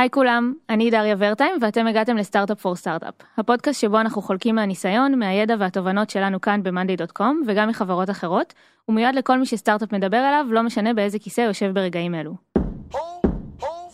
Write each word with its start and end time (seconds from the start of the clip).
היי 0.00 0.10
כולם, 0.10 0.52
אני 0.70 0.90
דריה 0.90 1.14
ורטיים 1.18 1.56
ואתם 1.60 1.86
הגעתם 1.86 2.16
לסטארט-אפ 2.16 2.60
פור 2.60 2.76
סטארט-אפ, 2.76 3.14
הפודקאסט 3.36 3.80
שבו 3.80 4.00
אנחנו 4.00 4.22
חולקים 4.22 4.54
מהניסיון, 4.54 5.18
מהידע 5.18 5.54
והתובנות 5.58 6.10
שלנו 6.10 6.40
כאן 6.40 6.62
ב-monday.com 6.62 7.34
וגם 7.46 7.68
מחברות 7.68 8.10
אחרות, 8.10 8.54
ומיועד 8.88 9.14
לכל 9.14 9.38
מי 9.38 9.46
שסטארט-אפ 9.46 9.92
מדבר 9.92 10.16
אליו, 10.16 10.46
לא 10.50 10.62
משנה 10.62 10.94
באיזה 10.94 11.18
כיסא 11.18 11.40
יושב 11.40 11.70
ברגעים 11.74 12.14
אלו. 12.14 12.34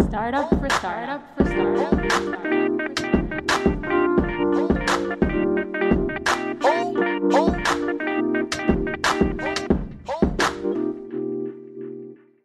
Startup 0.03 0.55
for 0.55 0.71
startup 0.71 1.41
for 1.41 1.45
startup. 1.45 1.97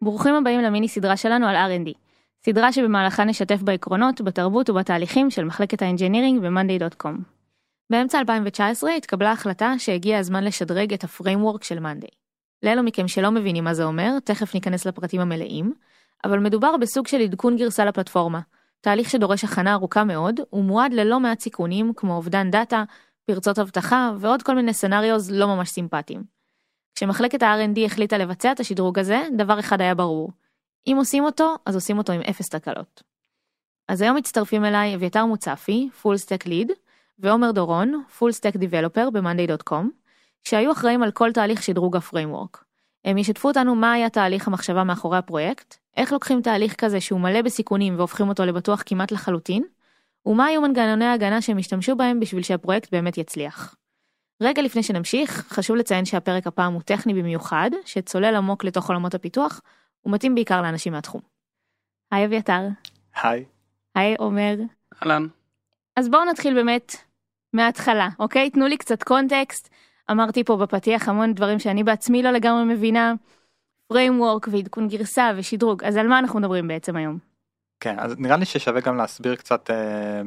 ברוכים 0.02 0.36
הבאים 0.36 0.62
למיני 0.62 0.88
סדרה 0.88 1.18
שלנו 1.18 1.48
על 1.48 1.56
R&D. 1.56 2.11
סדרה 2.46 2.72
שבמהלכה 2.72 3.24
נשתף 3.24 3.62
בעקרונות, 3.62 4.22
בתרבות 4.22 4.70
ובתהליכים 4.70 5.30
של 5.30 5.46
מחלקת 5.46 5.82
ה 5.82 5.87
engineering 5.87 6.42
ב-monday.com. 6.42 7.16
באמצע 7.90 8.20
2019 8.20 8.92
התקבלה 8.92 9.32
החלטה 9.32 9.74
שהגיע 9.78 10.18
הזמן 10.20 10.44
לשדרג 10.44 10.94
את 10.94 11.04
ה 11.04 11.10
framework 11.10 11.64
של 11.64 11.78
monday. 11.78 12.16
לאלו 12.64 12.84
מכם 12.84 13.08
שלא 13.08 13.32
מבינים 13.32 13.64
מה 13.64 13.74
זה 13.74 13.84
אומר, 13.84 14.20
תכף 14.24 14.54
ניכנס 14.54 14.86
לפרטים 14.86 15.22
המלאים, 15.22 15.74
אבל 16.26 16.40
מדובר 16.40 16.78
בסוג 16.78 17.08
של 17.08 17.22
עדכון 17.22 17.58
גרסה 17.58 17.86
לפלטפורמה, 17.86 18.40
תהליך 18.82 19.10
שדורש 19.10 19.44
הכנה 19.44 19.74
ארוכה 19.74 20.04
מאוד, 20.04 20.40
ומועד 20.54 20.94
ללא 20.94 21.20
מעט 21.20 21.40
סיכונים 21.40 21.94
כמו 21.96 22.16
אובדן 22.16 22.52
data, 22.52 22.84
פרצות 23.26 23.60
אבטחה 23.60 24.12
ועוד 24.20 24.44
כל 24.44 24.56
מיני 24.56 24.74
scenarios 24.74 25.32
לא 25.32 25.48
ממש 25.48 25.70
סימפטיים. 25.70 26.24
כשמחלקת 26.96 27.44
ה-R&D 27.44 27.86
החליטה 27.86 28.18
לבצע 28.18 28.52
את 28.52 28.60
השדרוג 28.60 29.00
הזה, 29.00 29.22
דבר 29.38 29.60
אחד 29.60 29.82
היה 29.82 29.96
ברור. 29.96 30.32
אם 30.88 30.96
עושים 30.98 31.24
אותו, 31.24 31.56
אז 31.66 31.76
עושים 31.76 31.98
אותו 31.98 32.14
עם 32.14 32.22
אפס 32.22 32.50
תקלות. 32.50 33.04
אז 33.88 34.02
היום 34.02 34.18
מצטרפים 34.18 34.66
אליי 34.66 34.96
אביתר 34.96 35.26
מוצפי, 35.26 35.90
full 36.02 36.18
stack 36.18 36.46
lead, 36.46 36.72
ועומר 37.20 37.52
דורון, 37.52 38.04
full 38.18 38.32
stack 38.32 38.56
developer 38.56 39.10
ב-monday.com, 39.10 39.86
שהיו 40.44 40.72
אחראים 40.72 41.04
על 41.04 41.12
כל 41.12 41.32
תהליך 41.32 41.64
שדרוג 41.64 41.96
ה 41.96 42.02
framework. 42.02 42.64
הם 43.06 43.18
ישתפו 43.18 43.48
אותנו 43.48 43.76
מה 43.76 43.94
היה 43.94 44.10
תהליך 44.10 44.48
המחשבה 44.48 44.84
מאחורי 44.84 45.18
הפרויקט, 45.18 45.76
איך 45.98 46.14
לוקחים 46.14 46.42
תהליך 46.42 46.76
כזה 46.76 47.02
שהוא 47.02 47.20
מלא 47.20 47.42
בסיכונים 47.42 47.98
והופכים 47.98 48.30
אותו 48.30 48.46
לבטוח 48.46 48.84
כמעט 48.86 49.12
לחלוטין, 49.12 49.64
ומה 50.26 50.46
היו 50.46 50.62
מנגנוני 50.62 51.06
ההגנה 51.06 51.42
שהם 51.42 51.58
השתמשו 51.58 51.96
בהם 51.96 52.20
בשביל 52.20 52.44
שהפרויקט 52.44 52.92
באמת 52.92 53.18
יצליח. 53.18 53.76
רגע 54.42 54.62
לפני 54.62 54.84
שנמשיך, 54.84 55.46
חשוב 55.50 55.76
לציין 55.76 56.06
שהפרק 56.06 56.48
הפעם 56.48 56.74
הוא 56.74 56.82
טכני 56.82 57.14
במיוחד, 57.14 57.72
שצולל 57.86 58.36
עמוק 58.36 58.64
לתוך 58.64 58.90
עולמות 58.90 59.14
הפיתוח, 59.14 59.62
ומתאים 60.06 60.36
בעיקר 60.36 60.62
לאנשים 60.62 60.94
מהתחום. 60.94 61.22
היי 62.12 62.26
אביתר. 62.26 62.62
היי. 63.24 63.46
היי 63.96 64.16
עומר. 64.20 64.56
אהלן. 65.04 65.28
אז 65.96 66.10
בואו 66.10 66.26
נתחיל 66.26 66.54
באמת 66.54 66.96
מההתחלה, 67.54 68.10
אוקיי? 68.20 68.50
תנו 68.50 68.68
לי 68.68 68.78
קצת 68.78 69.04
קונטקסט. 69.04 69.70
אמרתי 70.12 70.44
פה 70.44 70.58
בפתיח 70.58 71.10
המון 71.10 71.34
דברים 71.34 71.60
שאני 71.60 71.84
בעצמי 71.84 72.24
לא 72.24 72.32
לגמרי 72.32 72.64
מבינה. 72.74 73.14
framework 73.94 74.50
ועדכון 74.52 74.88
גרסה 74.88 75.32
ושדרוג, 75.38 75.84
אז 75.84 75.98
על 75.98 76.08
מה 76.08 76.20
אנחנו 76.20 76.40
מדברים 76.40 76.68
בעצם 76.68 76.96
היום? 76.96 77.18
כן, 77.80 78.00
אז 78.00 78.16
נראה 78.18 78.38
לי 78.38 78.46
ששווה 78.46 78.82
גם 78.82 78.98
להסביר 78.98 79.36
קצת 79.36 79.70
אה, 79.70 80.22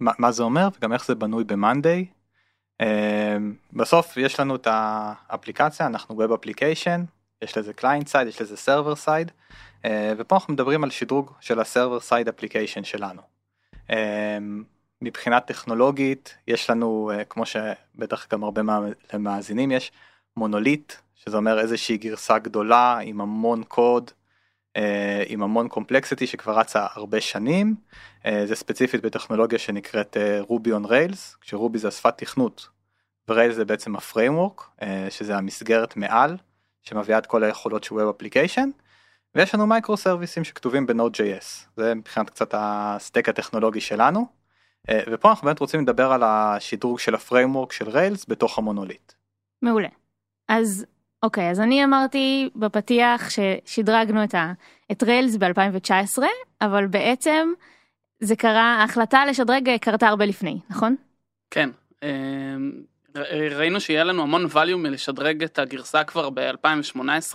מה, 0.00 0.12
מה 0.18 0.32
זה 0.32 0.42
אומר 0.42 0.68
וגם 0.76 0.92
איך 0.92 1.06
זה 1.06 1.14
בנוי 1.14 1.44
ב-Monday. 1.44 2.04
אה, 2.80 3.36
בסוף 3.72 4.16
יש 4.16 4.40
לנו 4.40 4.56
את 4.56 4.66
האפליקציה, 4.70 5.86
אנחנו 5.86 6.24
Web 6.24 6.28
Application, 6.28 7.00
יש 7.44 7.58
לזה 7.58 7.72
Client 7.80 8.08
Side, 8.12 8.28
יש 8.28 8.40
לזה 8.40 8.54
Server 8.54 9.06
Side, 9.06 9.30
אה, 9.84 10.12
ופה 10.16 10.34
אנחנו 10.34 10.52
מדברים 10.52 10.84
על 10.84 10.90
שדרוג 10.90 11.32
של 11.40 11.60
ה-Server 11.60 12.10
Side 12.10 12.28
Application 12.28 12.84
שלנו. 12.84 13.22
אה, 13.90 14.38
מבחינה 15.02 15.40
טכנולוגית 15.40 16.34
יש 16.48 16.70
לנו, 16.70 17.10
אה, 17.14 17.24
כמו 17.24 17.42
שבטח 17.46 18.26
גם 18.32 18.44
הרבה 18.44 18.62
מהמאזינים 19.12 19.70
יש, 19.70 19.92
מונוליט, 20.36 20.92
שזה 21.14 21.36
אומר 21.36 21.60
איזושהי 21.60 21.96
גרסה 21.96 22.38
גדולה 22.38 22.98
עם 22.98 23.20
המון 23.20 23.62
קוד, 23.62 24.10
עם 25.26 25.42
המון 25.42 25.68
complexity 25.68 26.26
שכבר 26.26 26.58
רצה 26.58 26.86
הרבה 26.92 27.20
שנים, 27.20 27.74
זה 28.44 28.54
ספציפית 28.54 29.02
בטכנולוגיה 29.02 29.58
שנקראת 29.58 30.16
Ruby 30.40 30.72
on 30.72 30.84
Rails, 30.84 31.36
כש 31.40 31.59
Ruby 31.59 31.78
זה 31.78 31.88
השפת 31.88 32.18
תכנות, 32.18 32.68
ו 33.28 33.33
Rails 33.33 33.56
זה 33.56 33.64
בעצם 33.64 33.96
ה 33.96 34.03
framework, 34.03 34.70
שזה 35.10 35.36
המסגרת 35.36 35.96
מעל, 35.96 36.36
שמביאה 36.84 37.18
את 37.18 37.26
כל 37.26 37.44
היכולות 37.44 37.84
של 37.84 37.94
Web 37.94 38.22
Application, 38.22 38.68
ויש 39.34 39.54
לנו 39.54 39.66
מייקרו 39.66 39.96
סרוויסים 39.96 40.44
שכתובים 40.44 40.86
ב-Node.js, 40.86 41.68
זה 41.76 41.94
מבחינת 41.94 42.30
קצת 42.30 42.54
ה 42.56 42.68
stack 42.68 43.28
הטכנולוגי 43.28 43.80
שלנו. 43.80 44.26
ופה 44.90 45.30
אנחנו 45.30 45.46
באמת 45.46 45.60
רוצים 45.60 45.80
לדבר 45.80 46.12
על 46.12 46.22
השדרוג 46.22 46.98
של 46.98 47.14
ה 47.14 47.20
framework 47.20 47.72
של 47.72 47.88
Rails 47.88 48.24
בתוך 48.28 48.58
המונוליט. 48.58 49.12
מעולה. 49.62 49.88
אז 50.48 50.86
אוקיי, 51.22 51.50
אז 51.50 51.60
אני 51.60 51.84
אמרתי 51.84 52.50
בפתיח 52.56 53.30
ששדרגנו 53.30 54.24
את, 54.24 54.34
ה, 54.34 54.52
את 54.92 55.02
Rails 55.02 55.36
ב-2019, 55.36 56.22
אבל 56.60 56.86
בעצם 56.86 57.48
זה 58.20 58.36
קרה, 58.36 58.76
ההחלטה 58.80 59.26
לשדרג 59.26 59.76
קרתה 59.80 60.08
הרבה 60.08 60.26
לפני, 60.26 60.58
נכון? 60.70 60.96
כן. 61.50 61.70
ראינו 63.56 63.80
שיהיה 63.80 64.04
לנו 64.04 64.22
המון 64.22 64.46
value 64.52 64.76
מלשדרג 64.76 65.42
את 65.42 65.58
הגרסה 65.58 66.04
כבר 66.04 66.30
ב-2018, 66.30 67.34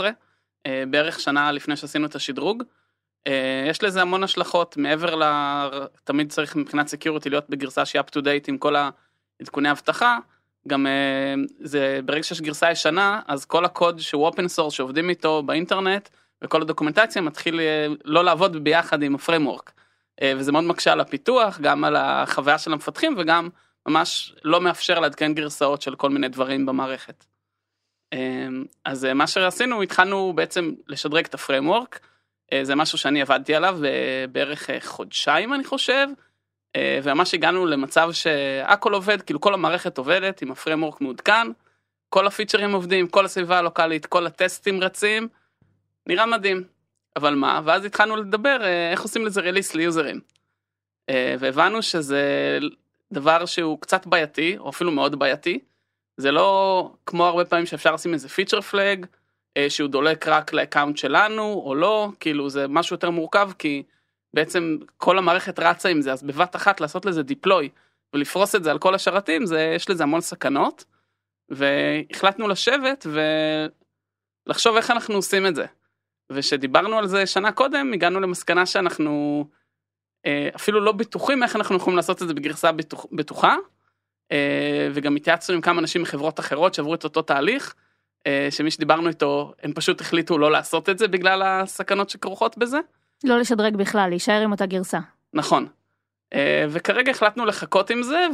בערך 0.90 1.20
שנה 1.20 1.52
לפני 1.52 1.76
שעשינו 1.76 2.06
את 2.06 2.16
השדרוג. 2.16 2.64
יש 3.70 3.84
לזה 3.84 4.02
המון 4.02 4.24
השלכות 4.24 4.78
מעבר 4.78 5.16
ל... 5.16 5.24
תמיד 6.04 6.32
צריך 6.32 6.56
מבחינת 6.56 6.88
security 6.88 7.30
להיות 7.30 7.50
בגרסה 7.50 7.86
שהיא 7.86 8.02
up 8.02 8.06
to 8.06 8.22
date 8.22 8.46
עם 8.48 8.58
כל 8.58 8.76
העדכוני 9.40 9.72
אבטחה. 9.72 10.18
גם 10.68 10.88
זה 11.60 12.00
ברגע 12.06 12.24
שיש 12.24 12.42
גרסה 12.42 12.72
ישנה 12.72 13.22
אז 13.28 13.46
כל 13.46 13.66
הקוד 13.66 14.00
שהוא 14.00 14.30
open 14.30 14.58
source 14.58 14.70
שעובדים 14.70 15.10
איתו 15.10 15.44
באינטרנט 15.44 16.10
וכל 16.42 16.62
הדוקומנטציה 16.62 17.22
מתחיל 17.22 17.60
לא 18.06 18.24
לעבוד 18.24 18.64
ביחד 18.64 19.04
עם 19.04 19.16
ה 19.16 19.21
framework. 19.21 19.72
וזה 20.24 20.52
מאוד 20.52 20.64
מקשה 20.64 20.92
על 20.92 21.00
הפיתוח 21.00 21.60
גם 21.60 21.84
על 21.84 21.96
החוויה 21.96 22.58
של 22.58 22.74
המפתחים 22.74 23.16
וגם 23.18 23.50
ממש 23.90 24.34
לא 24.44 24.62
מאפשר 24.62 25.00
לעדכן 25.00 25.34
גרסאות 25.34 25.82
של 25.82 25.96
כל 25.96 26.10
מיני 26.10 26.28
דברים 26.28 26.66
במערכת. 26.66 27.26
אז 28.86 29.04
מה 29.04 29.28
שעשינו 29.28 29.82
התחלנו 29.82 30.34
בעצם 30.36 30.72
לשדרג 30.88 31.26
את 31.26 31.34
ה 31.34 31.40
framework. 31.40 32.00
זה 32.64 32.76
משהו 32.76 32.98
שאני 32.98 33.22
עבדתי 33.22 33.56
עליו 33.56 33.80
בערך 34.32 34.70
חודשיים 34.82 35.54
אני 35.54 35.64
חושב, 35.64 36.08
וממש 37.04 37.34
הגענו 37.34 37.66
למצב 37.66 38.10
שהכל 38.12 38.94
עובד, 38.94 39.22
כאילו 39.22 39.42
כל 39.42 39.54
המערכת 39.54 39.98
עובדת 39.98 40.42
עם 40.42 40.52
ה 40.52 40.57
framework 40.57 41.02
מעודכן, 41.02 41.48
כל 42.10 42.28
הפיצ'רים 42.28 42.72
עובדים, 42.74 43.08
כל 43.08 43.26
הסביבה 43.26 43.58
הלוקאלית, 43.58 44.06
כל 44.06 44.28
הטסטים 44.28 44.84
רצים, 44.84 45.28
נראה 46.08 46.26
מדהים. 46.26 46.64
אבל 47.16 47.36
מה, 47.36 47.62
ואז 47.66 47.86
התחלנו 47.86 48.16
לדבר 48.16 48.58
איך 48.92 49.02
עושים 49.02 49.26
לזה 49.26 49.42
release 49.42 49.76
ליוזרים. 49.76 50.20
והבנו 51.12 51.82
שזה 51.82 52.58
דבר 53.14 53.46
שהוא 53.46 53.82
קצת 53.82 54.08
בעייתי, 54.08 54.58
או 54.58 54.70
אפילו 54.70 54.92
מאוד 54.92 55.20
בעייתי, 55.20 55.60
זה 56.18 56.32
לא 56.32 56.92
כמו 57.06 57.26
הרבה 57.26 57.46
פעמים 57.46 57.66
שאפשר 57.66 57.94
לשים 57.94 58.14
איזה 58.14 58.30
feature 58.30 58.62
flag, 58.62 59.06
שהוא 59.70 59.90
דולק 59.90 60.28
רק 60.28 60.54
ל 60.54 60.59
account 60.59 60.98
שלנו 60.98 61.62
או 61.66 61.76
לא, 61.76 62.10
כאילו 62.20 62.50
זה 62.50 62.68
משהו 62.68 62.94
יותר 62.94 63.10
מורכב 63.10 63.52
כי 63.60 63.84
בעצם 64.34 64.78
כל 64.98 65.18
המערכת 65.18 65.60
רצה 65.60 65.90
עם 65.90 66.02
זה, 66.02 66.12
אז 66.12 66.24
בבת 66.24 66.56
אחת 66.56 66.82
לעשות 66.82 67.06
לזה 67.06 67.24
דיפלוי 67.24 67.70
ולפרוס 68.14 68.56
את 68.56 68.64
זה 68.64 68.72
על 68.72 68.80
כל 68.80 68.96
השרתים, 68.96 69.46
זה, 69.46 69.74
יש 69.76 69.90
לזה 69.90 70.04
המון 70.04 70.22
סכנות. 70.22 70.86
והחלטנו 71.50 72.48
לשבת 72.48 73.08
ולחשוב 74.48 74.76
איך 74.76 74.92
אנחנו 74.92 75.16
עושים 75.16 75.46
את 75.46 75.56
זה. 75.56 75.66
ושדיברנו 76.32 76.98
על 76.98 77.08
זה 77.08 77.26
שנה 77.26 77.52
קודם, 77.52 77.94
הגענו 77.94 78.20
למסקנה 78.20 78.66
שאנחנו 78.66 79.46
אפילו 80.56 80.80
לא 80.80 80.92
בטוחים 80.92 81.44
איך 81.44 81.56
אנחנו 81.56 81.76
יכולים 81.76 81.98
לעשות 81.98 82.22
את 82.22 82.28
זה 82.28 82.34
בגרסה 82.34 82.72
בטוח, 82.72 83.06
בטוחה. 83.12 83.56
וגם 84.94 85.16
התייעצנו 85.16 85.56
עם 85.56 85.62
כמה 85.62 85.80
אנשים 85.80 86.02
מחברות 86.02 86.40
אחרות 86.40 86.74
שעברו 86.74 86.96
את 86.96 87.04
אותו 87.04 87.22
תהליך. 87.22 87.76
שמי 88.50 88.72
שדיברנו 88.72 89.10
איתו 89.10 89.54
הם 89.64 89.74
פשוט 89.74 90.02
החליטו 90.02 90.38
לא 90.38 90.52
לעשות 90.52 90.90
את 90.90 90.98
זה 91.00 91.08
בגלל 91.08 91.42
הסכנות 91.42 92.10
שכרוכות 92.10 92.58
בזה. 92.58 92.80
לא 93.24 93.40
לשדרג 93.40 93.76
בכלל, 93.76 94.10
להישאר 94.10 94.42
עם 94.42 94.52
אותה 94.52 94.66
גרסה. 94.66 95.00
נכון. 95.34 95.68
וכרגע 96.70 97.12
החלטנו 97.12 97.46
לחכות 97.46 97.90
עם 97.90 98.04
זה 98.04 98.28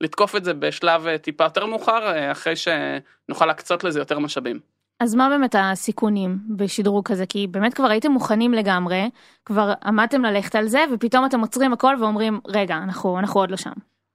ולתקוף 0.00 0.36
את 0.36 0.44
זה 0.44 0.54
בשלב 0.54 1.16
טיפה 1.16 1.44
יותר 1.44 1.66
מאוחר 1.66 2.32
אחרי 2.32 2.54
שנוכל 2.56 3.46
להקצות 3.46 3.84
לזה 3.84 3.98
יותר 3.98 4.18
משאבים. 4.18 4.60
אז 5.00 5.14
מה 5.14 5.28
באמת 5.28 5.54
הסיכונים 5.58 6.38
בשדרוג 6.56 7.08
כזה? 7.08 7.26
כי 7.26 7.46
באמת 7.46 7.74
כבר 7.74 7.86
הייתם 7.86 8.12
מוכנים 8.12 8.54
לגמרי, 8.54 9.10
כבר 9.44 9.72
עמדתם 9.84 10.22
ללכת 10.22 10.54
על 10.54 10.68
זה 10.68 10.84
ופתאום 10.92 11.26
אתם 11.26 11.40
עוצרים 11.40 11.72
הכל 11.72 11.96
ואומרים 12.00 12.40
רגע 12.46 12.76
אנחנו, 12.76 13.18
אנחנו 13.18 13.40
עוד 13.40 13.50
לא 13.50 13.56
שם. 13.56 13.72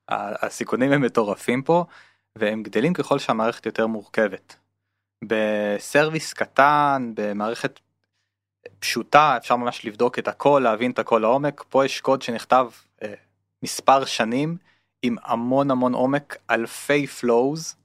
הסיכונים 0.09 0.91
הם 0.91 1.01
מטורפים 1.01 1.61
פה 1.61 1.85
והם 2.35 2.63
גדלים 2.63 2.93
ככל 2.93 3.19
שהמערכת 3.19 3.65
יותר 3.65 3.87
מורכבת. 3.87 4.55
ב 5.24 5.37
service 5.37 6.33
קטן 6.33 7.11
במערכת 7.15 7.79
פשוטה 8.79 9.37
אפשר 9.37 9.55
ממש 9.55 9.85
לבדוק 9.85 10.19
את 10.19 10.27
הכל 10.27 10.61
להבין 10.63 10.91
את 10.91 10.99
הכל 10.99 11.19
לעומק 11.19 11.63
פה 11.69 11.85
יש 11.85 12.01
קוד 12.01 12.21
שנכתב 12.21 12.69
אה, 13.03 13.13
מספר 13.63 14.05
שנים 14.05 14.57
עם 15.01 15.15
המון 15.23 15.71
המון 15.71 15.93
עומק 15.93 16.37
אלפי 16.49 17.05
flows 17.19 17.75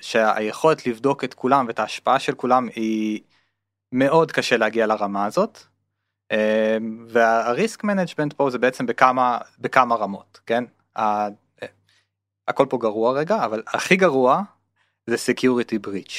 שהיכולת 0.00 0.86
לבדוק 0.86 1.24
את 1.24 1.34
כולם 1.34 1.64
ואת 1.66 1.78
ההשפעה 1.78 2.18
של 2.18 2.34
כולם 2.34 2.68
היא 2.74 3.20
מאוד 3.92 4.32
קשה 4.32 4.56
להגיע 4.56 4.86
לרמה 4.86 5.24
הזאת. 5.24 5.58
אה, 6.32 6.76
וה 7.08 7.33
risk 7.33 7.84
management 7.84 8.32
פה 8.32 8.50
זה 8.50 8.58
בעצם 8.58 8.86
בכמה 8.86 9.38
בכמה 9.58 9.94
רמות 9.94 10.40
כן 10.46 10.64
אה, 10.96 11.28
הכל 12.48 12.66
פה 12.70 12.78
גרוע 12.78 13.12
רגע 13.12 13.44
אבל 13.44 13.62
הכי 13.66 13.96
גרוע 13.96 14.42
זה 15.06 15.16
security 15.16 15.86
breach. 15.86 16.14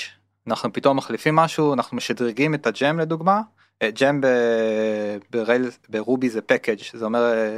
אנחנו 0.47 0.73
פתאום 0.73 0.97
מחליפים 0.97 1.35
משהו 1.35 1.73
אנחנו 1.73 1.97
משדרגים 1.97 2.53
את 2.53 2.67
ה 2.67 2.75
gem 2.75 2.99
לדוגמה 2.99 3.41
gem 3.83 4.21
ב 5.89 5.97
Ruby 5.97 6.29
זה 6.29 6.41
package 6.41 6.79
זה 6.93 7.05
אומר 7.05 7.33
אה, 7.33 7.57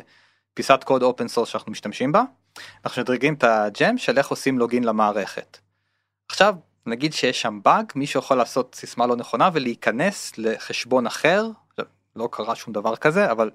פיסת 0.53 0.83
קוד 0.83 1.03
open 1.03 1.27
source 1.27 1.49
שאנחנו 1.49 1.71
משתמשים 1.71 2.11
בה. 2.11 2.23
אנחנו 2.57 3.01
משדרגים 3.01 3.33
את 3.33 3.43
ה 3.43 3.57
gem 3.57 3.97
של 3.97 4.17
איך 4.17 4.27
עושים 4.27 4.59
login 4.59 4.83
למערכת. 4.83 5.57
עכשיו 6.29 6.55
נגיד 6.85 7.13
שיש 7.13 7.41
שם 7.41 7.59
באג 7.63 7.91
מישהו 7.95 8.19
יכול 8.19 8.37
לעשות 8.37 8.75
סיסמה 8.75 9.07
לא 9.07 9.15
נכונה 9.15 9.49
ולהיכנס 9.53 10.37
לחשבון 10.37 11.07
אחר 11.07 11.49
לא 12.15 12.29
קרה 12.31 12.55
שום 12.55 12.73
דבר 12.73 12.95
כזה 12.95 13.31
אבל 13.31 13.49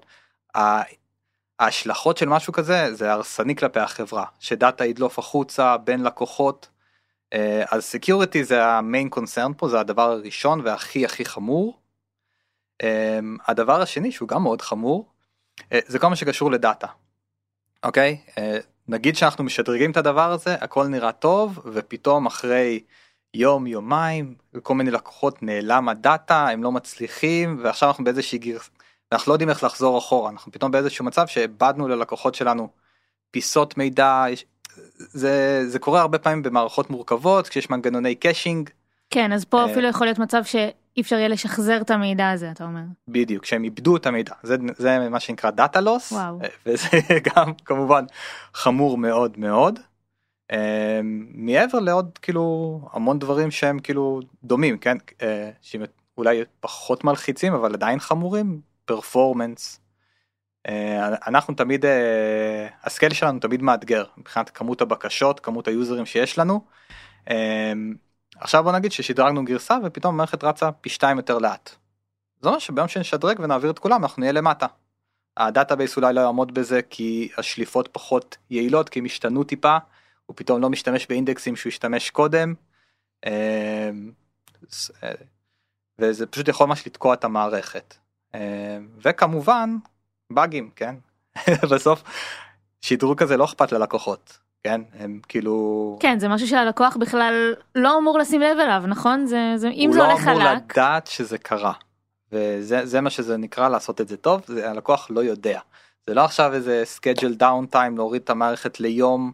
ההשלכות 1.59 2.17
של 2.17 2.29
משהו 2.29 2.53
כזה 2.53 2.95
זה 2.95 3.11
הרסני 3.11 3.55
כלפי 3.55 3.79
החברה 3.79 4.25
ש 4.39 4.54
data 4.54 4.85
ידלוף 4.85 5.19
החוצה 5.19 5.77
בין 5.77 6.03
לקוחות. 6.03 6.69
אה, 7.33 7.63
אז 7.71 7.83
security 7.83 8.43
זה 8.43 8.65
ה 8.65 8.74
main 8.74 9.09
concern 9.09 9.51
פה 9.57 9.69
זה 9.69 9.79
הדבר 9.79 10.11
הראשון 10.11 10.61
והכי 10.65 11.05
הכי 11.05 11.25
חמור. 11.25 11.79
אה, 12.83 13.19
הדבר 13.47 13.81
השני 13.81 14.11
שהוא 14.11 14.27
גם 14.27 14.43
מאוד 14.43 14.61
חמור 14.61 15.09
אה, 15.71 15.79
זה 15.85 15.99
כל 15.99 16.07
מה 16.07 16.15
שקשור 16.15 16.51
ל 16.51 16.57
data. 16.57 16.87
אוקיי 17.83 18.21
נגיד 18.89 19.15
שאנחנו 19.15 19.43
משדרגים 19.43 19.91
את 19.91 19.97
הדבר 19.97 20.31
הזה 20.31 20.55
הכל 20.55 20.87
נראה 20.87 21.11
טוב 21.11 21.59
ופתאום 21.65 22.25
אחרי 22.25 22.79
יום 23.33 23.67
יומיים 23.67 24.35
כל 24.63 24.75
מיני 24.75 24.91
לקוחות 24.91 25.43
נעלם 25.43 25.89
ה 25.89 26.01
data 26.01 26.47
הם 26.47 26.63
לא 26.63 26.71
מצליחים 26.71 27.59
ועכשיו 27.63 27.89
אנחנו 27.89 28.03
באיזושהי 28.03 28.37
גרסה 28.37 28.69
אנחנו 29.11 29.29
לא 29.29 29.33
יודעים 29.33 29.49
איך 29.49 29.63
לחזור 29.63 29.97
אחורה 29.97 30.29
אנחנו 30.29 30.51
פתאום 30.51 30.71
באיזשהו 30.71 31.05
מצב 31.05 31.27
שאיבדנו 31.27 31.87
ללקוחות 31.87 32.35
שלנו 32.35 32.69
פיסות 33.31 33.77
מידע 33.77 34.25
זה 34.97 35.63
זה 35.67 35.79
קורה 35.79 36.01
הרבה 36.01 36.19
פעמים 36.19 36.43
במערכות 36.43 36.89
מורכבות 36.89 37.47
כשיש 37.47 37.69
מנגנוני 37.69 38.15
caching. 38.15 38.69
כן 39.09 39.33
אז 39.33 39.45
פה 39.45 39.65
אפילו 39.65 39.87
יכול 39.87 40.07
להיות 40.07 40.19
מצב 40.19 40.43
שאי 40.43 41.01
אפשר 41.01 41.15
יהיה 41.15 41.27
לשחזר 41.27 41.81
את 41.81 41.91
המידע 41.91 42.29
הזה 42.29 42.51
אתה 42.51 42.63
אומר. 42.63 42.81
בדיוק 43.07 43.45
שהם 43.45 43.63
איבדו 43.63 43.97
את 43.97 44.05
המידע 44.05 44.33
זה 44.43 44.55
זה 44.77 45.09
מה 45.09 45.19
שנקרא 45.19 45.49
data 45.49 45.81
loss 45.81 46.11
וואו. 46.11 46.39
וזה 46.65 46.87
גם 47.35 47.53
כמובן 47.65 48.05
חמור 48.53 48.97
מאוד 48.97 49.37
מאוד. 49.37 49.79
אה, 50.51 50.99
מעבר 51.33 51.79
לעוד 51.79 52.17
כאילו 52.21 52.79
המון 52.93 53.19
דברים 53.19 53.51
שהם 53.51 53.79
כאילו 53.79 54.19
דומים 54.43 54.77
כן 54.77 54.97
אה, 55.21 55.49
שאולי 55.61 56.43
פחות 56.59 57.03
מלחיצים 57.03 57.53
אבל 57.53 57.73
עדיין 57.73 57.99
חמורים 57.99 58.61
performance. 58.85 59.79
אנחנו 61.27 61.53
תמיד 61.53 61.85
ה 62.83 62.88
scale 62.88 63.13
שלנו 63.13 63.39
תמיד 63.39 63.61
מאתגר 63.61 64.03
מבחינת 64.17 64.49
כמות 64.49 64.81
הבקשות 64.81 65.39
כמות 65.39 65.67
היוזרים 65.67 66.05
שיש 66.05 66.37
לנו. 66.37 66.61
אה, 67.29 67.73
עכשיו 68.39 68.63
בוא 68.63 68.71
נגיד 68.71 68.91
ששדרגנו 68.91 69.45
גרסה 69.45 69.77
ופתאום 69.83 70.13
המערכת 70.13 70.43
רצה 70.43 70.71
פי 70.71 70.89
שתיים 70.89 71.17
יותר 71.17 71.37
לאט. 71.37 71.75
זה 72.41 72.47
אומר 72.47 72.59
שביום 72.59 72.87
שנשדרג 72.87 73.39
ונעביר 73.39 73.71
את 73.71 73.79
כולם 73.79 74.03
אנחנו 74.03 74.19
נהיה 74.19 74.31
למטה. 74.31 74.67
ה 75.37 75.44
database 75.44 75.97
אולי 75.97 76.13
לא 76.13 76.21
יעמוד 76.21 76.53
בזה 76.53 76.81
כי 76.89 77.29
השליפות 77.37 77.89
פחות 77.91 78.37
יעילות 78.49 78.89
כי 78.89 78.99
הם 78.99 79.05
השתנו 79.05 79.43
טיפה 79.43 79.77
הוא 80.25 80.35
פתאום 80.37 80.61
לא 80.61 80.69
משתמש 80.69 81.07
באינדקסים 81.07 81.55
שהוא 81.55 81.69
השתמש 81.69 82.09
קודם. 82.09 82.53
אה, 83.25 83.89
וזה 85.99 86.25
פשוט 86.27 86.47
יכול 86.47 86.67
ממש 86.67 86.87
לתקוע 86.87 87.13
את 87.13 87.23
המערכת. 87.23 87.95
אה, 88.35 88.77
וכמובן 89.01 89.77
באגים 90.29 90.69
כן 90.75 90.95
בסוף 91.71 92.03
שדרוג 92.81 93.17
כזה 93.17 93.37
לא 93.37 93.45
אכפת 93.45 93.71
ללקוחות 93.71 94.39
כן 94.63 94.81
הם 94.99 95.19
כאילו 95.27 95.97
כן 95.99 96.19
זה 96.19 96.27
משהו 96.27 96.47
שהלקוח 96.47 96.97
בכלל 96.97 97.53
לא 97.75 97.97
אמור 97.97 98.17
לשים 98.17 98.41
לב 98.41 98.57
אליו 98.59 98.83
נכון 98.87 99.25
זה, 99.25 99.53
זה 99.55 99.69
אם 99.69 99.89
הוא 99.89 99.93
זה 99.93 99.99
לא 99.99 100.11
הולך 100.11 100.27
אמור 100.27 100.41
חלק 100.41 100.77
לדעת 100.77 101.07
שזה 101.07 101.37
קרה. 101.37 101.73
וזה 102.31 102.85
זה 102.85 103.01
מה 103.01 103.09
שזה 103.09 103.37
נקרא 103.37 103.69
לעשות 103.69 104.01
את 104.01 104.07
זה 104.07 104.17
טוב 104.17 104.41
זה 104.47 104.69
הלקוח 104.69 105.07
לא 105.09 105.23
יודע. 105.23 105.59
זה 106.07 106.13
לא 106.13 106.21
עכשיו 106.21 106.53
איזה 106.53 106.83
schedule 106.97 107.39
down 107.39 107.73
time 107.73 107.95
להוריד 107.95 108.21
את 108.21 108.29
המערכת 108.29 108.79
ליום. 108.79 109.31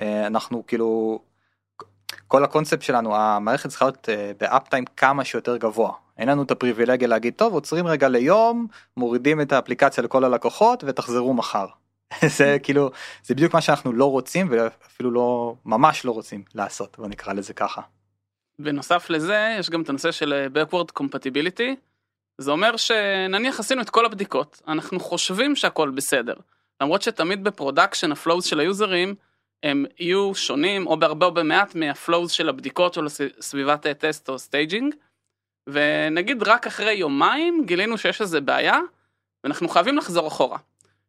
אה, 0.00 0.26
אנחנו 0.26 0.66
כאילו 0.66 1.20
כל 2.28 2.44
הקונספט 2.44 2.82
שלנו 2.82 3.16
המערכת 3.16 3.68
צריכה 3.68 3.84
להיות 3.84 4.08
ב 4.40 4.68
uptime 4.68 4.84
כמה 4.96 5.24
שיותר 5.24 5.56
גבוה 5.56 5.92
אין 6.18 6.28
לנו 6.28 6.42
את 6.42 6.50
הפריבילגיה 6.50 7.08
להגיד 7.08 7.34
טוב 7.36 7.54
עוצרים 7.54 7.86
רגע 7.86 8.08
ליום 8.08 8.66
מורידים 8.96 9.40
את 9.40 9.52
האפליקציה 9.52 10.04
לכל 10.04 10.24
הלקוחות 10.24 10.84
ותחזרו 10.86 11.34
מחר. 11.34 11.66
זה 12.38 12.56
כאילו 12.62 12.90
זה 13.22 13.34
בדיוק 13.34 13.54
מה 13.54 13.60
שאנחנו 13.60 13.92
לא 13.92 14.10
רוצים 14.10 14.48
ואפילו 14.50 15.10
לא 15.10 15.54
ממש 15.64 16.04
לא 16.04 16.10
רוצים 16.10 16.44
לעשות 16.54 16.96
בוא 16.98 17.08
נקרא 17.08 17.32
לזה 17.32 17.54
ככה. 17.54 17.82
בנוסף 18.58 19.10
לזה 19.10 19.56
יש 19.58 19.70
גם 19.70 19.82
את 19.82 19.88
הנושא 19.88 20.12
של 20.12 20.32
אה, 20.32 20.62
backward 20.62 21.02
compatibility. 21.02 21.74
זה 22.38 22.50
אומר 22.50 22.76
שנניח 22.76 23.60
עשינו 23.60 23.82
את 23.82 23.90
כל 23.90 24.06
הבדיקות 24.06 24.62
אנחנו 24.68 25.00
חושבים 25.00 25.56
שהכל 25.56 25.90
בסדר 25.90 26.34
למרות 26.80 27.02
שתמיד 27.02 27.44
ב 27.44 27.50
production 27.50 28.12
ה 28.12 28.17
flows 28.17 28.44
של 28.44 28.60
היוזרים 28.60 29.14
הם 29.62 29.84
יהיו 29.98 30.34
שונים 30.34 30.86
או 30.86 30.96
בהרבה 30.96 31.26
או 31.26 31.34
במעט 31.34 31.74
מה 31.74 31.90
flows 31.90 32.30
של 32.30 32.48
הבדיקות 32.48 32.96
או 32.96 33.02
סביבת 33.40 33.86
טסט 33.86 34.28
או 34.28 34.38
staging. 34.38 34.94
ונגיד 35.68 36.42
רק 36.42 36.66
אחרי 36.66 36.92
יומיים 36.92 37.62
גילינו 37.66 37.98
שיש 37.98 38.20
איזה 38.20 38.40
בעיה 38.40 38.78
ואנחנו 39.44 39.68
חייבים 39.68 39.96
לחזור 39.96 40.28
אחורה. 40.28 40.58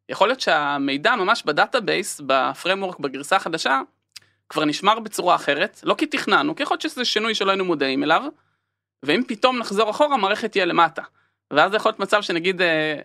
יכול 0.10 0.28
להיות 0.28 0.42
שהמידע 0.42 1.16
ממש 1.16 1.44
ב 1.44 1.53
database 1.53 2.22
ב 2.26 2.33
framework 2.33 3.00
בגרסה 3.00 3.36
החדשה 3.36 3.82
כבר 4.50 4.66
נשמר 4.66 5.00
בצורה 5.00 5.36
אחרת 5.36 5.80
לא 5.84 5.96
כי 5.98 6.06
תכננו 6.06 6.56
כי 6.56 6.64
יכול 6.64 6.76
להיות 6.76 6.82
שזה 6.82 7.06
שינוי 7.06 7.36
שלא 7.36 7.52
היינו 7.52 7.66
מודעים 7.66 8.04
אליו. 8.04 8.24
ואם 9.04 9.22
פתאום 9.28 9.60
נחזור 9.60 9.90
אחורה 9.90 10.16
המערכת 10.16 10.52
תהיה 10.52 10.66
למטה. 10.66 11.02
ואז 11.54 11.74
יכול 11.74 11.90
להיות 11.90 12.00
מצב 12.00 12.22
שנגיד 12.22 12.62
אה, 12.62 13.00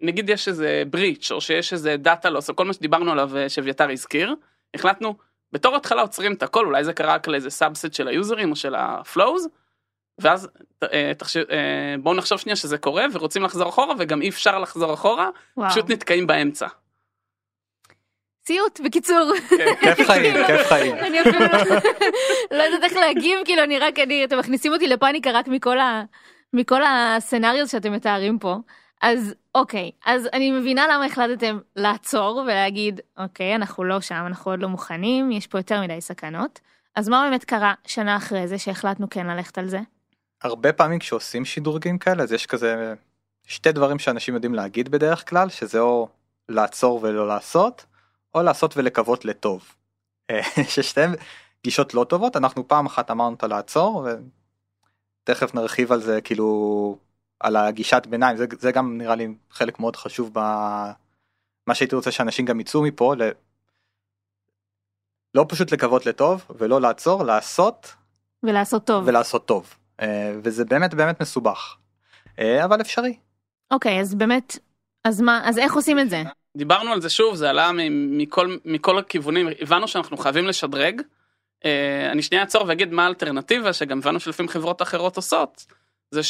נגיד 0.00 0.30
יש 0.30 0.48
איזה 0.48 0.82
breach 0.90 1.30
או 1.30 1.40
שיש 1.40 1.72
איזה 1.72 1.96
data 1.96 2.30
loss 2.30 2.48
או 2.48 2.56
כל 2.56 2.64
מה 2.64 2.72
שדיברנו 2.72 3.12
עליו 3.12 3.36
אה, 3.36 3.48
שאביתר 3.48 3.90
הזכיר 3.90 4.34
החלטנו 4.74 5.14
בתור 5.52 5.76
התחלה 5.76 6.02
עוצרים 6.02 6.34
את 6.34 6.42
הכל 6.42 6.66
אולי 6.66 6.84
זה 6.84 6.92
קרה 6.92 7.14
רק 7.14 7.28
לאיזה 7.28 7.50
subset 7.50 7.92
של 7.92 8.08
היוזרים 8.08 8.50
או 8.50 8.56
של 8.56 8.74
ה 8.74 8.85
flows. 8.85 9.48
ואז 10.18 10.48
אה, 10.92 11.12
תחשב, 11.18 11.42
אה, 11.50 11.94
בואו 12.02 12.14
נחשוב 12.14 12.38
שנייה 12.38 12.56
שזה 12.56 12.78
קורה 12.78 13.04
ורוצים 13.12 13.42
לחזור 13.42 13.68
אחורה 13.68 13.94
וגם 13.98 14.22
אי 14.22 14.28
אפשר 14.28 14.58
לחזור 14.58 14.94
אחורה 14.94 15.28
וואו. 15.56 15.70
פשוט 15.70 15.90
נתקעים 15.90 16.26
באמצע. 16.26 16.66
סיוט 18.46 18.80
בקיצור. 18.84 19.32
כיף 19.80 20.06
חיים 20.06 20.46
כיף 20.46 20.66
חיים. 20.68 20.96
אני 20.96 21.20
אפילו 21.20 21.38
לא- 21.38 21.76
לא 22.58 22.62
יודעת 22.62 22.82
איך 22.82 22.92
להגיב 22.92 23.38
כאילו 23.44 23.62
אני 23.62 23.78
רק 23.78 23.98
אני 23.98 24.24
אתם 24.24 24.38
מכניסים 24.38 24.72
אותי 24.72 24.88
לפאניקה 24.88 25.30
רק 25.30 25.48
מכל 25.48 25.78
ה... 25.78 26.02
מכל 26.52 26.82
הסצנריו 26.86 27.68
שאתם 27.68 27.92
מתארים 27.92 28.38
פה 28.38 28.56
אז 29.02 29.34
אוקיי 29.54 29.90
אז 30.06 30.28
אני 30.32 30.50
מבינה 30.50 30.86
למה 30.92 31.04
החלטתם 31.04 31.58
לעצור 31.76 32.42
ולהגיד 32.46 33.00
אוקיי 33.18 33.54
אנחנו 33.54 33.84
לא 33.84 34.00
שם 34.00 34.24
אנחנו 34.26 34.50
עוד 34.50 34.60
לא 34.62 34.68
מוכנים 34.68 35.32
יש 35.32 35.46
פה 35.46 35.58
יותר 35.58 35.80
מדי 35.80 36.00
סכנות 36.00 36.60
אז 36.96 37.08
מה 37.08 37.28
באמת 37.30 37.44
קרה 37.44 37.74
שנה 37.86 38.16
אחרי 38.16 38.46
זה 38.48 38.58
שהחלטנו 38.58 39.10
כן 39.10 39.26
ללכת 39.26 39.58
על 39.58 39.68
זה. 39.68 39.78
הרבה 40.42 40.72
פעמים 40.72 40.98
כשעושים 40.98 41.44
שדרוגים 41.44 41.98
כאלה 41.98 42.22
אז 42.22 42.32
יש 42.32 42.46
כזה 42.46 42.94
שתי 43.46 43.72
דברים 43.72 43.98
שאנשים 43.98 44.34
יודעים 44.34 44.54
להגיד 44.54 44.88
בדרך 44.88 45.30
כלל 45.30 45.48
שזה 45.48 45.80
או 45.80 46.08
לעצור 46.48 47.00
ולא 47.02 47.28
לעשות 47.28 47.86
או 48.34 48.42
לעשות 48.42 48.76
ולקוות 48.76 49.24
לטוב. 49.24 49.74
אה, 50.30 50.42
ששתיהן 50.74 51.14
גישות 51.64 51.94
לא 51.94 52.04
טובות 52.04 52.36
אנחנו 52.36 52.68
פעם 52.68 52.86
אחת 52.86 53.10
אמרנו 53.10 53.34
אותה 53.34 53.46
לעצור 53.46 54.06
ותכף 55.24 55.54
נרחיב 55.54 55.92
על 55.92 56.00
זה 56.00 56.20
כאילו 56.20 56.98
על 57.40 57.56
הגישת 57.56 58.06
ביניים 58.06 58.36
זה, 58.36 58.46
זה 58.58 58.72
גם 58.72 58.98
נראה 58.98 59.14
לי 59.14 59.34
חלק 59.50 59.80
מאוד 59.80 59.96
חשוב 59.96 60.30
במה 60.32 61.74
שהייתי 61.74 61.96
רוצה 61.96 62.10
שאנשים 62.10 62.44
גם 62.44 62.60
יצאו 62.60 62.82
מפה 62.82 63.14
ל... 63.14 63.22
לא 65.34 65.44
פשוט 65.48 65.72
לקוות 65.72 66.06
לטוב 66.06 66.44
ולא 66.50 66.80
לעצור 66.80 67.24
לעשות 67.24 67.94
ולעשות 68.42 68.84
טוב. 68.84 69.04
ולעשות 69.06 69.46
טוב 69.46 69.74
וזה 70.42 70.64
באמת 70.64 70.94
באמת 70.94 71.20
מסובך 71.20 71.76
אה, 72.38 72.64
אבל 72.64 72.80
אפשרי. 72.80 73.16
אוקיי 73.70 74.00
אז 74.00 74.14
באמת 74.14 74.58
אז 75.04 75.20
מה 75.20 75.40
אז 75.44 75.58
איך 75.58 75.74
עושים 75.74 75.98
את 75.98 76.10
זה. 76.10 76.22
דיברנו 76.56 76.92
על 76.92 77.00
זה 77.00 77.10
שוב 77.10 77.34
זה 77.34 77.50
עלה 77.50 77.70
מכל 77.90 78.56
מכל 78.64 78.98
הכיוונים 78.98 79.48
הבנו 79.60 79.88
שאנחנו 79.88 80.16
חייבים 80.16 80.46
לשדרג. 80.46 81.02
אה, 81.64 82.12
אני 82.12 82.22
שנייה 82.22 82.42
אעצור 82.42 82.64
ואגיד 82.68 82.92
מה 82.92 83.04
האלטרנטיבה 83.04 83.72
שגם 83.72 83.98
הבנו 83.98 84.20
שלפעמים 84.20 84.48
חברות 84.48 84.82
אחרות 84.82 85.16
עושות 85.16 85.66
זה 86.10 86.20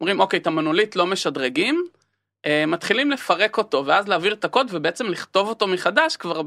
אומרים 0.00 0.20
אוקיי 0.20 0.38
את 0.38 0.46
המונוליט 0.46 0.96
לא 0.96 1.06
משדרגים, 1.06 1.84
אה, 2.46 2.66
מתחילים 2.66 3.10
לפרק 3.10 3.58
אותו 3.58 3.86
ואז 3.86 4.08
להעביר 4.08 4.32
את 4.32 4.44
הקוד 4.44 4.66
ובעצם 4.70 5.06
לכתוב 5.06 5.48
אותו 5.48 5.66
מחדש 5.66 6.16
כבר 6.16 6.42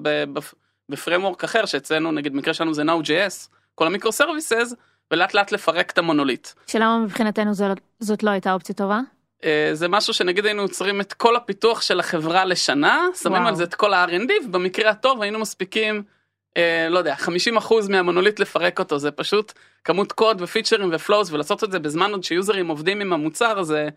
ב 0.90 0.95
framework 0.95 1.44
אחר 1.44 1.66
שאצלנו 1.66 2.12
נגיד 2.12 2.34
במקרה 2.34 2.54
שלנו 2.54 2.74
זה 2.74 2.84
Node.js, 2.84 3.50
כל 3.75 3.88
ה 3.88 4.12
microservices 4.12 4.74
ולאט 5.12 5.34
לאט 5.34 5.52
לפרק 5.52 5.92
את 5.92 5.98
המונוליט. 5.98 6.48
שלמה 6.68 7.00
מבחינתנו 7.00 7.54
זאת, 7.54 7.78
זאת 8.00 8.24
לא 8.24 8.30
הייתה 8.30 8.54
אופציה 8.54 8.76
טובה? 8.76 9.00
אה, 9.44 9.70
זה 9.74 9.88
משהו 9.88 10.14
שנגיד 10.14 10.46
היינו 10.46 10.62
עוצרים 10.62 11.02
את 11.02 11.14
כל 11.14 11.36
הפיתוח 11.36 11.82
של 11.82 12.00
החברה 12.00 12.46
לשנה, 12.46 13.06
שמים 13.22 13.34
וואו. 13.34 13.48
על 13.48 13.56
זה 13.56 13.64
את 13.64 13.76
כל 13.76 13.94
ה-R&D 13.94 14.46
ובמקרה 14.46 14.90
הטוב 14.90 15.22
היינו 15.22 15.40
מספיקים, 15.40 16.04
אה, 16.58 16.88
לא 16.90 17.00
יודע, 17.00 17.16
50% 17.16 17.90
מהמונוליט 17.90 18.40
לפרק 18.40 18.80
אותו, 18.80 19.00
זה 19.00 19.12
פשוט 19.12 19.54
כמות 19.84 20.12
קוד 20.12 20.42
ופיצ'רים 20.42 20.90
ו 20.94 21.00
flows 21.00 21.32
ולעשות 21.32 21.64
את 21.64 21.72
זה 21.72 21.80
בזמן 21.80 22.12
עוד 22.12 22.24
שיוזרים 22.24 22.68
עובדים 22.68 23.02
עם 23.02 23.14
המוצר, 23.14 23.64
זה, 23.64 23.90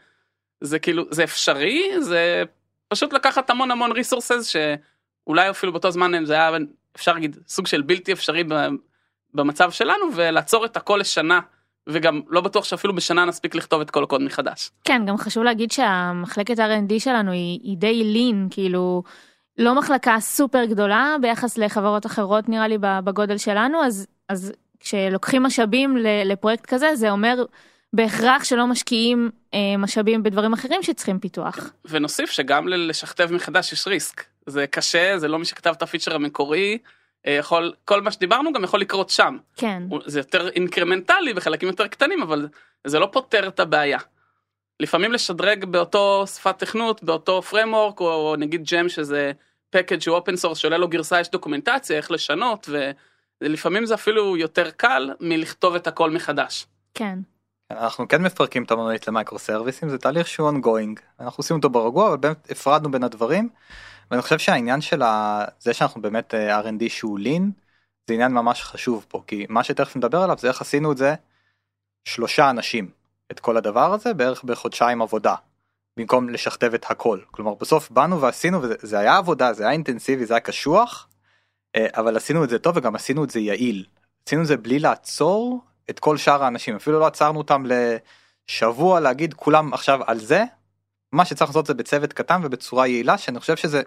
זה 0.60 0.78
כאילו, 0.78 1.04
זה 1.10 1.24
אפשרי, 1.24 1.90
זה 2.00 2.42
פשוט 2.88 3.12
לקחת 3.12 3.50
המון 3.50 3.70
המון 3.70 3.92
resources 3.92 4.46
שאולי 4.46 5.50
אפילו 5.50 5.72
באותו 5.72 5.90
זמן 5.90 6.24
זה 6.24 6.32
היה 6.32 6.50
אפשר 6.96 7.12
להגיד 7.12 7.36
סוג 7.48 7.66
של 7.66 7.82
בלתי 7.82 8.12
אפשרי 8.12 8.44
במצב 9.34 9.70
שלנו 9.70 10.04
ולעצור 10.14 10.64
את 10.64 10.76
הכל 10.76 10.98
לשנה. 11.00 11.40
וגם 11.86 12.20
לא 12.28 12.40
בטוח 12.40 12.64
שאפילו 12.64 12.94
בשנה 12.94 13.24
נספיק 13.24 13.54
לכתוב 13.54 13.80
את 13.80 13.90
כל 13.90 14.02
הקוד 14.02 14.22
מחדש. 14.22 14.70
כן, 14.84 15.02
גם 15.06 15.16
חשוב 15.16 15.42
להגיד 15.44 15.72
שהמחלקת 15.72 16.58
R&D 16.58 16.92
שלנו 16.98 17.32
היא, 17.32 17.60
היא 17.62 17.76
די 17.76 18.04
lean, 18.04 18.48
כאילו 18.50 19.02
לא 19.58 19.74
מחלקה 19.74 20.20
סופר 20.20 20.64
גדולה 20.64 21.16
ביחס 21.20 21.58
לחברות 21.58 22.06
אחרות 22.06 22.48
נראה 22.48 22.68
לי 22.68 22.78
בגודל 22.80 23.38
שלנו, 23.38 23.84
אז, 23.84 24.06
אז 24.28 24.52
כשלוקחים 24.80 25.42
משאבים 25.42 25.96
לפרויקט 26.24 26.66
כזה 26.66 26.96
זה 26.96 27.10
אומר 27.10 27.44
בהכרח 27.92 28.44
שלא 28.44 28.66
משקיעים 28.66 29.30
אה, 29.54 29.76
משאבים 29.78 30.22
בדברים 30.22 30.52
אחרים 30.52 30.82
שצריכים 30.82 31.18
פיתוח. 31.18 31.70
ונוסיף 31.84 32.30
שגם 32.30 32.68
לשכתב 32.68 33.28
מחדש 33.32 33.72
יש 33.72 33.86
risk, 33.86 34.24
זה 34.46 34.66
קשה, 34.66 35.18
זה 35.18 35.28
לא 35.28 35.38
מי 35.38 35.44
שכתב 35.44 35.70
את 35.76 35.82
הפיצ'ר 35.82 36.14
המקורי. 36.14 36.78
אה, 37.26 37.32
יכול 37.32 37.72
כל 37.84 38.00
מה 38.02 38.10
שדיברנו 38.10 38.52
גם 38.52 38.64
יכול 38.64 38.80
לקרות 38.80 39.10
שם. 39.10 39.36
כן. 39.56 39.82
זה 40.06 40.20
יותר 40.20 40.48
אינקרמנטלי 40.48 41.34
בחלקים 41.34 41.68
יותר 41.68 41.86
קטנים 41.86 42.22
אבל 42.22 42.48
זה 42.86 42.98
לא 42.98 43.08
פותר 43.12 43.48
את 43.48 43.60
הבעיה. 43.60 43.98
לפעמים 44.80 45.12
לשדרג 45.12 45.64
באותו 45.64 46.24
שפת 46.26 46.58
תכנות 46.58 47.02
באותו 47.02 47.40
framework 47.50 48.00
או 48.00 48.34
נגיד 48.38 48.64
ג'ם 48.64 48.88
שזה 48.88 49.32
package 49.76 50.00
שהוא 50.00 50.18
open 50.18 50.44
source 50.44 50.54
שעולה 50.54 50.78
לו 50.78 50.88
גרסה 50.88 51.20
יש 51.20 51.30
דוקומנטציה 51.30 51.96
איך 51.96 52.10
לשנות 52.10 52.68
ולפעמים 53.42 53.86
זה 53.86 53.94
אפילו 53.94 54.36
יותר 54.36 54.70
קל 54.70 55.10
מלכתוב 55.20 55.74
את 55.74 55.86
הכל 55.86 56.10
מחדש. 56.10 56.66
כן. 56.94 57.18
אנחנו 57.70 58.08
כן 58.08 58.22
מפרקים 58.22 58.62
את 58.62 58.70
המונולית 58.70 59.08
למיקרו 59.08 59.38
סרוויסים 59.38 59.88
זה 59.88 59.98
תהליך 59.98 60.26
שהוא 60.26 60.50
ongoing 60.50 61.00
אנחנו 61.20 61.40
עושים 61.40 61.56
אותו 61.56 61.70
ברגוע 61.70 62.08
אבל 62.08 62.16
באמת 62.16 62.50
הפרדנו 62.50 62.90
בין 62.90 63.04
הדברים. 63.04 63.48
ואני 64.10 64.22
חושב 64.22 64.38
שהעניין 64.38 64.80
של 64.80 65.02
זה 65.60 65.74
שאנחנו 65.74 66.02
באמת 66.02 66.34
אה, 66.34 66.60
R&D 66.60 66.88
שהוא 66.88 67.18
לין 67.18 67.50
זה 68.06 68.14
עניין 68.14 68.32
ממש 68.32 68.62
חשוב 68.62 69.06
פה 69.08 69.22
כי 69.26 69.46
מה 69.48 69.64
שתכף 69.64 69.96
נדבר 69.96 70.22
עליו 70.22 70.38
זה 70.38 70.48
איך 70.48 70.60
עשינו 70.60 70.92
את 70.92 70.96
זה 70.96 71.14
שלושה 72.04 72.50
אנשים 72.50 72.90
את 73.30 73.40
כל 73.40 73.56
הדבר 73.56 73.92
הזה 73.92 74.14
בערך 74.14 74.44
בחודשיים 74.44 75.02
עבודה 75.02 75.34
במקום 75.96 76.28
לשכתב 76.28 76.74
את 76.74 76.90
הכל. 76.90 77.20
כלומר 77.30 77.54
בסוף 77.54 77.90
באנו 77.90 78.20
ועשינו 78.20 78.62
וזה 78.62 78.98
היה 78.98 79.16
עבודה 79.16 79.52
זה 79.52 79.62
היה 79.62 79.72
אינטנסיבי 79.72 80.26
זה 80.26 80.34
היה 80.34 80.40
קשוח 80.40 81.08
אה, 81.76 81.86
אבל 81.96 82.16
עשינו 82.16 82.44
את 82.44 82.50
זה 82.50 82.58
טוב 82.58 82.76
וגם 82.76 82.94
עשינו 82.94 83.24
את 83.24 83.30
זה 83.30 83.40
יעיל. 83.40 83.84
עשינו 84.26 84.42
את 84.42 84.46
זה 84.46 84.56
בלי 84.56 84.78
לעצור 84.78 85.60
את 85.90 85.98
כל 85.98 86.16
שאר 86.16 86.44
האנשים 86.44 86.76
אפילו 86.76 87.00
לא 87.00 87.06
עצרנו 87.06 87.38
אותם 87.38 87.64
לשבוע 88.48 89.00
להגיד 89.00 89.34
כולם 89.34 89.74
עכשיו 89.74 90.00
על 90.06 90.18
זה 90.18 90.44
מה 91.12 91.24
שצריך 91.24 91.50
לעשות 91.50 91.66
זה 91.66 91.74
בצוות 91.74 92.12
קטן 92.12 92.40
ובצורה 92.44 92.86
יעילה 92.86 93.18
שאני 93.18 93.40
חושב 93.40 93.56
שזה 93.56 93.82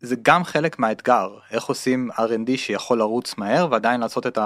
זה 0.00 0.16
גם 0.22 0.44
חלק 0.44 0.78
מהאתגר 0.78 1.38
איך 1.50 1.64
עושים 1.64 2.10
R&D 2.12 2.56
שיכול 2.56 2.98
לרוץ 2.98 3.38
מהר 3.38 3.68
ועדיין 3.70 4.00
לעשות 4.00 4.26
את 4.26 4.38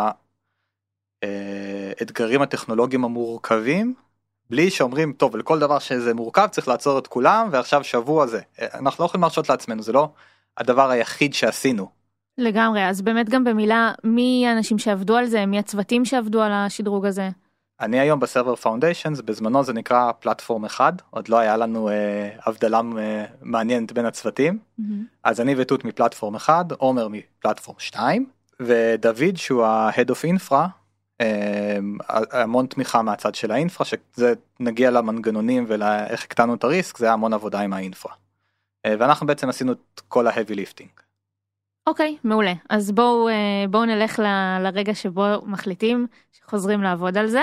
האתגרים 1.23 2.41
אה, 2.41 2.45
הטכנולוגיים 2.45 3.05
המורכבים 3.05 3.95
בלי 4.51 4.71
שאומרים 4.71 5.13
טוב 5.13 5.37
לכל 5.37 5.59
דבר 5.59 5.79
שזה 5.79 6.15
מורכב 6.15 6.47
צריך 6.51 6.69
לעצור 6.69 6.99
את 6.99 7.07
כולם 7.07 7.49
ועכשיו 7.53 7.85
שבוע 7.85 8.27
זה 8.27 8.41
אנחנו 8.75 9.03
לא 9.03 9.07
יכולים 9.07 9.23
להרשות 9.23 9.49
לעצמנו 9.49 9.83
זה 9.83 9.93
לא 9.93 10.09
הדבר 10.57 10.91
היחיד 10.91 11.35
שעשינו. 11.35 11.89
לגמרי 12.39 12.89
אז 12.89 13.03
באמת 13.03 13.29
גם 13.29 13.45
במילה 13.45 13.93
מי 14.05 14.45
האנשים 14.49 14.79
שעבדו 14.79 15.17
על 15.17 15.27
זה 15.27 15.47
מי 15.47 15.59
הצוותים 15.59 16.05
שעבדו 16.05 16.43
על 16.43 16.53
השדרוג 16.53 17.07
הזה. 17.07 17.29
אני 17.81 18.01
היום 18.01 18.21
ב 18.21 18.26
Server 18.26 18.57
Foundations 18.57 19.21
בזמנו 19.21 19.65
זה 19.65 19.73
נקרא 19.73 20.13
Platform 20.13 20.65
אחד 20.65 20.93
עוד 21.11 21.29
לא 21.29 21.37
היה 21.37 21.57
לנו 21.57 21.89
אה, 21.89 22.29
הבדלה 22.47 22.81
אה, 22.99 23.25
מעניינת 23.43 23.93
בין 23.93 24.07
הצוותים 24.07 24.59
mm-hmm. 24.81 24.83
אז 25.25 25.41
אני 25.41 25.55
ותות 25.57 25.85
מ 25.85 25.90
Platform 25.90 26.35
אחד 26.35 26.65
עומר 26.73 27.09
מ 27.09 27.17
Platform 27.17 27.79
2 27.79 28.27
ודוד 28.61 29.37
שהוא 29.37 29.65
ה-Head 29.65 30.11
of 30.11 30.39
Infra 30.39 30.69
אה, 31.21 31.79
המון 32.33 32.67
תמיכה 32.67 33.03
מהצד 33.03 33.35
של 33.35 33.51
האינפרה 33.51 33.87
שזה 33.87 34.35
נגיע 34.61 34.91
למנגנונים 34.91 35.65
ולאיך 35.69 36.25
הקטנו 36.25 36.55
את 36.55 36.65
הריסק 36.65 36.99
זה 36.99 37.13
המון 37.13 37.33
עבודה 37.33 37.61
עם 37.61 37.73
האינפרה. 37.73 38.13
אה, 38.87 38.95
ואנחנו 38.99 39.27
בעצם 39.27 39.49
עשינו 39.49 39.73
את 39.73 40.01
כל 40.09 40.27
ה-heavy 40.27 40.55
lifting. 40.55 41.03
אוקיי 41.87 42.17
okay, 42.17 42.29
מעולה 42.29 42.53
אז 42.71 42.93
בואו 42.93 43.29
אה, 43.29 43.65
בואו 43.71 43.85
נלך 43.85 44.19
ל, 44.19 44.27
לרגע 44.61 44.95
שבו 44.95 45.23
מחליטים 45.47 46.07
שחוזרים 46.33 46.83
לעבוד 46.83 47.19
על 47.19 47.27
זה. 47.27 47.43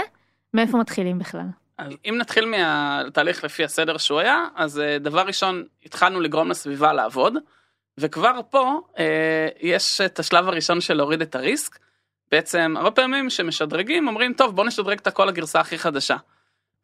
מאיפה 0.56 0.78
מתחילים 0.78 1.20
בכלל? 1.20 1.46
אם 1.80 2.16
נתחיל 2.18 2.46
מהתהליך 2.46 3.44
לפי 3.44 3.64
הסדר 3.64 3.98
שהוא 3.98 4.20
היה, 4.20 4.46
אז 4.56 4.80
אה, 4.80 4.98
דבר 5.00 5.22
ראשון 5.22 5.64
התחלנו 5.86 6.20
לגרום 6.20 6.50
לסביבה 6.50 6.94
לעבוד, 6.94 7.34
וכבר 7.98 8.40
פה 8.50 8.82
אה, 9.00 9.48
יש 9.62 10.02
את 10.02 10.20
השלב 10.20 10.48
הראשון 10.48 10.82
של 10.82 10.94
להוריד 10.94 11.22
את 11.22 11.36
הריסק. 11.36 11.80
בעצם 12.32 12.74
הרבה 12.78 12.92
פעמים 12.92 13.30
שמשדרגים 13.30 14.08
אומרים 14.08 14.34
טוב 14.34 14.56
בוא 14.56 14.66
נשדרג 14.66 14.98
את 14.98 15.08
הכל 15.08 15.26
לגרסה 15.26 15.60
הכי 15.60 15.78
חדשה. 15.78 16.18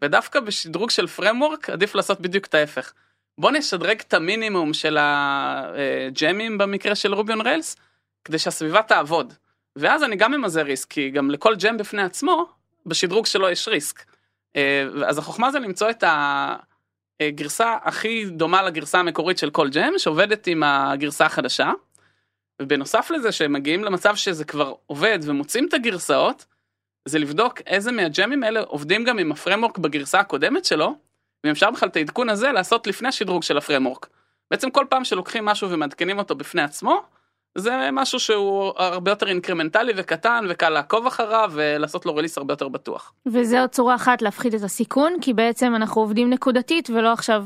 ודווקא 0.01 0.39
בשדרוג 0.39 0.89
של 0.89 1.07
פרמורק 1.07 1.69
עדיף 1.69 1.95
לעשות 1.95 2.21
בדיוק 2.21 2.45
את 2.45 2.53
ההפך. 2.53 2.93
בוא 3.37 3.51
נשדרג 3.51 3.99
את 3.99 4.13
המינימום 4.13 4.73
של 4.73 4.97
הג'מים 4.99 6.57
במקרה 6.57 6.95
של 6.95 7.13
רוביון 7.13 7.41
ריילס 7.41 7.75
כדי 8.25 8.39
שהסביבה 8.39 8.81
תעבוד. 8.81 9.33
ואז 9.75 10.03
אני 10.03 10.15
גם 10.15 10.31
ממזער 10.31 10.65
ריסק 10.65 10.89
כי 10.89 11.09
גם 11.09 11.31
לכל 11.31 11.55
ג'ם 11.55 11.77
בפני 11.77 12.03
עצמו 12.03 12.60
בשדרוג 12.85 13.25
שלו 13.25 13.49
יש 13.49 13.67
ריסק. 13.67 14.05
אה, 14.55 14.85
אז 15.07 15.17
החוכמה 15.17 15.51
זה 15.51 15.59
למצוא 15.59 15.89
את 15.89 16.03
הגרסה 17.19 17.77
הכי 17.83 18.25
דומה 18.25 18.61
לגרסה 18.63 18.99
המקורית 18.99 19.37
של 19.37 19.49
כל 19.49 19.69
gem 19.69 19.93
שעובדת 19.97 20.47
עם 20.47 20.63
הגרסה 20.63 21.25
החדשה. 21.25 21.71
ובנוסף 22.61 23.11
לזה 23.11 23.31
שהם 23.31 23.53
מגיעים 23.53 23.83
למצב 23.83 24.15
שזה 24.15 24.45
כבר 24.45 24.73
עובד 24.87 25.19
ומוצאים 25.21 25.67
את 25.67 25.73
הגרסאות, 25.73 26.45
זה 27.05 27.19
לבדוק 27.19 27.61
איזה 27.65 27.91
מהג'מים 27.91 28.43
האלה 28.43 28.59
עובדים 28.59 29.03
גם 29.03 29.19
עם 29.19 29.31
ה 29.31 29.36
framework 29.36 29.77
בגרסה 29.77 30.19
הקודמת 30.19 30.65
שלו, 30.65 30.95
ואם 31.43 31.51
אפשר 31.51 31.71
בכלל 31.71 31.89
את 31.89 31.95
העדכון 31.95 32.29
הזה 32.29 32.51
לעשות 32.51 32.87
לפני 32.87 33.07
השדרוג 33.07 33.43
של 33.43 33.57
ה 33.57 33.62
framework. 33.62 34.07
בעצם 34.51 34.71
כל 34.71 34.85
פעם 34.89 35.03
שלוקחים 35.03 35.45
משהו 35.45 35.69
ומעדכנים 35.69 36.17
אותו 36.17 36.35
בפני 36.35 36.61
עצמו, 36.61 37.03
זה 37.57 37.89
משהו 37.93 38.19
שהוא 38.19 38.73
הרבה 38.77 39.11
יותר 39.11 39.27
אינקרמנטלי 39.27 39.93
וקטן 39.95 40.45
וקל 40.49 40.69
לעקוב 40.69 41.07
אחריו 41.07 41.51
ולעשות 41.53 42.05
לו 42.05 42.15
release 42.15 42.37
הרבה 42.37 42.53
יותר 42.53 42.67
בטוח. 42.67 43.13
וזה 43.25 43.61
עוד 43.61 43.69
צורה 43.69 43.95
אחת 43.95 44.21
להפחית 44.21 44.55
את 44.55 44.63
הסיכון 44.63 45.13
כי 45.21 45.33
בעצם 45.33 45.75
אנחנו 45.75 46.01
עובדים 46.01 46.29
נקודתית 46.29 46.89
ולא 46.89 47.13
עכשיו 47.13 47.45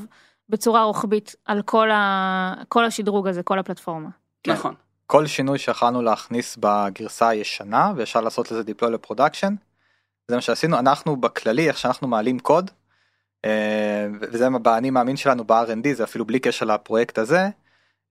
בצורה 0.49 0.83
רוחבית 0.83 1.35
על 1.45 1.61
כל, 1.61 1.91
ה... 1.91 2.53
כל 2.67 2.85
השדרוג 2.85 3.27
הזה 3.27 3.43
כל 3.43 3.59
הפלטפורמה. 3.59 4.09
כן. 4.43 4.51
נכון. 4.51 4.73
כל 5.07 5.27
שינוי 5.27 5.57
שיכולנו 5.57 6.01
להכניס 6.01 6.57
בגרסה 6.59 7.27
הישנה 7.27 7.91
ואפשר 7.95 8.21
לעשות 8.21 8.51
לזה 8.51 8.63
deploy 8.63 8.91
ל 8.91 8.97
production. 8.97 9.55
זה 10.27 10.35
מה 10.35 10.41
שעשינו 10.41 10.79
אנחנו 10.79 11.15
בכללי 11.15 11.67
איך 11.67 11.77
שאנחנו 11.77 12.07
מעלים 12.07 12.39
קוד. 12.39 12.71
אה, 13.45 14.07
וזה 14.21 14.47
באני 14.61 14.89
מאמין 14.89 15.17
שלנו 15.17 15.43
ב-R&D 15.43 15.93
זה 15.93 16.03
אפילו 16.03 16.25
בלי 16.25 16.39
קשר 16.39 16.65
לפרויקט 16.65 17.17
הזה. 17.17 17.49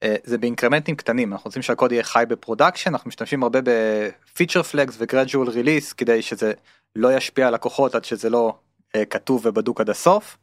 אה, 0.03 0.17
זה 0.25 0.39
באינקרמנטים 0.39 0.97
קטנים 0.97 1.33
אנחנו 1.33 1.49
רוצים 1.49 1.63
שהקוד 1.63 1.93
יהיה 1.93 2.03
חי 2.03 2.25
ב 2.29 2.34
production 2.34 2.91
אנחנו 2.91 3.09
משתמשים 3.09 3.43
הרבה 3.43 3.59
ב 3.65 3.77
feature 3.77 4.63
flags 4.63 4.95
ו 4.99 5.05
gradual 5.05 5.49
release 5.49 5.93
כדי 5.93 6.23
שזה 6.23 6.53
לא 6.97 7.17
ישפיע 7.17 7.49
על 7.49 7.55
לקוחות 7.55 7.95
עד 7.95 8.05
שזה 8.05 8.31
לא 8.31 8.59
uh, 8.97 9.05
כתוב 9.11 9.47
ובדוק 9.47 9.81
עד 9.81 9.91
הסוף. 9.91 10.37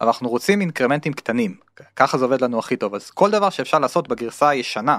אבל 0.00 0.08
אנחנו 0.08 0.28
רוצים 0.28 0.60
אינקרמנטים 0.60 1.12
קטנים 1.12 1.56
ככה 1.96 2.18
זה 2.18 2.24
עובד 2.24 2.40
לנו 2.40 2.58
הכי 2.58 2.76
טוב 2.76 2.94
אז 2.94 3.10
כל 3.10 3.30
דבר 3.30 3.50
שאפשר 3.50 3.78
לעשות 3.78 4.08
בגרסה 4.08 4.48
הישנה. 4.48 4.98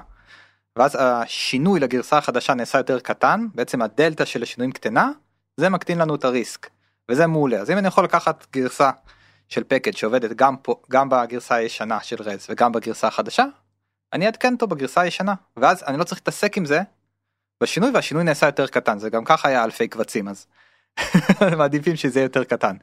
ואז 0.75 0.98
השינוי 1.00 1.80
לגרסה 1.80 2.18
החדשה 2.18 2.54
נעשה 2.54 2.77
יותר 2.77 3.00
קטן 3.00 3.48
בעצם 3.56 3.82
הדלתא 3.82 4.25
של 4.25 4.44
השינויים 4.44 4.72
קטנה 4.72 5.12
זה 5.58 5.70
מקטין 5.70 5.98
לנו 5.98 6.16
את 6.16 6.25
הריסק 6.25 6.70
וזה 7.12 7.27
מעולה 7.27 7.58
אז 7.58 7.72
אם 7.72 7.77
אני 7.77 7.88
יכול 7.88 8.04
לקחת 8.04 8.46
גרסה 8.54 8.89
של 9.50 9.63
פקד 9.68 9.98
שעובדת 9.98 10.32
גם 10.32 10.58
פה 10.58 10.75
גם 10.92 11.10
בגרסה 11.10 11.56
הישנה 11.56 12.00
של 12.01 12.16
רז 12.20 12.48
וגם 12.50 12.72
בגרסה 12.72 13.08
החדשה 13.08 13.46
אני 14.14 14.26
אעדכן 14.26 14.54
אותו 14.54 14.68
בגרסה 14.68 15.02
הישנה 15.02 15.34
ואז 15.58 15.84
אני 15.88 15.98
לא 15.98 16.04
צריך 16.04 16.22
להתעסק 16.22 16.58
עם 16.58 16.66
זה 16.66 16.82
בשינוי 17.64 17.90
והשינוי 17.94 18.24
נעשה 18.24 18.46
יותר 18.46 18.68
קטן 18.68 19.00
זה 19.00 19.10
גם 19.10 19.26
ככה 19.26 19.48
היה 19.48 19.64
אלפי 19.64 19.88
קבצים 19.88 20.28
אז 20.28 20.48
מעדיפים 21.58 21.96
שזה 21.96 22.22
יותר 22.22 22.44
קטן. 22.44 22.76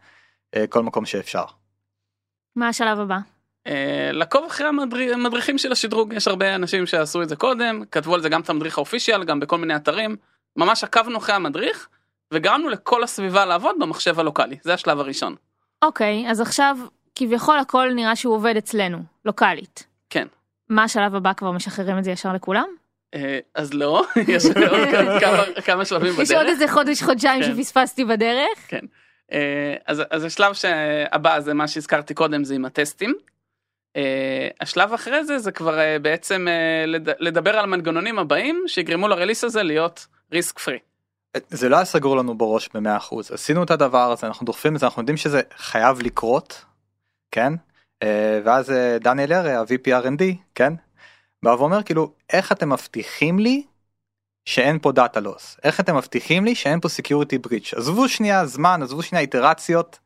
אה, 0.56 0.66
כל 0.66 0.82
מקום 0.82 1.06
שאפשר. 1.06 1.44
מה 2.56 2.68
השלב 2.68 3.00
הבא? 3.00 3.18
אה, 3.66 4.10
לעקוב 4.12 4.44
אחרי 4.44 4.66
המדריכים 5.12 5.58
של 5.58 5.72
השדרוג 5.72 6.12
יש 6.12 6.28
הרבה 6.28 6.54
אנשים 6.54 6.86
שעשו 6.86 7.22
את 7.22 7.28
זה 7.28 7.36
קודם 7.36 7.82
כתבו 7.90 8.14
על 8.14 8.22
זה 8.22 8.28
גם 8.28 8.40
את 8.40 8.50
המדריך 8.50 8.78
האופישיאל 8.78 9.24
גם 9.24 9.40
בכל 9.40 9.58
מיני 9.58 9.76
אתרים 9.76 10.16
ממש 10.56 10.84
עקבנו 10.84 11.18
אחרי 11.18 11.34
המדריך 11.34 11.88
וגרמנו 12.32 12.68
לכל 12.68 13.04
הסביבה 13.04 13.44
לעבוד 13.44 13.76
במחשב 13.80 14.20
הלוקאלי 14.20 14.56
זה 14.62 14.74
השלב 14.74 15.00
הראשון. 15.00 15.34
אוקיי, 15.82 16.30
אז 16.30 16.40
עכשיו 16.40 16.76
כביכול 17.14 17.58
הכל 17.58 17.90
נראה 17.94 18.16
שהוא 18.16 18.34
עובד 18.34 18.56
אצלנו, 18.56 18.98
לוקאלית. 19.24 19.86
כן. 20.10 20.26
מה 20.68 20.84
השלב 20.84 21.14
הבא 21.14 21.32
כבר 21.32 21.52
משחררים 21.52 21.98
את 21.98 22.04
זה 22.04 22.10
ישר 22.10 22.32
לכולם? 22.32 22.66
אה, 23.14 23.38
אז 23.54 23.74
לא 23.74 24.04
יש 24.28 24.44
עוד 24.44 24.54
כמה- 25.66 25.84
שלבים 25.84 26.12
יש 26.12 26.30
עוד 26.30 26.40
בדרך. 26.40 26.46
איזה 26.48 26.68
חודש 26.68 27.02
חודשיים 27.02 27.42
כן. 27.42 27.54
שפספסתי 27.56 28.04
בדרך? 28.04 28.58
כן. 28.68 28.84
אה, 29.32 29.74
אז, 29.86 30.02
אז 30.10 30.24
השלב 30.24 30.52
הבא 31.12 31.40
זה 31.40 31.54
מה 31.54 31.68
שהזכרתי 31.68 32.14
קודם 32.14 32.44
זה 32.44 32.54
עם 32.54 32.64
הטסטים. 32.64 33.14
אה, 33.96 34.48
השלב 34.60 34.92
אחרי 34.92 35.24
זה 35.24 35.38
זה 35.38 35.52
כבר 35.52 35.78
בעצם 36.02 36.46
לד, 36.86 37.08
לדבר 37.18 37.50
על 37.50 37.64
המנגנונים 37.64 38.18
הבאים 38.18 38.62
שיגרמו 38.66 39.08
לרליס 39.08 39.44
הזה 39.44 39.62
להיות 39.62 40.06
ריסק 40.32 40.58
פרי. 40.58 40.78
זה 41.48 41.68
לא 41.68 41.76
היה 41.76 41.84
סגור 41.84 42.16
לנו 42.16 42.38
בראש 42.38 42.68
ב-100% 42.74 43.16
עשינו 43.34 43.62
את 43.62 43.70
הדבר 43.70 44.12
הזה 44.12 44.26
אנחנו 44.26 44.46
דוחפים 44.46 44.74
את 44.74 44.80
זה 44.80 44.86
אנחנו 44.86 45.02
יודעים 45.02 45.16
שזה 45.16 45.40
חייב 45.56 46.00
לקרות 46.02 46.64
כן 47.30 47.52
ואז 48.44 48.70
אה, 48.70 48.98
דניאל 49.00 49.32
ארה 49.32 49.60
ה-VP 49.60 50.04
R&D 50.04 50.22
כן? 50.54 50.72
בא 51.42 51.50
ואומר 51.50 51.82
כאילו 51.82 52.12
איך 52.32 52.52
אתם 52.52 52.72
מבטיחים 52.72 53.38
לי 53.38 53.62
שאין 54.44 54.78
פה 54.78 54.92
דאטה 54.92 55.20
לוס 55.20 55.56
איך 55.64 55.80
אתם 55.80 55.96
מבטיחים 55.96 56.44
לי 56.44 56.54
שאין 56.54 56.80
פה 56.80 56.88
security 56.88 57.48
breach? 57.48 57.76
עזבו 57.76 58.08
שנייה 58.08 58.46
זמן 58.46 58.82
עזבו 58.82 59.02
שנייה 59.02 59.22
איטרציות. 59.22 59.98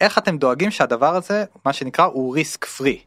איך 0.00 0.18
אתם 0.18 0.38
דואגים 0.38 0.70
שהדבר 0.70 1.16
הזה 1.16 1.44
מה 1.64 1.72
שנקרא 1.72 2.04
הוא 2.04 2.34
ריסק 2.34 2.64
פרי. 2.64 3.00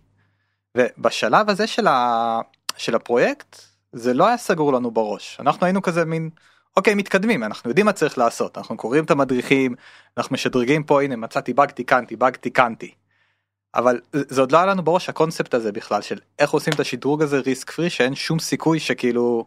ובשלב 0.78 1.50
הזה 1.50 1.68
של, 1.68 1.88
ה... 1.88 2.40
של 2.78 2.96
הפרויקט 2.96 3.62
זה 3.92 4.14
לא 4.14 4.28
היה 4.28 4.38
סגור 4.38 4.74
לנו 4.74 4.92
בראש. 4.92 5.38
אנחנו 5.40 5.66
היינו 5.66 5.82
כזה 5.82 6.06
מין 6.06 6.30
אוקיי 6.78 6.96
מתקדמים 6.96 7.44
אנחנו 7.44 7.70
יודעים 7.70 7.86
מה 7.86 7.94
צריך 7.94 8.18
לעשות 8.18 8.58
אנחנו 8.58 8.78
קוראים 8.78 9.04
את 9.04 9.12
המדריכים 9.12 9.76
אנחנו 10.18 10.34
משדרגים 10.34 10.84
פה 10.84 11.02
הנה 11.02 11.16
מצאתי 11.16 11.54
באג 11.54 11.72
תיקנתי 11.72 12.16
באג 12.16 12.36
תיקנתי. 12.36 12.94
אבל 13.76 14.00
זה 14.14 14.42
עוד 14.42 14.52
לא 14.52 14.58
היה 14.58 14.66
לנו 14.66 14.84
בראש 14.84 15.10
הקונספט 15.10 15.54
הזה 15.54 15.72
בכלל 15.72 16.02
של 16.02 16.20
איך 16.40 16.52
עושים 16.52 16.74
את 16.74 16.80
השדרוג 16.80 17.22
הזה 17.22 17.40
ריסק 17.40 17.72
פרי 17.72 17.90
שאין 17.90 18.16
שום 18.16 18.40
סיכוי 18.40 18.80
שכאילו 18.80 19.46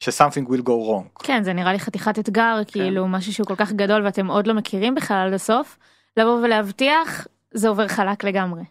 ש-something 0.00 0.48
will 0.48 0.62
go 0.62 0.68
wrong. 0.68 1.24
כן, 1.24 1.42
זה 1.42 1.52
נראה 1.52 1.72
לי 1.72 1.78
חתיכת 1.78 2.18
אתגר, 2.18 2.60
כאילו 2.66 3.08
משהו 3.08 3.32
שהוא 3.32 3.46
כל 3.46 3.56
כך 3.56 3.72
גדול 3.72 4.04
ואתם 4.04 4.26
עוד 4.26 4.46
לא 4.46 4.54
מכירים 4.54 4.94
בכלל 4.94 5.26
עד 5.26 5.32
הסוף, 5.32 5.78
לבוא 6.16 6.40
ולהבטיח, 6.42 7.26
זה 7.54 7.68
עובר 7.68 7.88
חלק 7.88 8.24
לגמרי. 8.24 8.62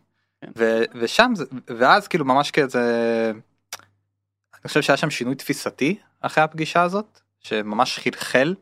ו- 0.57 0.83
ושם 0.95 1.31
זה 1.35 1.45
ואז 1.67 2.07
כאילו 2.07 2.25
ממש 2.25 2.51
כזה 2.51 3.31
אני 4.53 4.67
חושב 4.67 4.81
שהיה 4.81 4.97
שם 4.97 5.09
שינוי 5.09 5.35
תפיסתי 5.35 5.95
אחרי 6.21 6.43
הפגישה 6.43 6.81
הזאת 6.81 7.19
שממש 7.39 7.99
חלחל 7.99 8.55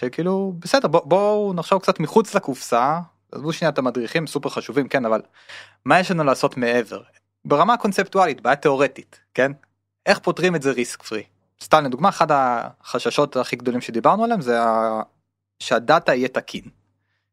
שכאילו 0.00 0.54
בסדר 0.58 0.88
בוא, 0.88 1.00
בואו 1.04 1.52
נחשוב 1.54 1.82
קצת 1.82 2.00
מחוץ 2.00 2.34
לקופסה 2.34 3.00
עזבו 3.34 3.52
שנייה 3.52 3.70
את 3.70 3.78
המדריכים 3.78 4.26
סופר 4.26 4.48
חשובים 4.48 4.88
כן 4.88 5.04
אבל 5.04 5.22
מה 5.84 6.00
יש 6.00 6.10
לנו 6.10 6.24
לעשות 6.24 6.56
מעבר 6.56 7.02
ברמה 7.44 7.76
קונספטואלית 7.76 8.40
בעיה 8.40 8.56
תיאורטית 8.56 9.20
כן 9.34 9.52
איך 10.06 10.18
פותרים 10.18 10.56
את 10.56 10.62
זה 10.62 10.70
risk 10.70 11.02
free 11.02 11.22
סתם 11.62 11.84
לדוגמה 11.84 12.08
אחד 12.08 12.26
החששות 12.30 13.36
הכי 13.36 13.56
גדולים 13.56 13.80
שדיברנו 13.80 14.24
עליהם 14.24 14.40
זה. 14.40 14.58
שהדאטה 15.58 16.14
יהיה 16.14 16.28
תקין. 16.28 16.64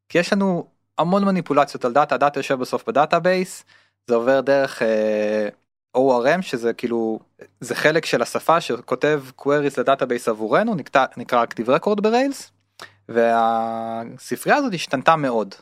כי 0.10 0.18
יש 0.18 0.34
לנו 0.34 0.68
המון 0.98 1.26
מניפולציות 1.26 1.86
על 1.86 1.94
דאטה 1.94 2.18
דאטה 2.18 2.40
יושב 2.40 2.60
בסוף 2.60 2.88
ב 2.88 2.96
database 2.96 3.64
זה 4.08 4.16
עובר 4.16 4.42
דרך 4.42 4.82
אה, 4.82 5.50
ORM 5.98 6.42
שזה 6.42 6.74
כאילו 6.74 7.20
זה 7.60 7.76
חלק 7.76 8.06
של 8.06 8.22
השפה 8.22 8.62
שכותב 8.62 9.24
queries 9.42 9.74
ל 9.78 9.83
database 9.83 10.28
עבורנו 10.28 10.76
נקרא, 10.76 11.06
נקרא 11.18 11.46
Active 11.46 11.68
Record 11.68 12.02
ב 12.02 12.10
Rails 12.10 12.52
והספרייה 13.10 14.58
הזאת 14.58 14.74
השתנתה 14.74 15.16
מאוד. 15.16 15.56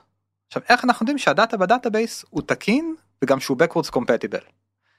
עכשיו 0.49 0.63
איך 0.69 0.85
אנחנו 0.85 1.03
יודעים 1.03 1.17
שה 1.17 1.34
data 1.34 1.57
ב 1.57 1.65
database 1.65 2.25
הוא 2.29 2.41
תקין 2.45 2.95
וגם 3.23 3.39
שהוא 3.39 3.57
backwards 3.63 3.91
compatible. 3.95 4.43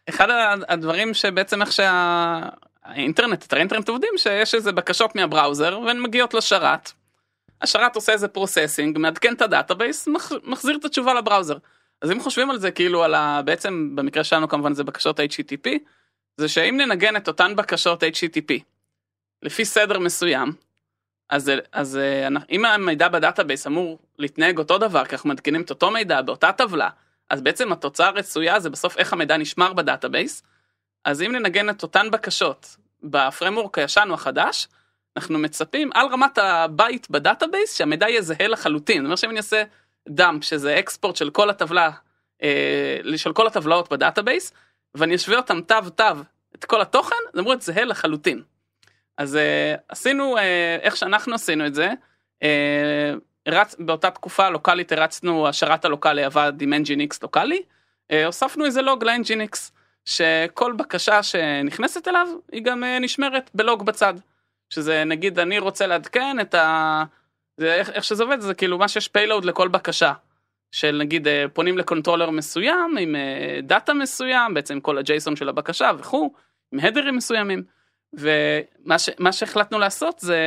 אחד 0.08 0.28
הדברים 0.68 1.14
שבעצם 1.14 1.62
איך 1.62 1.72
שהאינטרנט, 1.72 3.44
אתרי 3.44 3.60
אינטרנט 3.60 3.88
עובדים 3.88 4.10
שיש 4.16 4.54
איזה 4.54 4.72
בקשות 4.72 5.16
מה 5.16 5.30
browser 5.30 5.80
והן 5.86 6.00
מגיעות 6.02 6.34
לשרת. 6.34 6.92
השרת 7.62 7.94
עושה 7.96 8.12
איזה 8.12 8.28
processing, 8.28 8.98
מעדכן 8.98 9.34
את 9.34 9.42
ה 9.42 9.49
database, 9.49 10.08
מח- 10.08 10.32
מחזיר 10.44 10.76
את 10.76 10.84
התשובה 10.84 11.14
ל 11.14 11.19
browser. 11.19 11.56
אז 12.02 12.10
אם 12.10 12.20
חושבים 12.20 12.50
על 12.50 12.58
זה 12.58 12.70
כאילו 12.70 13.04
על 13.04 13.14
ה... 13.14 13.42
בעצם 13.44 13.92
במקרה 13.94 14.24
שלנו 14.24 14.48
כמובן 14.48 14.74
זה 14.74 14.84
בקשות 14.84 15.20
HTTP, 15.20 15.70
זה 16.36 16.48
שאם 16.48 16.76
ננגן 16.76 17.16
את 17.16 17.28
אותן 17.28 17.56
בקשות 17.56 18.02
HTTP 18.02 18.52
לפי 19.42 19.64
סדר 19.64 19.98
מסוים, 19.98 20.52
אז, 21.30 21.52
אז 21.72 21.96
אה, 21.96 22.28
אם 22.50 22.64
המידע 22.64 23.08
ב 23.08 23.15
database 23.15 23.66
אמור 23.66 23.98
להתנהג 24.18 24.58
אותו 24.58 24.78
דבר, 24.78 25.04
כי 25.04 25.14
אנחנו 25.14 25.28
מעדכנים 25.28 25.62
את 25.62 25.70
אותו 25.70 25.90
מידע 25.90 26.22
באותה 26.22 26.52
טבלה, 26.52 26.88
אז 27.30 27.40
בעצם 27.40 27.72
התוצאה 27.72 28.06
הרצויה 28.06 28.60
זה 28.60 28.70
בסוף 28.70 28.96
איך 28.98 29.12
המידע 29.12 29.36
נשמר 29.36 29.72
ב 29.72 29.79
database. 29.79 30.42
אז 31.04 31.22
אם 31.22 31.32
ננגן 31.32 31.70
את 31.70 31.82
אותן 31.82 32.10
בקשות 32.10 32.76
ב 33.02 33.10
framework 33.10 33.78
הישן 33.78 34.06
או 34.08 34.14
החדש, 34.14 34.68
אנחנו 35.16 35.38
מצפים 35.38 35.90
על 35.94 36.06
רמת 36.06 36.38
ה 36.38 36.53
byte 36.53 37.10
ב 37.10 37.18
database 37.18 37.76
שהמידע 37.76 38.08
יהיה 38.08 38.22
זהה 38.22 38.48
לחלוטין. 38.48 38.96
זאת 38.96 39.04
אומרת 39.04 39.18
שאם 39.18 39.30
אני 39.30 39.38
אעשה 39.38 39.62
dump 40.08 40.44
שזה 40.44 40.78
export 40.78 41.16
של 41.16 41.30
כל 41.30 41.50
הטבלה, 41.50 41.90
אה, 42.42 42.98
של 43.16 43.32
כל 43.32 43.46
הטבלאות 43.46 43.92
ב 43.92 43.98
database, 43.98 44.52
ואני 44.94 45.14
אשווה 45.14 45.36
אותם 45.36 45.60
תו 45.60 45.90
תו 45.94 46.04
את 46.54 46.64
כל 46.64 46.80
התוכן, 46.80 47.16
זה 47.34 47.40
אמור 47.40 47.52
להיות 47.52 47.62
זהה 47.62 47.84
לחלוטין. 47.84 48.42
אז 49.18 49.36
אה, 49.36 49.74
עשינו 49.88 50.36
אה, 50.36 50.76
איך 50.82 50.96
שאנחנו 50.96 51.34
עשינו 51.34 51.66
את 51.66 51.74
זה, 51.74 51.90
אה, 52.42 53.14
הרצ... 53.46 53.76
באותה 53.78 54.10
תקופה 54.10 54.50
לוקאלית 54.50 54.92
הרצנו 54.92 55.48
השרת 55.48 55.84
הלוקאלי 55.84 56.24
עבד 56.24 56.52
עם 56.60 56.72
nginx 56.72 57.18
לוקאלי, 57.22 57.62
אה, 58.10 58.26
הוספנו 58.26 58.64
איזה 58.64 58.82
לוג 58.82 59.04
ל-nginx, 59.04 59.70
שכל 60.04 60.72
בקשה 60.72 61.22
שנכנסת 61.22 62.08
אליו 62.08 62.28
היא 62.52 62.62
גם 62.62 62.84
אה, 62.84 62.98
נשמרת 62.98 63.50
בלוג 63.54 63.86
בצד. 63.86 64.14
שזה 64.72 65.04
נגיד 65.04 65.38
אני 65.38 65.58
רוצה 65.58 65.86
לעדכן 65.86 66.40
את 66.40 66.54
ה... 66.54 67.04
זה 67.56 67.74
איך, 67.74 67.90
איך 67.90 68.04
שזה 68.04 68.22
עובד 68.22 68.40
זה 68.40 68.54
כאילו 68.54 68.78
מה 68.78 68.88
שיש 68.88 69.08
פיילוד 69.08 69.44
לכל 69.44 69.68
בקשה. 69.68 70.12
של 70.72 70.96
נגיד 71.00 71.28
פונים 71.52 71.78
ל 71.78 71.83
controller 71.83 72.30
מסוים 72.30 72.96
עם 73.00 73.16
data 73.62 73.94
מסוים 73.94 74.54
בעצם 74.54 74.80
כל 74.80 74.98
ה 74.98 75.06
JSON 75.06 75.36
של 75.36 75.48
הבקשה 75.48 75.90
וכו' 75.98 76.34
עם 76.72 76.80
הדרים 76.80 77.16
מסוימים. 77.16 77.62
ומה 78.14 78.98
ש, 78.98 79.10
שהחלטנו 79.30 79.78
לעשות 79.78 80.18
זה 80.18 80.38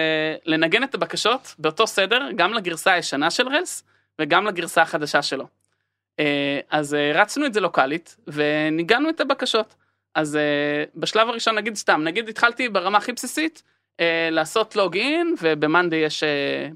לנגן 0.46 0.84
את 0.84 0.96
הבקשות 0.96 1.56
באותו 1.60 1.88
סדר 1.88 2.30
גם 2.36 2.54
לגרסה 2.54 2.94
הישנה 2.94 3.32
של 3.32 3.48
Rails 3.48 3.84
וגם 4.20 4.46
לגרסה 4.46 4.82
החדשה 4.82 5.22
שלו. 5.22 5.48
אה, 6.20 6.60
אז 6.70 6.94
אה, 6.94 7.12
הרצנו 7.16 7.46
את 7.46 7.54
זה 7.54 7.62
לוקאלית 7.62 8.18
וניגנו 8.28 9.10
את 9.10 9.22
הבקשות. 9.22 9.76
אז 10.16 10.36
אה, 10.36 10.84
בשלב 10.96 11.30
הראשון 11.30 11.56
נגיד 11.56 11.76
סתם 11.76 12.02
נגיד 12.04 12.30
התחלתי 12.30 12.70
ברמה 12.70 12.98
הכי 12.98 13.12
בסיסית 13.12 13.64
לעשות 14.32 14.76
login 14.76 15.36
וב 15.42 15.55
Monday 15.55 15.96
יש 15.96 16.24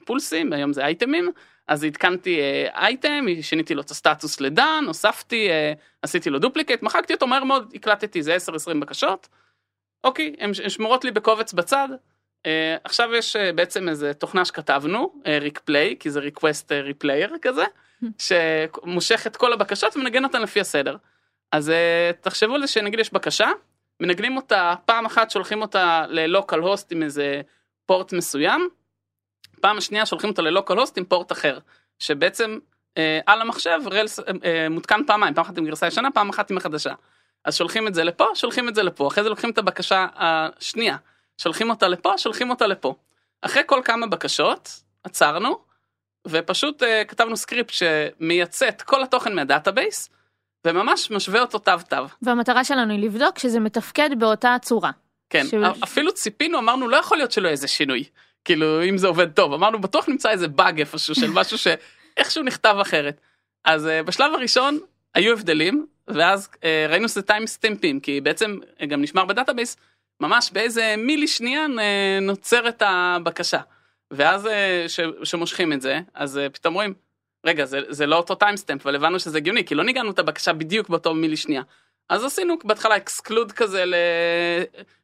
פולסים 0.06 0.54
היום 0.54 0.74
זה 0.74 0.86
אייטמים 0.86 1.32
אז 1.68 1.84
עדכנתי 1.84 2.40
אייטם 2.76 3.26
שיניתי 3.42 3.76
לו 3.76 3.82
את 3.82 3.92
הסטטוס 3.92 4.42
ל 4.42 4.50
done 4.50 4.84
הוספתי 4.88 5.50
עשיתי 6.02 6.30
לו 6.30 6.40
duplicate 6.40 6.84
מחקתי 6.84 7.14
אותו 7.14 7.28
מהר 7.28 7.44
מאוד 7.44 7.72
הקלטתי 7.76 8.24
זה 8.24 8.38
10-20 8.72 8.78
בקשות. 8.80 9.28
אוקיי 10.08 10.36
הן 10.40 10.54
שמורות 10.54 11.06
לי 11.06 11.12
בקובץ 11.12 11.54
בצד. 11.54 11.90
אה, 12.46 12.76
עכשיו 12.84 13.16
יש 13.16 13.36
אה, 13.36 13.54
בעצם 13.54 13.90
איזה 13.90 14.14
תוכנה 14.14 14.46
שכתבנו 14.46 15.14
req 15.42 15.60
play 15.60 15.96
כי 16.00 16.10
זה 16.10 16.20
request 16.20 16.72
replayer 16.72 17.36
כזה 17.42 17.66
שמושך 18.26 19.28
את 19.28 19.38
כל 19.38 19.54
הבקשות 19.54 19.96
ומנגן 19.96 20.24
אותן 20.24 20.42
לפי 20.42 20.60
הסדר. 20.60 20.98
אז 21.52 21.70
אה, 21.70 22.12
תחשבו 22.22 22.56
על 22.56 22.62
זה 22.62 22.68
שנגיד 22.68 23.00
יש 23.00 23.14
בקשה 23.14 23.50
מנגנים 24.00 24.38
אותה 24.38 24.76
פעם 24.86 25.06
אחת 25.06 25.32
שולחים 25.32 25.62
אותה 25.62 26.06
ל 26.10 26.60
localhost 26.60 26.92
עם 26.92 27.04
איזה 27.04 27.42
port 27.86 28.14
מסוים. 28.14 28.70
פעם 29.62 29.82
שנייה 29.82 30.06
שולחים 30.06 30.30
אותה 30.30 30.42
ל 30.42 30.78
localhost 30.78 30.98
עם 30.98 31.06
port 31.06 31.32
אחר 31.32 31.60
שבעצם 32.00 32.58
אה, 32.98 33.20
על 33.26 33.42
המחשב 33.42 33.80
Rails 33.92 34.20
אה, 34.20 34.26
אה, 34.44 34.70
מותקן 34.70 35.02
פעמיים 35.08 35.34
פעם 35.34 35.46
אחת 35.46 35.58
עם 35.58 35.66
גרסה 35.66 35.88
ישנה 35.88 36.12
פעם 36.12 36.30
אחת 36.30 36.52
עם 36.52 36.58
החדשה. 36.58 36.94
אז 37.46 37.56
שולחים 37.56 37.88
את 37.88 37.94
זה 37.94 38.04
לפה 38.04 38.28
שולחים 38.34 38.70
את 38.70 38.76
זה 38.76 38.84
לפה 38.84 39.08
אחרי 39.08 39.24
זה 39.24 39.30
לוקחים 39.30 39.50
את 39.50 39.58
הבקשה 39.58 40.08
השנייה 40.16 40.98
שולחים 41.38 41.70
אותה 41.70 41.88
לפה 41.88 42.18
שולחים 42.18 42.50
אותה 42.50 42.68
לפה. 42.68 42.96
אחרי 43.42 43.64
כל 43.66 43.82
כמה 43.86 44.08
בקשות 44.08 44.70
עצרנו 45.04 45.60
ופשוט 46.28 46.84
אה, 46.84 47.06
כתבנו 47.06 47.38
script 47.38 47.74
שמייצא 47.74 48.68
את 48.68 48.82
כל 48.82 49.04
התוכן 49.04 49.36
מה 49.36 49.51
database 49.51 50.10
וממש 50.68 51.12
משווה 51.12 51.42
אותו 51.42 51.60
תו 51.60 51.72
תו. 51.90 51.96
והמטרה 52.22 52.64
שלנו 52.64 52.94
היא 52.94 53.04
לבדוק 53.04 53.40
שזה 53.40 53.60
מתפקד 53.60 54.10
באותה 54.20 54.56
צורה. 54.62 54.92
כן, 55.30 55.46
ש- 55.48 55.84
אפילו 55.84 56.14
ציפינו, 56.14 56.60
אמרנו 56.60 56.88
לא 56.88 56.98
יכול 56.98 57.18
להיות 57.18 57.32
שלא 57.32 57.48
יהיה 57.48 57.52
איזה 57.52 57.68
שינוי. 57.68 58.04
כאילו 58.46 58.84
אם 58.84 58.98
זה 58.98 59.08
עובד 59.08 59.32
טוב, 59.32 59.54
אמרנו 59.54 59.82
בטוח 59.82 60.10
נמצא 60.10 60.30
איזה 60.30 60.48
באג 60.48 60.80
איפשהו 60.80 61.16
של 61.16 61.30
משהו 61.30 61.58
שאיכשהו 61.58 62.44
נכתב 62.50 62.78
אחרת. 62.82 63.22
אז 63.66 63.86
אה, 63.86 64.04
בשלב 64.08 64.34
הראשון 64.34 64.80
היו 65.16 65.34
הבדלים, 65.34 65.86
ואז 66.08 66.50
אה, 66.54 66.60
ראינו 66.90 67.10
שזה 67.10 67.22
טיים 67.22 67.48
סטמפים, 67.48 68.00
כי 68.00 68.22
בעצם 68.22 68.60
אה, 68.80 68.86
גם 68.86 69.02
נשמר 69.02 69.26
ב 69.26 69.31
database, 69.31 69.78
ממש 70.20 70.52
באיזה 70.54 70.96
מילי 70.98 71.28
שנייה 71.28 71.66
אה, 71.66 71.70
נוצרת 72.22 72.84
הבקשה. 72.86 73.60
ואז 74.12 74.50
כשמושכים 75.24 75.74
את 75.74 75.82
זה, 75.82 76.00
אז 76.14 76.40
פתאום 76.54 76.74
רואים, 76.74 76.94
רגע, 77.46 77.66
זה, 77.66 77.80
זה 77.90 78.06
לא 78.06 78.16
אותו 78.16 78.36
timestamp, 78.36 78.86
אבל 78.86 78.96
הבנו 78.96 79.20
שזה 79.20 79.38
הגיוני, 79.38 79.66
כי 79.66 79.76
לא 79.76 79.84
ניגנו 79.84 80.12
את 80.12 80.20
הבקשה 80.20 80.54
בדיוק 80.54 80.90
באותו 80.90 81.14
מילי 81.14 81.38
שנייה. 81.38 81.62
אז 82.10 82.24
עשינו 82.24 82.56
בהתחלה 82.64 82.98
exclude 82.98 83.52
כזה 83.52 83.84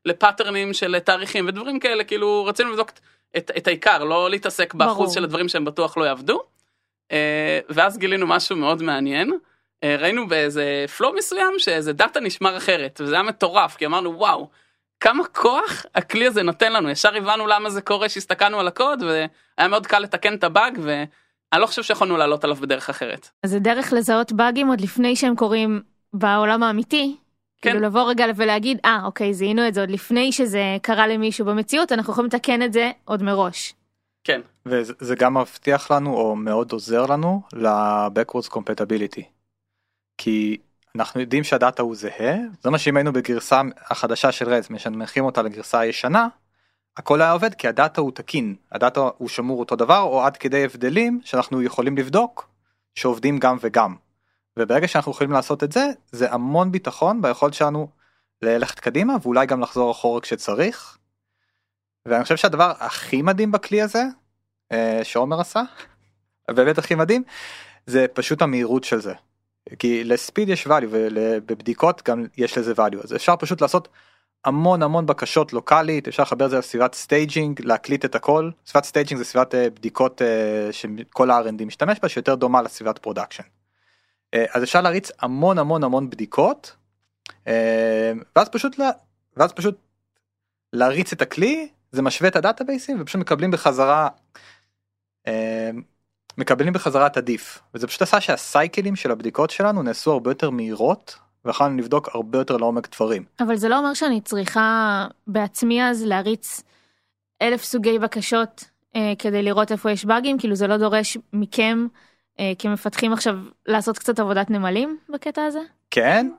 לפאטרנים 0.06 0.74
של 0.74 1.00
תאריכים 1.00 1.48
ודברים 1.48 1.80
כאלה, 1.80 2.04
כאילו 2.04 2.46
רצינו 2.46 2.70
לבדוק 2.70 2.92
את, 3.38 3.52
את 3.58 3.68
העיקר, 3.68 4.04
לא 4.04 4.30
להתעסק 4.30 4.74
באחוז 4.74 4.98
ברור. 4.98 5.14
של 5.14 5.24
הדברים 5.24 5.50
שהם 5.50 5.66
בטוח 5.66 5.98
לא 5.98 6.04
יעבדו. 6.04 6.44
אה, 7.12 7.60
ואז 7.70 7.98
גילינו 7.98 8.28
משהו 8.28 8.56
מאוד 8.56 8.82
מעניין. 8.82 9.34
אה, 9.84 9.96
ראינו 10.00 10.28
באיזה 10.28 10.86
flow 10.98 11.14
מסוים 11.14 11.54
שאיזה 11.58 11.94
data 11.94 12.20
נשמר 12.20 12.58
אחרת, 12.58 13.02
וזה 13.04 13.16
היה 13.16 13.24
מטורף, 13.24 13.76
כי 13.76 13.86
אמרנו 13.86 14.18
וואו, 14.18 14.50
כמה 15.00 15.24
כוח 15.28 15.86
הכלי 15.96 16.28
הזה 16.28 16.44
נותן 16.44 16.74
לנו, 16.74 16.90
ישר 16.90 17.16
הבנו 17.16 17.48
למה 17.48 17.70
זה 17.70 17.82
קורה 17.82 18.10
שהסתכלנו 18.10 18.60
על 18.60 18.68
הקוד, 18.68 19.04
והיה 19.04 19.68
מאוד 19.70 19.88
קל 19.88 20.00
לתקן 20.00 20.34
את 20.34 20.44
הבאג, 20.44 20.80
ואני 20.82 21.62
לא 21.62 21.66
חושב 21.66 21.84
שיכולנו 21.84 22.18
לעלות 22.18 22.44
עליו 22.44 22.56
בדרך 22.56 22.90
אחרת. 22.90 23.30
אז 23.44 23.52
זה 23.52 23.60
דרך 23.60 23.94
לזהות 23.94 24.32
באגים 24.32 24.68
עוד 24.68 24.82
לפני 24.82 25.16
שהם 25.16 25.36
קורים 25.36 25.82
בעולם 26.14 26.64
האמיתי, 26.64 27.16
כן. 27.62 27.70
כאילו 27.70 27.86
לבוא 27.86 28.10
רגע 28.10 28.26
ולהגיד, 28.36 28.80
אה, 28.86 29.00
ah, 29.02 29.06
אוקיי, 29.06 29.34
זיהינו 29.34 29.68
את 29.68 29.74
זה 29.74 29.82
עוד 29.82 29.90
לפני 29.90 30.32
שזה 30.32 30.78
קרה 30.82 31.08
למישהו 31.08 31.46
במציאות, 31.46 31.92
אנחנו 31.92 32.14
יכולים 32.14 32.28
לתקן 32.28 32.62
את 32.62 32.74
זה 32.74 32.92
עוד 33.06 33.24
מראש. 33.24 33.74
כן. 34.24 34.42
וזה 34.66 35.16
גם 35.16 35.38
מבטיח 35.38 35.92
לנו, 35.92 36.14
או 36.14 36.36
מאוד 36.36 36.72
עוזר 36.72 37.06
לנו, 37.06 37.42
ל-Backwards 37.54 38.50
Compatibility. 38.50 39.24
כי 40.18 40.58
אנחנו 40.96 41.22
יודעים 41.22 41.44
שהדאטה 41.44 41.82
הוא 41.82 41.96
זהה, 41.96 42.36
זה 42.62 42.70
מה 42.70 42.78
שאם 42.78 42.98
היינו 42.98 43.14
בגרסה 43.14 43.62
החדשה 43.78 44.32
של 44.32 44.50
רז, 44.50 44.68
משנמכים 44.70 45.26
אותה 45.26 45.42
לגרסה 45.42 45.80
הישנה, 45.80 46.28
הכל 46.98 47.22
היה 47.22 47.32
עובד 47.32 47.54
כי 47.54 47.68
הדאטה 47.68 48.02
הוא 48.02 48.12
תקין, 48.12 48.56
הדאטה 48.72 49.00
הוא 49.18 49.30
שמור 49.30 49.60
אותו 49.60 49.76
דבר, 49.76 50.00
או 50.00 50.24
עד 50.24 50.38
כדי 50.38 50.66
הבדלים 50.66 51.22
שאנחנו 51.24 51.62
יכולים 51.62 51.98
לבדוק, 51.98 52.50
שעובדים 52.96 53.40
גם 53.40 53.58
וגם. 53.62 53.96
וברגע 54.60 54.88
שאנחנו 54.88 55.12
יכולים 55.12 55.32
לעשות 55.32 55.64
את 55.64 55.72
זה 55.72 55.92
זה 56.12 56.34
המון 56.34 56.72
ביטחון 56.72 57.22
ביכולת 57.22 57.54
שלנו 57.54 57.88
ללכת 58.42 58.80
קדימה 58.80 59.16
ואולי 59.22 59.46
גם 59.46 59.62
לחזור 59.62 59.92
אחורה 59.92 60.22
כשצריך. 60.22 60.98
ואני 62.06 62.24
חושב 62.24 62.38
שהדבר 62.38 62.74
הכי 62.80 63.22
מדהים 63.22 63.52
בכלי 63.52 63.82
הזה 63.82 64.04
אה, 64.72 65.00
שעומר 65.04 65.42
עשה 65.42 65.62
באמת 66.56 66.78
הכי 66.78 66.96
מדהים 66.96 67.24
זה 67.86 68.06
פשוט 68.14 68.42
המהירות 68.42 68.84
של 68.84 69.02
זה. 69.02 69.14
כי 69.80 70.04
ל 70.04 70.12
speed 70.12 70.50
יש 70.50 70.68
value 70.68 70.88
ובבדיקות 70.90 72.02
גם 72.10 72.26
יש 72.38 72.58
לזה 72.58 72.74
value 72.74 73.04
אז 73.04 73.16
אפשר 73.16 73.36
פשוט 73.36 73.62
לעשות 73.62 73.88
המון 74.46 74.84
המון 74.84 75.06
בקשות 75.06 75.54
לוקאלית 75.54 76.08
אפשר 76.08 76.24
לחבר 76.24 76.46
את 76.46 76.50
זה 76.50 76.58
לסביבת 76.58 76.94
staging 76.94 77.62
להקליט 77.62 78.06
את 78.06 78.16
הכל 78.16 78.50
סביבת 78.66 78.86
staging 78.86 79.18
זה 79.18 79.26
סביבת 79.26 79.56
אה, 79.56 79.70
בדיקות 79.70 80.22
אה, 80.22 80.70
שכל 80.72 81.32
ה-R&D 81.32 81.66
משתמש 81.66 82.00
בה 82.00 82.10
שיותר 82.10 82.36
דומה 82.36 82.62
לסביבת 82.62 82.98
production. 83.00 83.44
אה, 84.34 84.46
אז 84.54 84.64
אפשר 84.64 84.82
להריץ 84.82 85.12
המון 85.20 85.60
המון 85.60 85.84
המון 85.84 86.10
בדיקות 86.10 86.76
ואז 88.36 88.50
פשוט 88.52 88.78
לה, 88.78 88.90
ואז 89.38 89.54
פשוט 89.54 89.78
להריץ 90.74 91.14
את 91.14 91.22
הכלי 91.22 91.68
זה 91.92 92.02
משווה 92.02 92.30
את 92.30 92.36
הדאטאבייסים 92.36 93.02
ופשוט 93.02 93.22
מקבלים 93.22 93.52
בחזרה 93.52 94.08
מקבלים 96.38 96.74
בחזרה 96.74 97.08
את 97.08 97.18
הדיף 97.18 97.62
וזה 97.74 97.88
פשוט 97.88 98.02
עשה 98.02 98.22
שהסייקלים 98.22 98.96
של 98.96 99.12
הבדיקות 99.12 99.50
שלנו 99.50 99.84
נעשו 99.84 100.12
הרבה 100.12 100.32
יותר 100.32 100.50
מהירות 100.50 101.16
ויכולנו 101.46 101.78
לבדוק 101.78 102.10
הרבה 102.14 102.38
יותר 102.38 102.58
לעומק 102.58 102.96
דברים. 102.96 103.24
אבל 103.40 103.56
זה 103.56 103.70
לא 103.70 103.80
אומר 103.80 103.94
שאני 103.94 104.22
צריכה 104.22 105.08
בעצמי 105.28 105.84
אז 105.84 106.04
להריץ 106.04 106.64
אלף 107.42 107.64
סוגי 107.64 108.00
בקשות 108.00 108.64
אה, 108.96 109.14
כדי 109.20 109.44
לראות 109.44 109.72
איפה 109.72 109.92
יש 109.92 110.06
באגים 110.06 110.40
כאילו 110.40 110.56
זה 110.56 110.68
לא 110.68 110.78
דורש 110.78 111.18
מכם 111.34 111.88
אה, 112.40 112.54
כמפתחים 112.60 113.14
עכשיו 113.14 113.36
לעשות 113.66 113.98
קצת 113.98 114.20
עבודת 114.20 114.50
נמלים 114.50 114.98
בקטע 115.10 115.44
הזה? 115.44 115.60
כן, 115.92 116.30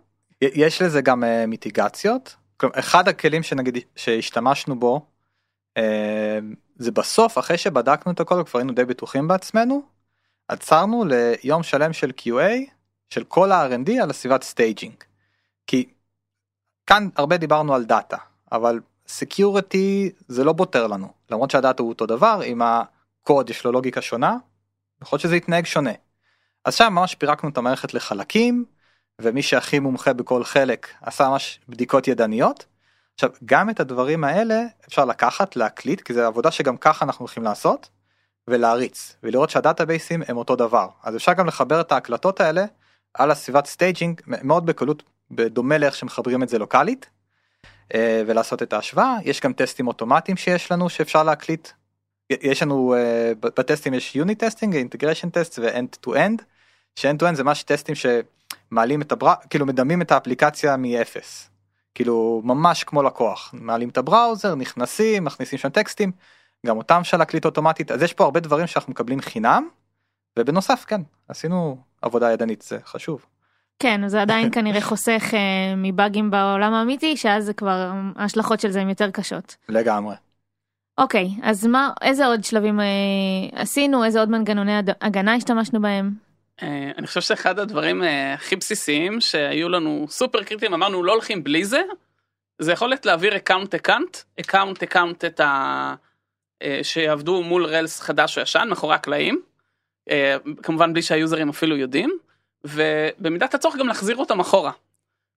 יש 0.40 0.82
לזה 0.82 1.00
גם 1.00 1.24
אה, 1.24 1.46
מיטיגציות. 1.46 2.36
אחד 2.72 3.08
הכלים 3.08 3.42
שנגיד 3.42 3.78
שהשתמשנו 3.96 4.80
בו 4.80 5.06
אה, 5.76 6.38
זה 6.76 6.90
בסוף 6.90 7.38
אחרי 7.38 7.58
שבדקנו 7.58 8.12
את 8.12 8.20
הכל 8.20 8.34
וכבר 8.34 8.58
היינו 8.58 8.72
די 8.72 8.84
בטוחים 8.84 9.28
בעצמנו 9.28 9.82
עצרנו 10.48 11.04
ליום 11.04 11.62
שלם 11.62 11.92
של 11.92 12.10
QA 12.20 12.70
של 13.10 13.24
כל 13.24 13.52
ה-R&D 13.52 13.92
על 14.02 14.10
הסביבת 14.10 14.42
staging. 14.42 14.94
כי 15.66 15.88
כאן 16.86 17.08
הרבה 17.16 17.36
דיברנו 17.36 17.74
על 17.74 17.84
data 17.84 18.16
אבל 18.52 18.80
security 19.06 20.10
זה 20.28 20.44
לא 20.44 20.52
פותר 20.52 20.86
לנו 20.86 21.08
למרות 21.30 21.50
שה 21.50 21.64
data 21.64 21.82
הוא 21.82 21.88
אותו 21.88 22.06
דבר 22.06 22.40
אם 22.44 22.62
הקוד 22.62 23.50
יש 23.50 23.64
לו 23.64 23.72
לוגיקה 23.72 24.02
שונה 24.02 24.36
יכול 25.02 25.16
להיות 25.16 25.22
שזה 25.22 25.36
יתנהג 25.36 25.66
שונה. 25.66 25.92
אז 26.64 26.74
שם 26.74 26.92
ממש 26.92 27.14
פירקנו 27.14 27.48
את 27.50 27.58
המערכת 27.58 27.94
לחלקים 27.94 28.64
ומי 29.20 29.42
שהכי 29.42 29.78
מומחה 29.78 30.12
בכל 30.12 30.44
חלק 30.44 30.88
עשה 31.02 31.28
ממש 31.28 31.60
בדיקות 31.68 32.08
ידניות. 32.08 32.66
עכשיו 33.14 33.30
גם 33.44 33.70
את 33.70 33.80
הדברים 33.80 34.24
האלה 34.24 34.62
אפשר 34.88 35.04
לקחת 35.04 35.56
להקליט 35.56 36.00
כי 36.00 36.14
זה 36.14 36.26
עבודה 36.26 36.50
שגם 36.50 36.76
ככה 36.76 37.04
אנחנו 37.04 37.22
הולכים 37.22 37.42
לעשות 37.42 37.88
ולהריץ 38.48 39.16
ולראות 39.22 39.50
שהדאטאבייסים 39.50 40.22
הם 40.28 40.36
אותו 40.36 40.56
דבר. 40.56 40.88
אז 41.02 41.16
אפשר 41.16 41.32
גם 41.32 41.46
לחבר 41.46 41.80
את 41.80 41.92
ההקלטות 41.92 42.40
האלה 42.40 42.64
על 43.14 43.30
הסביבת 43.30 43.66
staging 43.66 44.20
מאוד 44.26 44.66
בקלות 44.66 45.02
בדומה 45.30 45.78
לאיך 45.78 45.94
שמחברים 45.94 46.42
את 46.42 46.48
זה 46.48 46.58
לוקאלית 46.58 47.10
אה, 47.94 48.22
ולעשות 48.26 48.62
את 48.62 48.72
ההשוואה. 48.72 49.16
יש 49.24 49.40
גם 49.40 49.52
טסטים 49.52 49.88
אוטומטיים 49.88 50.36
שיש 50.36 50.72
לנו 50.72 50.88
שאפשר 50.88 51.22
להקליט. 51.22 51.68
יש 52.30 52.62
לנו 52.62 52.94
אה, 52.94 53.34
בטסטים 53.40 53.94
יש 53.94 54.16
unit 54.16 54.44
testing 54.44 54.76
integration 54.76 55.30
test 55.30 55.58
ו 55.62 55.71
end 55.71 55.96
to 56.00 56.16
end 56.16 56.42
ש 56.96 57.06
end 57.06 57.20
to 57.20 57.28
end 57.28 57.36
זה 57.36 57.44
ממש 57.44 57.62
טסטים 57.62 57.94
שמעלים 57.94 59.02
את 59.02 59.12
הבר... 59.12 59.34
כאילו 59.50 59.66
מדמים 59.66 60.02
את 60.02 60.12
האפליקציה 60.12 60.76
מאפס. 60.76 61.50
כאילו 61.94 62.42
ממש 62.44 62.84
כמו 62.84 63.02
לקוח 63.02 63.54
מעלים 63.58 63.88
את 63.88 63.98
ה 63.98 64.05
browser 64.05 64.54
נכנסים 64.54 65.24
מכניסים 65.24 65.58
שם 65.58 65.68
טקסטים 65.68 66.12
גם 66.66 66.76
אותם 66.76 66.98
אפשר 67.00 67.16
להקליט 67.16 67.44
אוטומטית 67.44 67.90
אז 67.90 68.02
יש 68.02 68.12
פה 68.12 68.24
הרבה 68.24 68.40
דברים 68.40 68.66
שאנחנו 68.66 68.90
מקבלים 68.90 69.20
חינם 69.20 69.68
ובנוסף 70.38 70.84
כן 70.88 71.00
עשינו 71.28 71.76
עבודה 72.02 72.32
ידנית 72.32 72.62
זה 72.62 72.78
חשוב. 72.84 73.26
כן 73.78 74.08
זה 74.08 74.22
עדיין 74.22 74.50
כנראה 74.54 74.80
חוסך 74.80 75.22
אה, 75.30 75.36
מבאגים 75.76 76.30
בעולם 76.30 76.74
האמיתי 76.74 77.16
שאז 77.16 77.44
זה 77.44 77.52
כבר 77.52 77.92
ההשלכות 78.16 78.60
של 78.60 78.70
זה 78.70 78.80
הן 78.80 78.88
יותר 78.88 79.10
קשות. 79.10 79.56
לגמרי. 79.68 80.14
אוקיי, 80.98 81.28
אז 81.42 81.66
מה, 81.66 81.90
איזה 82.02 82.26
עוד 82.26 82.44
שלבים 82.44 82.80
אה, 82.80 82.86
עשינו, 83.52 84.04
איזה 84.04 84.20
עוד 84.20 84.30
מנגנוני 84.30 84.72
הגנה 85.00 85.34
השתמשנו 85.34 85.82
בהם? 85.82 86.14
אה, 86.62 86.90
אני 86.98 87.06
חושב 87.06 87.20
שאחד 87.20 87.58
הדברים 87.58 88.02
אה, 88.02 88.34
הכי 88.34 88.56
בסיסיים 88.56 89.20
שהיו 89.20 89.68
לנו 89.68 90.06
סופר 90.08 90.42
קריטיים, 90.42 90.74
אמרנו 90.74 91.02
לא 91.02 91.12
הולכים 91.12 91.44
בלי 91.44 91.64
זה, 91.64 91.82
זה 92.58 92.72
יכולת 92.72 93.06
להעביר 93.06 93.36
account 93.36 93.74
account, 93.74 94.16
account 94.40 94.82
account 94.82 95.24
את 95.24 95.40
ה... 95.40 95.94
אה, 96.62 96.80
שיעבדו 96.82 97.42
מול 97.42 97.66
Rails 97.66 98.00
חדש 98.00 98.38
או 98.38 98.42
ישן, 98.42 98.66
מאחורי 98.70 98.94
הקלעים, 98.94 99.42
כמובן 100.62 100.92
בלי 100.92 101.02
שהיוזרים 101.02 101.48
אפילו 101.48 101.76
יודעים, 101.76 102.18
ובמידת 102.64 103.54
הצורך 103.54 103.76
גם 103.76 103.88
להחזיר 103.88 104.16
אותם 104.16 104.40
אחורה. 104.40 104.72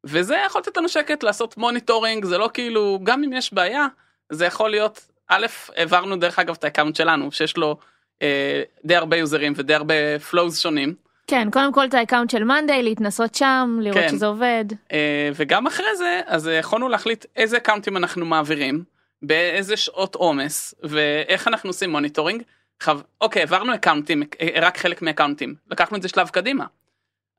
וזה 0.03 0.37
יכול 0.45 0.61
לתת 0.61 0.77
לנו 0.77 0.89
שקט 0.89 1.23
לעשות 1.23 1.57
monitoring, 1.57 2.25
זה 2.25 2.37
לא 2.37 2.49
כאילו, 2.53 2.99
גם 3.03 3.23
אם 3.23 3.33
יש 3.33 3.53
בעיה, 3.53 3.87
זה 4.31 4.45
יכול 4.45 4.69
להיות 4.69 5.11
א', 5.27 5.45
העברנו 5.75 6.15
דרך 6.15 6.39
אגב 6.39 6.55
את 6.59 6.63
ה 6.63 6.67
account 6.67 6.95
שלנו, 6.95 7.31
שיש 7.31 7.57
לו 7.57 7.77
אה, 8.21 8.63
די 8.85 8.95
הרבה 8.95 9.17
יוזרים 9.17 9.53
ודי 9.55 9.73
הרבה 9.73 10.19
flows 10.19 10.59
שונים. 10.59 11.06
כן, 11.27 11.51
קודם 11.51 11.73
כל 11.73 11.85
את 11.85 11.93
ה 11.93 11.98
account 11.98 12.29
של 12.29 12.43
monday, 12.43 12.83
להתנסות 12.83 13.35
שם, 13.35 13.79
לראות 13.81 13.97
כן. 13.97 14.09
שזה 14.09 14.25
עובד. 14.25 14.65
אה, 14.91 15.29
וגם 15.35 15.67
אחרי 15.67 15.95
זה, 15.95 16.21
אז 16.25 16.49
יכולנו 16.59 16.89
להחליט 16.89 17.25
איזה 17.35 17.57
אקאונטים 17.57 17.97
אנחנו 17.97 18.25
מעבירים, 18.25 18.83
באיזה 19.21 19.77
שעות 19.77 20.15
עומס, 20.15 20.73
ואיך 20.83 21.47
אנחנו 21.47 21.69
עושים 21.69 21.91
monitoring. 21.91 22.43
חב... 22.79 23.01
אוקיי, 23.21 23.41
העברנו 23.41 23.73
אקאונטים, 23.75 24.23
אה, 24.41 24.47
רק 24.61 24.77
חלק 24.77 25.01
מאקאונטים, 25.01 25.55
לקחנו 25.71 25.97
את 25.97 26.01
זה 26.01 26.07
שלב 26.07 26.29
קדימה. 26.29 26.65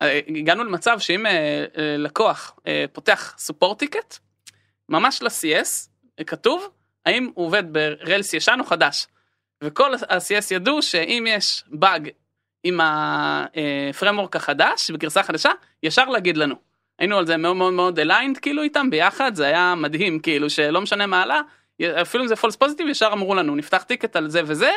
אה, 0.02 0.20
הגענו 0.28 0.64
למצב 0.64 0.98
שאם 0.98 1.26
אה, 1.26 1.64
לקוח 1.76 2.56
אה, 2.66 2.84
פותח 2.92 3.34
support 3.38 3.78
ticket, 3.78 4.18
ממש 4.88 5.22
ל-CS, 5.22 5.88
כתוב, 6.26 6.68
האם 7.06 7.30
הוא 7.34 7.46
עובד 7.46 7.72
ב 7.72 7.83
Rails 7.83 8.34
ישן 8.34 8.56
או 8.60 8.64
חדש. 8.64 9.06
וכל 9.64 9.94
ה-CS 9.94 10.46
ידעו 10.50 10.82
שאם 10.82 11.24
יש 11.28 11.64
באג 11.68 12.08
עם 12.68 12.80
ה 12.82 12.98
framework 12.98 14.36
החדש 14.36 14.90
בגרסה 14.90 15.22
חדשה 15.22 15.50
ישר 15.82 16.04
להגיד 16.04 16.36
לנו. 16.36 16.54
היינו 16.98 17.18
על 17.18 17.26
זה 17.26 17.36
מאוד 17.36 17.56
מאוד 17.56 17.72
מאוד 17.72 17.98
aligned 17.98 18.38
כאילו 18.38 18.62
איתם 18.62 18.90
ביחד 18.90 19.34
זה 19.34 19.46
היה 19.46 19.74
מדהים 19.76 20.18
כאילו 20.18 20.50
שלא 20.50 20.80
משנה 20.80 21.06
מה 21.06 21.22
עלה 21.22 21.40
אפילו 21.82 22.24
אם 22.24 22.28
זה 22.28 22.36
false 22.36 22.56
positive 22.56 22.88
ישר 22.88 23.10
אמרו 23.12 23.34
לנו 23.34 23.56
נפתח 23.56 23.82
ticket 23.82 24.16
על 24.16 24.28
זה 24.30 24.40
וזה 24.46 24.70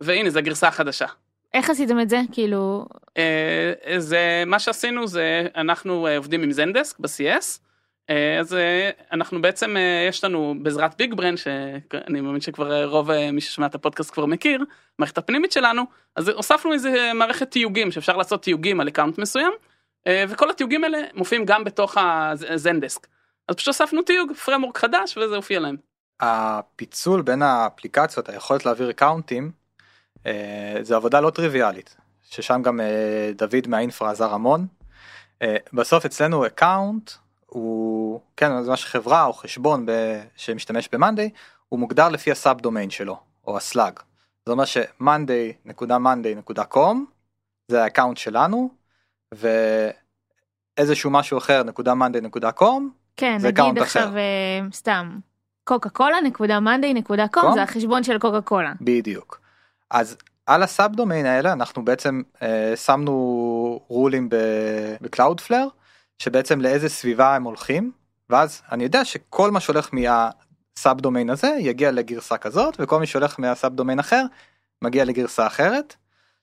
והנה 0.00 0.30
זה 0.30 0.40
גרסה 0.40 0.70
חדשה. 0.70 1.06
איך 1.54 1.70
עשיתם 1.70 2.00
את 2.00 2.08
זה? 2.08 2.20
כאילו... 2.32 2.86
אה, 3.16 3.72
זה 3.98 4.42
מה 4.46 4.58
שעשינו 4.58 5.06
זה 5.06 5.46
אנחנו 5.56 6.06
אה, 6.06 6.16
עובדים 6.16 6.42
עם 6.42 6.52
Zendesk 6.52 6.98
ב-CS. 6.98 7.65
אה, 8.10 8.40
אז 8.40 8.54
אה, 8.54 8.90
אנחנו 9.12 9.42
בעצם 9.42 9.76
אה, 9.76 10.06
יש 10.08 10.24
לנו 10.24 10.54
בעזרת 10.62 10.96
BigBrain 10.96 11.36
שאני 11.36 12.20
מאמין 12.20 12.40
שכבר 12.40 12.84
רוב 12.84 13.10
מי 13.32 13.40
ששומע 13.40 13.66
את 13.66 13.74
הפודקאסט 13.74 14.10
כבר 14.10 14.26
מכיר 14.26 14.64
מערכת 14.98 15.18
הפנימית 15.18 15.52
שלנו 15.52 15.82
אז 16.16 16.28
הוספנו 16.28 16.72
איזה 16.72 17.12
מערכת 17.14 17.50
תיוגים 17.50 17.90
שאפשר 17.90 18.16
לעשות 18.16 18.42
תיוגים 18.42 18.80
על 18.80 18.88
account 18.88 19.18
מסוים 19.18 19.52
וכל 20.28 20.50
התיוגים 20.50 20.84
האלה 20.84 20.98
מופיעים 21.14 21.44
גם 21.44 21.64
בתוך 21.64 21.96
ה 22.00 22.12
Zendesk. 22.12 23.06
אז 23.48 23.56
פשוט 23.56 23.68
הוספנו 23.68 24.02
תיוג 24.02 24.32
framework 24.32 24.78
חדש 24.78 25.16
וזה 25.16 25.36
הופיע 25.36 25.60
להם. 25.60 25.76
הפיצול 26.20 27.22
בין 27.22 27.42
האפליקציות 27.42 28.28
היכולת 28.28 28.66
להעביר 28.66 28.90
אקאונטים 28.90 29.50
זה 30.82 30.96
עבודה 30.96 31.20
לא 31.20 31.30
טריוויאלית 31.30 31.96
ששם 32.22 32.62
גם 32.62 32.80
דוד 33.34 33.68
מה 33.68 33.80
infra 33.80 34.10
עזר 34.10 34.34
המון. 34.34 34.66
בסוף 35.72 36.04
אצלנו 36.04 36.46
account 36.46 37.10
הוא 37.56 38.20
כן 38.36 38.62
זה 38.62 38.70
ממש 38.70 38.84
חברה 38.84 39.24
או 39.24 39.32
חשבון 39.32 39.86
ב, 39.86 39.90
שמשתמש 40.36 40.88
ב 40.92 40.97
monday 40.97 41.30
הוא 41.68 41.80
מוגדר 41.80 42.08
לפי 42.08 42.30
ה 42.30 42.38
sub 42.38 42.60
domain 42.60 42.90
שלו 42.90 43.18
או 43.46 43.56
ה 43.56 43.63
slug. 43.63 44.00
זה 44.46 44.52
אומר 44.52 44.64
ש-monday.monday.com 44.64 46.96
זה 47.68 47.82
ה 47.82 47.86
account 47.86 48.16
שלנו 48.16 48.70
ואיזשהו 50.78 51.10
משהו 51.10 51.38
אחר 51.38 51.62
נקודה 51.62 51.92
monday.com 51.92 52.82
כן, 53.16 53.38
זה 53.38 53.48
נגיד 53.48 53.78
עכשיו 53.78 54.02
אחר. 54.02 54.16
אה, 54.16 54.60
סתם 54.72 55.18
קוקה 55.64 55.88
קולה 55.88 56.20
נקודה 56.20 56.60
monday 56.60 56.94
נקודה 56.94 57.28
com 57.28 57.42
com? 57.42 57.54
זה 57.54 57.62
החשבון 57.62 58.02
של 58.02 58.18
קוקה 58.18 58.40
קולה. 58.40 58.72
בדיוק. 58.80 59.40
אז 59.90 60.16
על 60.46 60.62
ה 60.62 60.70
sub 60.70 60.96
domain 60.96 61.26
האלה 61.26 61.52
אנחנו 61.52 61.84
בעצם 61.84 62.22
אה, 62.42 62.76
שמנו 62.76 63.80
רולים 63.88 64.28
ב 65.00 65.06
Cloudflare 65.06 65.68
שבעצם 66.18 66.60
לאיזה 66.60 66.88
סביבה 66.88 67.36
הם 67.36 67.42
הולכים 67.42 67.92
ואז 68.30 68.62
אני 68.72 68.84
יודע 68.84 69.04
שכל 69.04 69.50
מה 69.50 69.60
שהולך 69.60 69.90
מה 69.92 70.35
sub 70.35 71.00
domain 71.00 71.30
הזה 71.30 71.56
יגיע 71.60 71.90
לגרסה 71.90 72.38
כזאת 72.38 72.76
וכל 72.78 73.00
מי 73.00 73.06
שהולך 73.06 73.40
מה 73.40 73.54
sub 73.54 73.74
domain 73.74 73.98
אחר 73.98 74.24
מגיע 74.82 75.04
לגרסה 75.04 75.46
אחרת. 75.46 75.94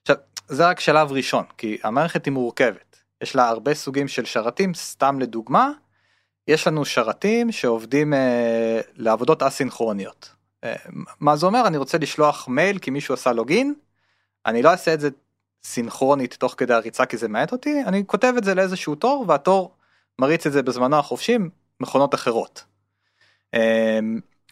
עכשיו 0.02 0.16
זה 0.48 0.68
רק 0.68 0.80
שלב 0.80 1.12
ראשון 1.12 1.44
כי 1.58 1.78
המערכת 1.82 2.24
היא 2.24 2.32
מורכבת 2.32 3.02
יש 3.22 3.36
לה 3.36 3.48
הרבה 3.48 3.74
סוגים 3.74 4.08
של 4.08 4.24
שרתים 4.24 4.74
סתם 4.74 5.20
לדוגמה 5.20 5.70
יש 6.48 6.66
לנו 6.66 6.84
שרתים 6.84 7.52
שעובדים 7.52 8.14
אה, 8.14 8.80
לעבודות 8.96 9.42
אסינכרוניות. 9.42 10.34
אה, 10.64 10.74
מה 11.20 11.36
זה 11.36 11.46
אומר 11.46 11.66
אני 11.66 11.76
רוצה 11.76 11.98
לשלוח 11.98 12.48
מייל 12.48 12.78
כי 12.78 12.90
מישהו 12.90 13.14
עשה 13.14 13.32
login 13.32 13.74
אני 14.46 14.62
לא 14.62 14.70
אעשה 14.70 14.94
את 14.94 15.00
זה 15.00 15.08
סינכרונית 15.64 16.34
תוך 16.34 16.54
כדי 16.56 16.74
הריצה 16.74 17.06
כי 17.06 17.16
זה 17.16 17.28
מאט 17.28 17.52
אותי 17.52 17.82
אני 17.86 18.02
כותב 18.06 18.34
את 18.38 18.44
זה 18.44 18.54
לאיזשהו 18.54 18.94
תור 18.94 19.24
והתור 19.28 19.74
מריץ 20.18 20.46
את 20.46 20.52
זה 20.52 20.62
בזמנו 20.62 20.96
החופשי 20.96 21.38
מכונות 21.80 22.14
אחרות. 22.14 22.64
אה, 23.54 23.98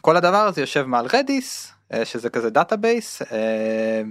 כל 0.00 0.16
הדבר 0.16 0.36
הזה 0.46 0.60
יושב 0.60 0.82
מעל 0.82 1.06
Redis 1.12 1.72
אה, 1.92 2.04
שזה 2.04 2.30
כזה 2.30 2.50
database 2.50 3.22
אה, 3.22 4.02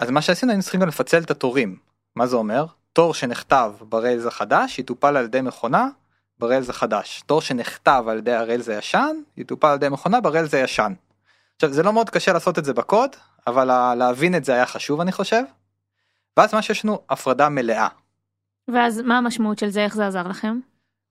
אז 0.00 0.10
מה 0.10 0.22
שעשינו 0.22 0.52
היינו 0.52 0.62
צריכים 0.62 0.80
גם 0.80 0.88
לפצל 0.88 1.22
את 1.22 1.30
התורים 1.30 1.76
מה 2.16 2.26
זה 2.26 2.36
אומר 2.36 2.66
תור 2.92 3.14
שנכתב 3.14 3.72
ב 3.80 3.88
Rails 3.88 4.26
החדש 4.26 4.78
יטופל 4.78 5.16
על 5.16 5.24
ידי 5.24 5.40
מכונה 5.40 5.88
ב 6.38 6.43
Rails 6.43 6.70
החדש. 6.70 7.22
תור 7.26 7.40
שנכתב 7.40 8.04
על 8.08 8.18
ידי 8.18 8.32
ה 8.32 8.38
Rails 8.38 8.68
הישן 8.68 9.16
יטופל 9.36 9.66
על 9.66 9.74
ידי 9.74 9.88
מכונה 9.88 10.20
ב 10.20 10.26
Rails 10.26 10.54
הישן. 10.54 10.92
עכשיו 11.56 11.72
זה 11.72 11.82
לא 11.82 11.92
מאוד 11.92 12.10
קשה 12.10 12.32
לעשות 12.32 12.58
את 12.58 12.64
זה 12.64 12.72
בקוד 12.72 13.16
אבל 13.46 13.94
להבין 13.94 14.34
את 14.34 14.44
זה 14.44 14.54
היה 14.54 14.66
חשוב 14.66 15.00
אני 15.00 15.12
חושב. 15.12 15.42
ואז 16.36 16.54
מה 16.54 16.62
שיש 16.62 16.84
לנו 16.84 17.00
הפרדה 17.10 17.48
מלאה. 17.48 17.88
ואז 18.68 19.00
מה 19.00 19.18
המשמעות 19.18 19.58
של 19.58 19.70
זה 19.70 19.84
איך 19.84 19.94
זה 19.94 20.06
עזר 20.06 20.28
לכם? 20.28 20.58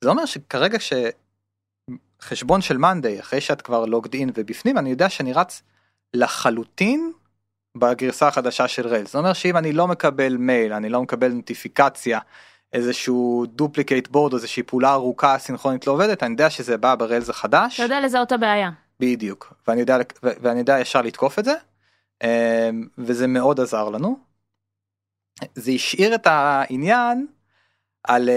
זה 0.04 0.10
אומר 0.10 0.26
שכרגע 0.26 0.78
שחשבון 2.21 2.62
של 2.62 2.78
monday 2.78 3.19
אחרי 3.19 3.41
שאת 3.41 3.62
כבר 3.62 3.86
logged 3.86 4.13
in 4.13 4.30
ובפנים 4.36 4.78
אני 4.78 4.89
יודע 4.89 5.10
שאני 5.10 5.34
רץ 5.34 5.63
לחלוטין 6.13 7.12
בגרסה 7.78 8.28
החדשה 8.28 8.67
של 8.67 8.88
Rails. 8.88 9.12
זה 9.12 9.17
אומר 9.17 9.34
שאם 9.34 9.58
אני 9.58 9.71
לא 9.71 9.88
מקבל 9.88 10.38
מייל 10.38 10.74
אני 10.74 10.89
לא 10.89 11.02
מקבל 11.02 11.32
נוטיפיקציה 11.32 12.19
איזשהו 12.74 13.45
duplicate 13.45 14.08
board 14.08 14.34
או 14.34 14.38
איזושהי 14.38 14.63
פעולה 14.63 14.93
ארוכה 14.93 15.38
אסינכרונית 15.38 15.88
לא 15.88 15.91
עובדת 15.91 16.24
אני 16.24 16.32
יודע 16.32 16.50
שזה 16.50 16.78
בא 16.78 16.95
ב 16.95 17.01
Rails 17.01 17.30
החדש. 17.30 17.76
אתה 17.76 17.84
יודע 17.84 18.02
לזהות 18.02 18.28
את 18.28 18.32
הבעיה. 18.32 18.69
בדיוק 19.00 19.54
ואני 19.67 19.80
יודע 19.80 19.98
ואני 20.24 20.60
יודע 20.60 20.80
ישר 20.80 21.02
לתקוף 21.02 21.39
את 21.39 21.45
זה 21.45 21.54
וזה 22.97 23.28
מאוד 23.28 23.60
עזר 23.60 23.89
לנו. 23.89 24.19
זה 25.56 25.71
השאיר 25.71 26.15
את 26.15 26.28
העניין 26.28 27.28
על 28.04 28.30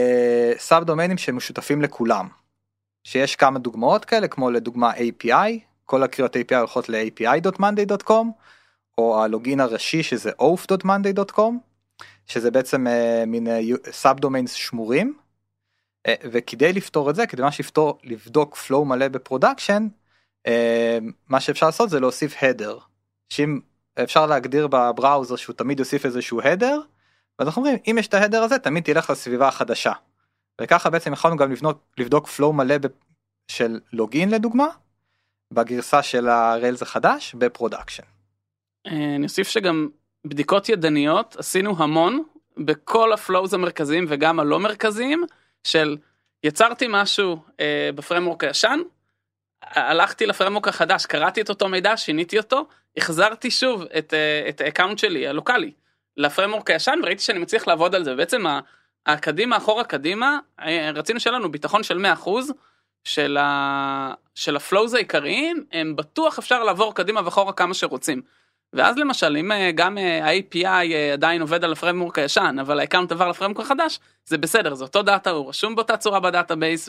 sub 0.59 0.85
דומיינים 0.85 1.19
שמשותפים 1.19 1.83
לכולם. 1.83 2.29
שיש 3.05 3.37
כמה 3.37 3.59
דוגמאות 3.59 4.05
כאלה 4.05 4.29
כמו 4.29 4.51
לדוגמה 4.51 4.93
API 4.93 5.59
כל 5.85 6.03
הקריאות 6.03 6.37
API 6.37 6.57
הולכות 6.57 6.89
ל-api.monday.com 6.89 8.27
או 8.99 9.23
ה 9.23 9.29
login 9.29 9.61
הראשי 9.61 10.03
שזה 10.03 10.31
auth.monday.com 10.31 11.53
שזה 12.27 12.51
בעצם 12.51 12.87
אה, 12.87 13.27
מין 13.27 13.47
sub 13.91 14.19
domains 14.19 14.53
שמורים 14.53 15.15
וכדי 16.09 16.73
לפתור 16.73 17.11
את 17.11 17.15
זה 17.15 17.27
כדי 17.27 17.43
ממש 17.43 17.61
לפתור 17.61 17.99
לבדוק 18.05 18.57
flow 18.57 18.85
מלא 18.85 19.09
ב 19.09 19.16
production 19.16 19.89
מה 21.29 21.41
שאפשר 21.41 21.67
לעשות 21.67 21.91
זה 21.91 22.01
להוסיף 22.01 22.35
header 22.35 22.88
שאם 23.29 23.61
אפשר 24.03 24.27
להגדיר 24.27 24.67
ב 24.67 24.76
browser 24.76 25.37
שהוא 25.37 25.57
תמיד 25.57 25.79
יוסיף 25.79 26.05
איזשהו 26.05 26.41
header 26.41 26.77
ואז 27.39 27.49
אנחנו 27.49 27.63
אומרים 27.63 27.79
אם 27.91 27.97
יש 27.99 28.07
את 28.07 28.15
ה 28.15 28.19
header 28.19 28.43
הזה 28.43 28.59
תמיד 28.59 28.85
תלך 28.85 29.11
לסביבה 29.11 29.49
החדשה. 29.49 29.93
וככה 30.61 30.91
בעצם 30.91 31.13
יכולנו 31.13 31.37
גם 31.37 31.53
לבנות 31.53 31.85
לבדוק 31.99 32.29
flow 32.29 32.53
מלא 32.53 32.79
ב- 32.79 32.87
של 33.51 33.81
login 33.93 34.31
לדוגמה 34.31 34.67
בגרסה 35.53 36.03
של 36.03 36.29
ה 36.29 36.38
Rails 36.38 36.83
החדש 36.83 37.35
ב 37.35 37.40
production. 37.40 38.03
אה, 38.87 39.15
אני 39.17 39.25
אוסיף 39.25 39.49
שגם 39.49 39.89
בדיקות 40.27 40.69
ידניות 40.69 41.37
עשינו 41.37 41.75
המון 41.79 42.23
בכל 42.57 43.13
ה 43.13 43.20
flows 43.20 43.55
המרכזיים 43.55 44.05
וגם 44.09 44.41
הלא 44.41 44.61
מרכזיים 44.61 45.25
של 45.65 45.97
יצרתי 46.45 46.87
משהו 46.89 47.43
אה, 47.61 47.91
ב 47.95 48.00
framework 48.00 48.45
הישן, 48.45 48.79
הלכתי 49.63 50.27
ל 50.27 50.31
framework 50.31 50.69
החדש, 50.69 51.07
קראתי 51.07 51.41
את 51.41 51.49
אותו 51.49 51.69
מידע, 51.69 51.97
שיניתי 51.97 52.39
אותו, 52.39 52.67
החזרתי 52.97 53.51
שוב 53.51 53.83
את, 53.99 54.15
אה, 54.15 54.49
את 54.49 54.61
ה 54.61 54.65
account 54.66 54.99
שלי 54.99 55.29
הלוקאלי 55.29 55.73
ל 56.17 56.22
framework 56.22 56.71
הישן 56.71 56.99
וראיתי 57.03 57.23
שאני 57.23 57.39
מצליח 57.39 57.67
לעבוד 57.67 57.95
על 57.95 58.05
זה. 58.05 58.15
בעצם 58.15 58.45
הקדימה 59.07 59.57
אחורה 59.57 59.85
קדימה 59.85 60.39
אה, 60.61 60.91
רצינו 60.95 61.21
שיהיה 61.21 61.39
לנו 61.39 61.51
ביטחון 61.51 61.83
של 61.83 61.99
100% 62.25 62.29
של, 63.05 63.37
ה... 63.41 64.15
של 64.35 64.57
ה 64.57 64.63
flows 64.63 64.95
העיקריים 64.95 65.65
הם 65.73 65.97
בטוח 65.97 66.39
אפשר 66.39 66.65
לעבור 66.65 66.95
קדימה 66.95 67.21
ואחורה 67.25 67.53
כמה 67.53 67.75
שרוצים. 67.75 68.23
ואז 68.73 68.99
למשל 68.99 69.37
אם 69.37 69.53
אה, 69.53 69.71
גם 69.75 69.99
ה-API 69.99 70.95
עדיין 71.13 71.41
עובד 71.41 71.65
על 71.65 71.73
ה 71.73 71.77
framework 71.77 72.19
הישן 72.19 72.57
אבל 72.61 72.81
ה 72.81 72.85
account 72.85 73.13
עבר 73.13 73.29
ל 73.29 73.32
framework 73.32 73.61
החדש 73.61 73.99
זה 74.25 74.39
בסדר 74.39 74.75
זה 74.75 74.85
אותו 74.85 75.03
דאטה 75.03 75.31
הוא 75.31 75.49
רשום 75.49 75.75
באותה 75.75 75.97
צורה 75.97 76.21
ב 76.21 76.28
database 76.28 76.89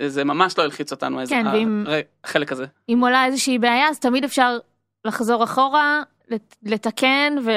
וזה 0.00 0.24
ממש 0.24 0.58
לא 0.58 0.62
הלחיץ 0.62 0.92
אותנו 0.92 1.20
איזה 1.20 1.34
כן, 1.34 1.46
ואם- 1.46 1.84
החלק 2.24 2.52
הזה. 2.52 2.64
אם 2.88 2.98
עולה 3.02 3.24
איזושהי 3.26 3.58
בעיה 3.58 3.88
אז 3.88 3.98
תמיד 3.98 4.24
אפשר 4.24 4.58
לחזור 5.04 5.44
אחורה 5.44 6.02
לת- 6.28 6.56
לתקן 6.62 7.36
ו- 7.44 7.50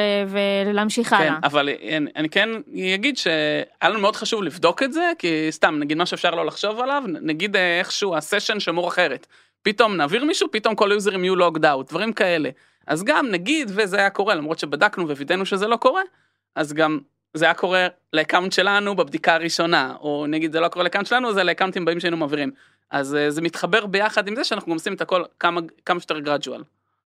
ולהמשיך 0.67 1.09
כן, 1.09 1.15
הלאה. 1.15 1.37
אבל 1.43 1.69
אני, 1.69 2.09
אני 2.15 2.29
כן 2.29 2.49
אגיד 2.95 3.17
שהיה 3.17 3.55
לנו 3.89 3.99
מאוד 3.99 4.15
חשוב 4.15 4.43
לבדוק 4.43 4.83
את 4.83 4.93
זה 4.93 5.11
כי 5.19 5.27
סתם 5.49 5.75
נגיד 5.79 5.97
מה 5.97 6.05
שאפשר 6.05 6.31
לא 6.35 6.45
לחשוב 6.45 6.79
עליו 6.79 7.03
נגיד 7.07 7.55
אה, 7.55 7.79
איכשהו 7.79 8.15
ה 8.15 8.21
session 8.21 8.59
שמור 8.59 8.87
אחרת 8.87 9.27
פתאום 9.63 9.97
נעביר 9.97 10.25
מישהו 10.25 10.47
פתאום 10.51 10.75
כל 10.75 10.91
היוזרים 10.91 11.23
יהיו 11.23 11.35
logged 11.35 11.65
out 11.65 11.89
דברים 11.89 12.13
כאלה 12.13 12.49
אז 12.87 13.03
גם 13.03 13.27
נגיד 13.31 13.71
וזה 13.75 13.97
היה 13.97 14.09
קורה 14.09 14.35
למרות 14.35 14.59
שבדקנו 14.59 15.09
ווידאנו 15.09 15.45
שזה 15.45 15.67
לא 15.67 15.75
קורה 15.75 16.01
אז 16.55 16.73
גם 16.73 16.99
זה 17.33 17.45
היה 17.45 17.53
קורה 17.53 17.87
ל 18.13 18.18
account 18.18 18.53
שלנו 18.53 18.95
בבדיקה 18.95 19.35
הראשונה 19.35 19.95
או 20.01 20.25
נגיד 20.27 20.51
זה 20.51 20.59
לא 20.59 20.67
קורה 20.67 20.83
ל 20.83 20.86
account 20.86 21.07
שלנו 21.07 21.33
זה 21.33 21.43
לאקאונטים 21.43 21.81
הבאים 21.81 21.99
שהיינו 21.99 22.17
מעבירים 22.17 22.51
אז 22.91 23.15
אה, 23.15 23.31
זה 23.31 23.41
מתחבר 23.41 23.85
ביחד 23.85 24.27
עם 24.27 24.35
זה 24.35 24.43
שאנחנו 24.43 24.71
גם 24.71 24.73
עושים 24.73 24.93
את 24.93 25.01
הכל 25.01 25.23
כמה 25.39 25.61
כמה 25.85 25.99
שיותר 25.99 26.19
gradual. 26.19 26.63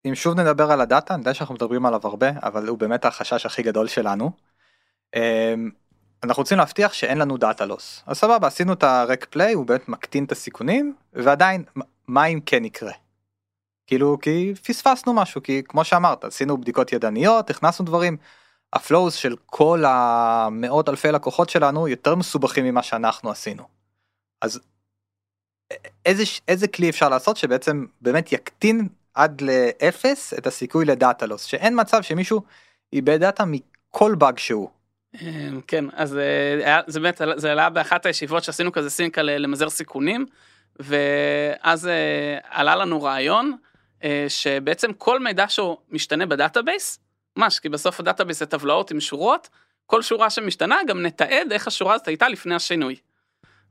אם 0.06 0.16
שוב 0.16 0.40
נדבר 0.40 0.72
על 0.72 0.82
הדאטה, 0.82 1.14
אני 1.14 1.22
יודע 1.22 1.34
שאנחנו 1.34 1.56
מדברים 1.56 1.86
עליו 1.86 2.00
הרבה, 2.04 2.30
אבל 2.44 2.68
הוא 2.68 2.78
באמת 2.78 3.06
החשש 3.06 3.46
הכי 3.46 3.64
גדול 3.64 3.88
שלנו. 3.88 4.32
אמ, 5.16 5.70
אנחנו 6.24 6.42
רוצים 6.42 6.58
להבטיח 6.58 6.94
שאין 6.94 7.18
לנו 7.18 7.38
data 7.38 7.66
loss. 7.66 8.04
אז 8.08 8.18
סבבה, 8.18 8.48
עשינו 8.48 8.74
את 8.74 8.84
ה 8.84 9.26
replay, 9.26 9.54
הוא 9.54 9.66
באמת 9.66 9.90
מקטין 9.90 10.24
את 10.24 10.32
הסיכונים, 10.32 10.96
ועדיין, 11.14 11.64
מה 12.08 12.26
אם 12.26 12.40
כן 12.46 12.66
יקרה? 12.66 12.92
כאילו, 13.88 14.18
כי 14.22 14.54
פספסנו 14.68 15.14
משהו, 15.14 15.44
כי 15.44 15.62
כמו 15.68 15.84
שאמרת, 15.84 16.24
עשינו 16.24 16.62
בדיקות 16.62 16.94
ידניות, 16.94 17.50
הכנסנו 17.50 17.86
דברים. 17.86 18.18
ה 18.74 18.81
flows 18.81 19.16
של 19.16 19.36
כל 19.46 19.84
המאות 19.88 20.90
אלפי 20.90 21.12
לקוחות 21.12 21.50
שלנו 21.50 21.88
יותר 21.88 22.16
מסובכים 22.16 22.66
ממה 22.66 22.84
שאנחנו 22.84 23.32
עשינו. 23.32 23.64
אז 24.42 24.60
איזה, 26.06 26.24
איזה 26.48 26.68
כלי 26.68 26.90
אפשר 26.90 27.10
לעשות 27.10 27.38
שבעצם 27.38 27.86
באמת 28.02 28.32
יקטין 28.32 28.88
עד 29.14 29.42
לאפס 29.42 30.34
את 30.34 30.48
הסיכוי 30.48 30.86
ל 30.86 30.94
data 30.94 31.26
loss 31.26 31.44
שאין 31.44 31.82
מצב 31.82 32.02
שמישהו 32.02 32.42
איבד 32.94 33.20
data 33.20 33.44
מכל 33.46 34.16
באג 34.16 34.38
שהוא. 34.38 34.70
אמ, 35.22 35.62
כן 35.68 35.86
אז 35.94 36.18
אה, 36.18 36.80
זה 36.88 37.00
באמת 37.00 37.22
זה 37.36 37.52
עלה 37.52 37.70
באחת 37.70 38.06
הישיבות 38.06 38.44
שעשינו 38.44 38.72
כזה 38.72 38.90
sync 38.90 39.18
על 39.18 39.30
אה, 39.30 39.38
למזער 39.38 39.70
סיכונים 39.70 40.26
ואז 40.80 41.88
אה, 41.88 42.38
עלה 42.50 42.76
לנו 42.76 43.04
רעיון 43.04 43.56
שבעצם 44.28 44.94
כל 44.94 45.20
מידע 45.20 45.46
שהוא 45.50 45.78
משתנה 45.90 46.26
ב 46.26 46.34
database 46.34 47.00
ממש 47.38 47.60
כי 47.60 47.70
בסוף 47.70 48.00
ה 48.00 48.04
database 48.04 48.40
זה 48.40 48.46
טבלאות 48.46 48.92
עם 48.92 49.00
שורות 49.00 49.50
כל 49.86 50.02
שורה 50.02 50.30
שמשתנה 50.30 50.80
גם 50.88 51.02
נתעד 51.02 51.52
איך 51.52 51.68
השורה 51.68 51.94
הזאת 51.94 52.08
הייתה 52.08 52.30
לפני 52.30 52.56
השינוי. 52.56 52.96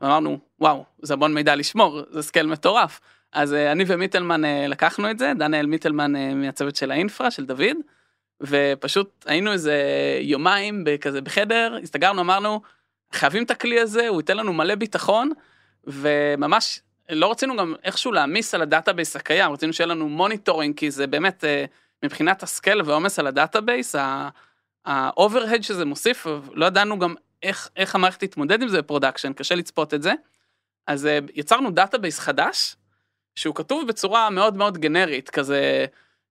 ואמרנו 0.01 0.39
וואו 0.61 0.85
זה 1.03 1.15
המון 1.15 1.35
מידע 1.35 1.57
לשמור 1.57 2.03
זה 2.11 2.23
scale 2.23 2.47
מטורף 2.47 3.01
אז 3.33 3.55
אה, 3.55 3.73
אני 3.73 3.85
ומיטלמן 3.87 4.45
אה, 4.45 4.67
לקחנו 4.69 5.11
את 5.11 5.19
זה 5.19 5.33
דניאל 5.39 5.67
מיטלמן 5.67 6.17
אה, 6.17 6.35
מהצוות 6.35 6.77
של 6.77 6.91
ה 6.91 6.97
infra 6.97 7.31
של 7.31 7.47
דוד 7.47 7.77
ופשוט 8.41 9.25
היינו 9.27 9.53
איזה 9.53 9.83
יומיים 10.21 10.85
כזה 11.01 11.21
בחדר 11.21 11.79
הסתגרנו 11.83 12.21
אמרנו 12.21 12.61
חייבים 13.13 13.43
את 13.43 13.51
הכלי 13.51 13.81
הזה 13.81 14.09
הוא 14.09 14.21
ייתן 14.21 14.37
לנו 14.37 14.53
מלא 14.53 14.75
ביטחון 14.75 15.31
וממש 15.85 16.81
לא 17.11 17.31
רצינו 17.31 17.57
גם 17.57 17.75
איכשהו 17.85 18.13
להעמיס 18.13 18.55
על 18.55 18.63
ה 18.63 18.69
database 18.69 19.17
הקיים 19.17 19.53
רצינו 19.53 19.73
שיהיה 19.73 19.89
לנו 19.89 20.09
monitoring 20.09 20.77
כי 20.77 20.91
זה 20.91 21.07
באמת 21.07 21.45
מבחינת 22.03 22.43
ה 22.43 22.49
scale 22.49 22.83
והעומס 22.83 23.19
על 23.19 23.27
ה 23.27 23.34
database 23.34 23.95
ה 24.85 24.93
overhead 24.93 25.63
שזה 25.63 25.85
מוסיף 25.85 26.27
לא 26.53 26.67
ידענו 26.67 26.99
גם 26.99 27.15
איך 27.43 27.69
איך 27.77 27.95
המערכת 27.95 28.25
תתמודד 28.25 28.63
עם 28.63 28.69
זה 28.69 28.83
ב 28.83 28.87
production 28.87 29.33
קשה 29.33 29.55
לצפות 29.55 29.95
את 29.95 30.03
זה. 30.03 30.13
אז 30.87 31.07
אה, 31.07 31.19
יצרנו 31.35 31.71
database 31.71 32.19
חדש 32.19 32.77
שהוא 33.35 33.55
כתוב 33.55 33.89
בצורה 33.89 34.31
מאוד 34.31 34.57
מאוד 34.57 34.79
גנרית 34.79 35.31
כזה 35.31 35.85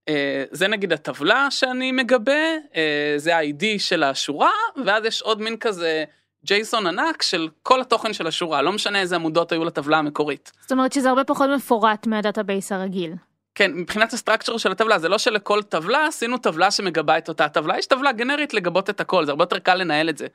אה, 0.10 0.44
זה 0.52 0.68
נגיד 0.68 0.94
הטבלה 0.94 1.52
שאני 1.52 1.92
מגבה 1.92 2.44
אה, 2.76 3.14
זה 3.18 3.38
ה-ID 3.38 3.66
של 3.78 4.04
השורה 4.04 4.52
ואז 4.86 5.06
יש 5.06 5.22
עוד 5.22 5.42
מין 5.42 5.58
כזה 5.58 6.04
JSON 6.46 6.88
ענק 6.88 7.22
של 7.22 7.50
כל 7.64 7.82
התוכן 7.82 8.14
של 8.14 8.28
השורה 8.28 8.62
לא 8.62 8.72
משנה 8.72 9.00
איזה 9.00 9.16
עמודות 9.16 9.52
היו 9.52 9.66
לטבלה 9.66 9.98
המקורית. 9.98 10.52
זאת 10.62 10.72
אומרת 10.72 10.94
שזה 10.94 11.10
הרבה 11.10 11.24
פחות 11.24 11.50
מפורט 11.56 12.08
מה 12.08 12.20
database 12.20 12.72
הרגיל. 12.72 13.14
כן 13.60 13.72
מבחינת 13.74 14.14
ה 14.14 14.18
structure 14.18 14.58
של 14.58 14.72
הטבלה 14.72 15.00
זה 15.00 15.10
לא 15.10 15.18
שלכל 15.18 15.64
טבלה 15.64 16.08
עשינו 16.08 16.38
טבלה 16.38 16.72
שמגבה 16.72 17.18
את 17.18 17.30
אותה 17.30 17.50
טבלה 17.50 17.78
יש 17.78 17.86
טבלה 17.86 18.12
גנרית 18.12 18.54
לגבות 18.54 18.90
את 18.90 19.02
הכל 19.02 19.26
זה 19.26 19.32
הרבה 19.32 19.44
יותר 19.44 19.60
קל 19.60 19.76
לנהל 19.76 20.10
את 20.10 20.18
זה. 20.18 20.28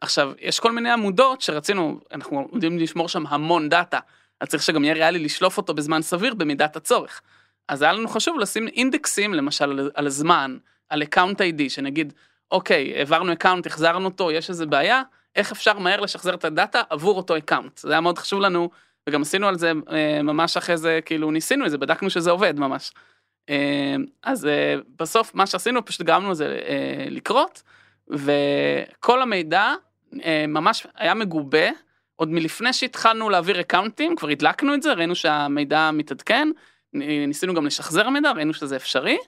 עכשיו 0.00 0.32
יש 0.38 0.60
כל 0.60 0.72
מיני 0.72 0.90
עמודות 0.90 1.40
שרצינו 1.40 2.00
אנחנו 2.12 2.48
יודעים 2.52 2.78
לשמור 2.78 3.08
שם 3.08 3.24
המון 3.28 3.68
data 3.68 3.98
אז 4.40 4.48
צריך 4.48 4.62
שגם 4.62 4.84
יהיה 4.84 4.94
ריאלי 4.94 5.18
לשלוף 5.18 5.56
אותו 5.56 5.74
בזמן 5.74 6.02
סביר 6.02 6.34
במידת 6.34 6.76
הצורך. 6.76 7.22
אז 7.68 7.82
היה 7.82 7.92
לנו 7.92 8.08
חשוב 8.08 8.38
לשים 8.38 8.68
אינדקסים 8.68 9.34
למשל 9.34 9.64
על, 9.64 9.90
על 9.94 10.06
הזמן 10.06 10.56
על 10.88 11.02
account 11.02 11.40
ID 11.40 11.70
שנגיד 11.70 12.12
אוקיי 12.50 12.94
העברנו 12.98 13.32
account 13.32 13.66
החזרנו 13.66 14.04
אותו 14.04 14.30
יש 14.30 14.50
איזה 14.50 14.66
בעיה 14.66 15.02
איך 15.36 15.52
אפשר 15.52 15.78
מהר 15.78 16.00
לשחזר 16.00 16.34
את 16.34 16.44
ה 16.44 16.52
data 16.52 16.82
עבור 16.90 17.16
אותו 17.16 17.36
account 17.36 17.78
זה 17.78 17.92
היה 17.92 18.00
מאוד 18.00 18.18
חשוב 18.18 18.40
לנו 18.40 18.70
וגם 19.08 19.22
עשינו 19.22 19.48
על 19.48 19.58
זה 19.58 19.72
אה, 19.90 20.22
ממש 20.22 20.56
אחרי 20.56 20.76
זה 20.76 21.00
כאילו 21.04 21.30
ניסינו 21.30 21.66
את 21.66 21.70
זה 21.70 21.78
בדקנו 21.78 22.10
שזה 22.10 22.30
עובד 22.30 22.58
ממש. 22.58 22.92
אה, 23.50 23.96
אז 24.22 24.46
אה, 24.46 24.74
בסוף 25.00 25.34
מה 25.34 25.46
שעשינו 25.46 25.84
פשוט 25.84 26.02
גרמנו 26.02 26.30
לזה 26.30 26.58
לקרות 27.10 27.62
וכל 28.10 29.22
המידע 29.22 29.74
ממש 30.48 30.86
היה 30.94 31.14
מגובה 31.14 31.68
עוד 32.16 32.28
מלפני 32.28 32.72
שהתחלנו 32.72 33.30
להעביר 33.30 33.60
accountים 33.60 34.16
כבר 34.16 34.28
הדלקנו 34.28 34.74
את 34.74 34.82
זה 34.82 34.92
ראינו 34.92 35.14
שהמידע 35.14 35.90
מתעדכן 35.92 36.48
ניסינו 36.92 37.54
גם 37.54 37.66
לשחזר 37.66 38.08
מידע 38.08 38.32
ראינו 38.32 38.54
שזה 38.54 38.76
אפשרי. 38.76 39.18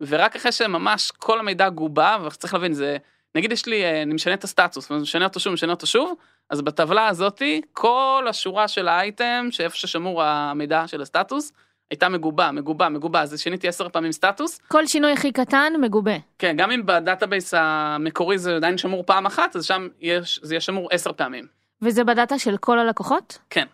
ורק 0.00 0.36
אחרי 0.36 0.52
שממש 0.52 1.10
כל 1.10 1.38
המידע 1.38 1.68
גובה 1.68 2.16
וצריך 2.26 2.54
להבין 2.54 2.72
זה 2.72 2.96
נגיד 3.34 3.52
יש 3.52 3.66
לי 3.66 4.02
אני 4.02 4.14
משנה 4.14 4.34
את 4.34 4.44
הסטטוס 4.44 4.90
משנה 4.90 5.24
אותו 5.24 5.40
שוב 5.40 5.52
משנה 5.52 5.72
אותו 5.72 5.86
שוב 5.86 6.14
אז 6.50 6.60
בטבלה 6.62 7.08
הזאתי 7.08 7.60
כל 7.72 8.26
השורה 8.28 8.68
של 8.68 8.88
האייטם 8.88 9.48
שאיפה 9.50 9.76
ששמור 9.76 10.22
המידע 10.22 10.84
של 10.86 11.02
הסטטוס 11.02 11.52
הייתה 11.90 12.08
מגובה 12.08 12.50
מגובה 12.52 12.88
מגובה 12.88 13.22
אז 13.22 13.40
שיניתי 13.40 13.68
עשר 13.68 13.88
פעמים 13.88 14.12
סטטוס 14.12 14.58
כל 14.68 14.86
שינוי 14.86 15.12
הכי 15.12 15.32
קטן 15.32 15.72
מגובה. 15.80 16.16
כן 16.38 16.56
גם 16.56 16.70
אם 16.70 16.86
ב 16.86 16.94
database 16.94 17.54
המקורי 17.56 18.38
זה 18.38 18.56
עדיין 18.56 18.78
שמור 18.78 19.02
פעם 19.06 19.26
אחת 19.26 19.56
אז 19.56 19.64
שם 19.64 19.88
יש 20.00 20.40
זה 20.42 20.54
יהיה 20.54 20.60
שמור 20.60 20.88
עשר 20.92 21.12
פעמים. 21.12 21.46
וזה 21.82 22.04
ב 22.04 22.11
data 22.11 22.38
של 22.38 22.56
כל 22.56 22.78
הלקוחות? 22.78 23.38
כן. 23.50 23.66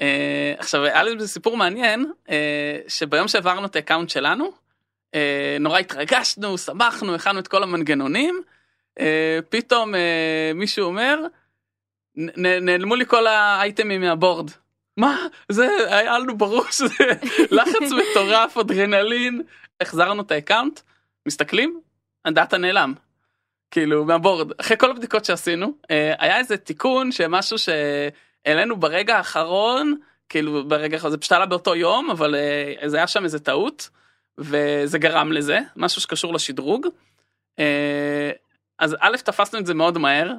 אה, 0.00 0.54
עכשיו 0.58 0.84
היה 0.84 1.02
לי 1.02 1.26
סיפור 1.26 1.56
מעניין 1.56 2.12
אה, 2.30 2.78
שביום 2.88 3.28
שהעברנו 3.28 3.66
את 3.66 3.76
ה 3.76 3.80
account 3.80 4.10
שלנו 4.10 4.50
אה, 5.14 5.56
נורא 5.60 5.78
התרגשנו 5.78 6.58
שמחנו 6.58 7.14
הכנו 7.14 7.38
את 7.38 7.48
כל 7.48 7.62
המנגנונים 7.62 8.40
אה, 9.00 9.38
פתאום 9.48 9.94
אה, 9.94 10.00
מישהו 10.54 10.84
אומר 10.86 11.20
"נ- 11.22 11.26
נעלמו 12.36 12.94
לי 12.94 13.06
כל 13.06 13.26
ה 13.26 13.37
itemים 13.37 14.00
מה 14.00 14.12
board. 14.12 14.50
מה 14.96 15.26
זה 15.48 15.68
היה 15.88 16.18
לנו 16.18 16.38
ברור 16.38 16.64
שזה 16.78 17.04
לחץ 17.50 17.92
מטורף 17.92 18.56
אדרנלין 18.56 19.42
החזרנו 19.80 20.22
את 20.22 20.30
ה 20.30 20.36
account 20.36 20.80
מסתכלים 21.26 21.80
ה 22.24 22.31
data 22.31 22.58
נעלם. 22.58 22.94
כאילו 23.70 24.04
מהבורד 24.04 24.52
אחרי 24.60 24.76
כל 24.76 24.90
הבדיקות 24.90 25.24
שעשינו 25.24 25.72
אה, 25.90 26.14
היה 26.18 26.38
איזה 26.38 26.56
תיקון 26.56 27.12
שמשהו 27.12 27.56
שהעלינו 27.58 28.76
ברגע 28.76 29.16
האחרון 29.16 29.94
כאילו 30.28 30.68
ברגע 30.68 30.96
האחרון 30.96 31.10
זה 31.10 31.18
פשוט 31.18 31.32
עלה 31.32 31.46
באותו 31.46 31.76
יום 31.76 32.10
אבל 32.10 32.34
אה, 32.34 32.88
זה 32.88 32.96
היה 32.96 33.06
שם 33.06 33.24
איזה 33.24 33.38
טעות 33.38 33.88
וזה 34.38 34.98
גרם 34.98 35.32
לזה 35.32 35.58
משהו 35.76 36.00
שקשור 36.00 36.34
לשדרוג. 36.34 36.86
אה, 37.58 38.30
אז 38.78 38.96
א' 39.00 39.16
תפסנו 39.24 39.58
את 39.58 39.66
זה 39.66 39.74
מאוד 39.74 39.98
מהר 39.98 40.32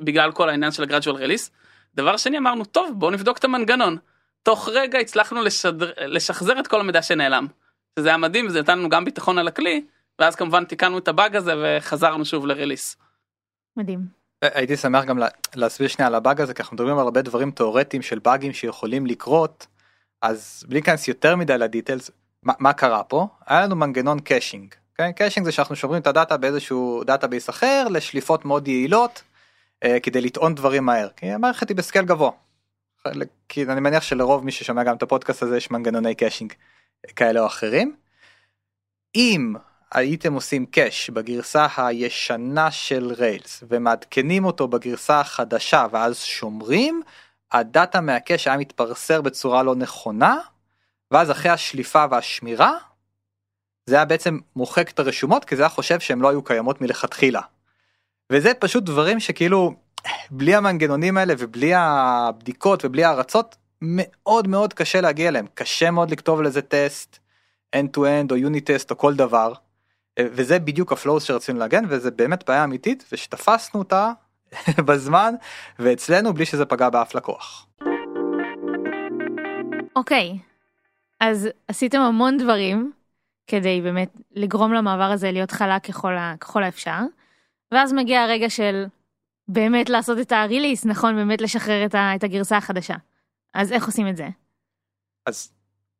בגלל 0.00 0.32
כל 0.32 0.48
העניין 0.48 0.72
של 0.72 0.82
הגרדואל 0.82 1.16
רליס. 1.16 1.50
דבר 1.94 2.16
שני 2.16 2.38
אמרנו 2.38 2.64
טוב 2.64 2.90
בואו 2.94 3.10
נבדוק 3.10 3.38
את 3.38 3.44
המנגנון. 3.44 3.96
תוך 4.42 4.68
רגע 4.72 4.98
הצלחנו 4.98 5.42
לשדר, 5.42 5.92
לשחזר 5.98 6.60
את 6.60 6.66
כל 6.66 6.80
המידע 6.80 7.02
שנעלם. 7.02 7.46
שזה 7.98 8.08
היה 8.08 8.16
מדהים 8.16 8.46
וזה 8.46 8.60
נתן 8.60 8.78
לנו 8.78 8.88
גם 8.88 9.04
ביטחון 9.04 9.38
על 9.38 9.48
הכלי 9.48 9.84
ואז 10.18 10.36
כמובן 10.36 10.64
תיקנו 10.64 10.98
את 10.98 11.08
הבאג 11.08 11.36
הזה 11.36 11.52
וחזרנו 11.62 12.24
שוב 12.24 12.46
ל 12.46 12.52
release. 12.52 12.96
מדהים. 13.76 14.00
הייתי 14.42 14.76
שמח 14.76 15.04
גם 15.04 15.18
לה- 15.18 15.28
להסביר 15.54 15.88
שנייה 15.88 16.06
על 16.06 16.14
הבאג 16.14 16.40
הזה 16.40 16.54
כי 16.54 16.62
אנחנו 16.62 16.74
מדברים 16.74 16.98
על 16.98 17.04
הרבה 17.04 17.22
דברים 17.22 17.50
תאורטיים 17.50 18.02
של 18.02 18.18
באגים 18.18 18.52
שיכולים 18.52 19.06
לקרות 19.06 19.66
אז 20.22 20.64
בלי 20.68 20.74
להיכנס 20.74 21.08
יותר 21.08 21.36
מדי 21.36 21.58
ל 21.58 21.64
details 21.64 22.10
מה, 22.42 22.52
מה 22.58 22.72
קרה 22.72 23.02
פה 23.02 23.26
היה 23.46 23.62
לנו 23.62 23.76
מנגנון 23.76 24.20
caching. 24.20 24.74
כן? 24.94 25.12
caching 25.12 25.46
זה 25.46 25.52
שאנחנו 25.52 25.76
שומרים 25.76 26.02
את 26.02 26.06
ה 26.06 26.12
data 26.12 26.36
באיזשהו 26.36 27.04
database 27.04 27.50
אחר 27.50 27.86
לשליפות 27.90 28.44
מאוד 28.44 28.68
יעילות 28.68 29.22
כדי 30.02 30.20
לטעון 30.20 30.54
דברים 30.54 30.84
מהר 30.84 31.08
כי 31.16 31.26
המערכת 31.26 31.68
היא 31.68 31.76
ב 31.76 31.81
scale 31.81 32.04
גבוה. 32.04 32.30
כי 33.48 33.64
אני 33.64 33.80
מניח 33.80 34.02
שלרוב 34.02 34.44
מי 34.44 34.52
ששומע 34.52 34.84
גם 34.84 34.96
את 34.96 35.02
הפודקאסט 35.02 35.42
הזה 35.42 35.56
יש 35.56 35.70
מנגנוני 35.70 36.14
caching 36.14 36.52
כאלה 37.16 37.40
או 37.40 37.46
אחרים. 37.46 37.96
אם 39.14 39.54
הייתם 39.94 40.32
עושים 40.32 40.66
cache 40.66 41.10
בגרסה 41.10 41.66
הישנה 41.76 42.70
של 42.70 43.12
Rails 43.18 43.64
ומעדכנים 43.68 44.44
אותו 44.44 44.68
בגרסה 44.68 45.20
החדשה 45.20 45.86
ואז 45.90 46.18
שומרים, 46.18 47.02
ה 47.52 47.62
data 47.62 48.00
מה 48.00 48.13
cache 48.13 48.46
היה 48.46 48.56
מתפרסר 48.56 49.20
בצורה 49.20 49.62
לא 49.62 49.74
נכונה, 49.74 50.38
ואז 51.10 51.30
אחרי 51.30 51.50
השליפה 51.50 52.04
והשמירה, 52.10 52.72
זה 53.86 53.96
היה 53.96 54.04
בעצם 54.04 54.38
מוחק 54.56 54.90
את 54.90 54.98
הרשומות 54.98 55.44
כי 55.44 55.56
זה 55.56 55.62
היה 55.62 55.68
חושב 55.68 56.00
שהן 56.00 56.18
לא 56.18 56.28
היו 56.28 56.42
קיימות 56.42 56.80
מלכתחילה. 56.80 57.40
וזה 58.32 58.54
פשוט 58.54 58.84
דברים 58.84 59.20
שכאילו 59.20 59.74
בלי 60.30 60.54
המנגנונים 60.54 61.16
האלה 61.16 61.34
ובלי 61.38 61.72
הבדיקות 61.74 62.84
ובלי 62.84 63.04
ההרצות 63.04 63.56
מאוד 63.82 64.48
מאוד 64.48 64.72
קשה 64.74 65.00
להגיע 65.00 65.28
אליהם. 65.28 65.46
קשה 65.54 65.90
מאוד 65.90 66.10
לכתוב 66.10 66.42
לזה 66.42 66.62
test 66.62 67.18
end 67.76 67.88
to 67.96 68.00
end 68.00 68.30
או 68.30 68.36
unit 68.36 68.70
test 68.70 68.90
או 68.90 68.98
כל 68.98 69.14
דבר. 69.14 69.52
וזה 70.20 70.58
בדיוק 70.58 70.92
ה 70.92 70.97
flows 70.97 71.24
שרצינו 71.24 71.58
להגן 71.58 71.84
וזה 71.88 72.10
באמת 72.10 72.44
בעיה 72.48 72.64
אמיתית 72.64 73.04
ושתפסנו 73.12 73.80
אותה 73.80 74.12
בזמן 74.88 75.34
ואצלנו 75.78 76.34
בלי 76.34 76.44
שזה 76.46 76.64
פגע 76.64 76.90
באף 76.90 77.14
לקוח. 77.14 77.66
אוקיי, 79.96 80.38
אז 81.20 81.48
עשיתם 81.68 82.00
המון 82.00 82.36
דברים 82.36 82.92
כדי 83.46 83.80
באמת 83.80 84.08
לגרום 84.34 84.72
למעבר 84.72 85.02
הזה 85.02 85.32
להיות 85.32 85.50
חלק 85.50 85.84
ככל, 85.86 86.16
ה- 86.16 86.34
ככל 86.40 86.62
האפשר, 86.62 86.98
ואז 87.72 87.92
מגיע 87.92 88.22
הרגע 88.22 88.50
של 88.50 88.84
באמת 89.48 89.90
לעשות 89.90 90.18
את 90.18 90.32
ה 90.32 90.38
release, 90.38 90.84
נכון? 90.84 91.16
באמת 91.16 91.40
לשחרר 91.40 91.86
את, 91.86 91.94
ה, 91.94 92.14
את 92.16 92.24
הגרסה 92.24 92.56
החדשה. 92.56 92.94
אז 93.54 93.72
איך 93.72 93.86
עושים 93.86 94.08
את 94.08 94.16
זה? 94.16 94.28
אז 95.26 95.52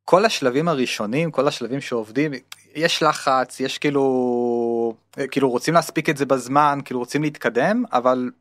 כל 0.05 0.25
השלבים 0.25 0.67
הראשונים 0.67 1.31
כל 1.31 1.47
השלבים 1.47 1.81
שעובדים 1.81 2.31
יש 2.75 3.03
לחץ 3.03 3.59
יש 3.59 3.77
כאילו 3.77 4.95
כאילו 5.31 5.49
רוצים 5.49 5.73
להספיק 5.73 6.09
את 6.09 6.17
זה 6.17 6.25
בזמן 6.25 6.79
כאילו 6.85 6.99
רוצים 6.99 7.23
להתקדם 7.23 7.83
אבל 7.93 8.31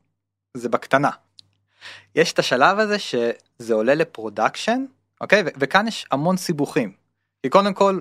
זה 0.54 0.68
בקטנה. 0.68 1.10
יש 2.14 2.32
את 2.32 2.38
השלב 2.38 2.78
הזה 2.78 2.98
שזה 2.98 3.74
עולה 3.74 3.94
ל 3.94 4.02
production 4.02 4.84
אוקיי 5.20 5.42
ו- 5.46 5.48
וכאן 5.58 5.88
יש 5.88 6.06
המון 6.10 6.36
סיבוכים. 6.36 6.92
כי 7.42 7.48
קודם 7.48 7.74
כל 7.74 8.00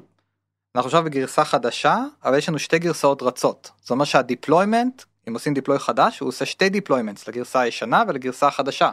אנחנו 0.76 0.88
עכשיו 0.88 1.04
בגרסה 1.04 1.46
חדשה 1.46 1.98
אבל 2.24 2.38
יש 2.38 2.50
לנו 2.50 2.60
שתי 2.60 2.80
גרסאות 2.80 3.22
רצות 3.22 3.72
זאת 3.82 3.92
אומרת 3.92 4.08
שה 4.08 4.30
deployment 4.30 5.04
אם 5.28 5.34
עושים 5.34 5.54
deploy 5.54 5.80
חדש 5.80 6.20
הוא 6.20 6.30
עושה 6.30 6.46
שתי 6.46 6.70
deployments 6.70 7.28
לגרסה 7.28 7.60
הישנה 7.60 8.04
ולגרסה 8.08 8.48
החדשה. 8.48 8.92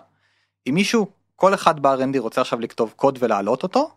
אם 0.69 0.75
מישהו 0.75 1.07
כל 1.37 1.55
אחד 1.55 1.81
ב-R&D 1.81 2.19
רוצה 2.19 2.41
עכשיו 2.41 2.61
לכתוב 2.61 2.93
קוד 2.97 3.19
ולהעלות 3.21 3.63
אותו 3.63 3.91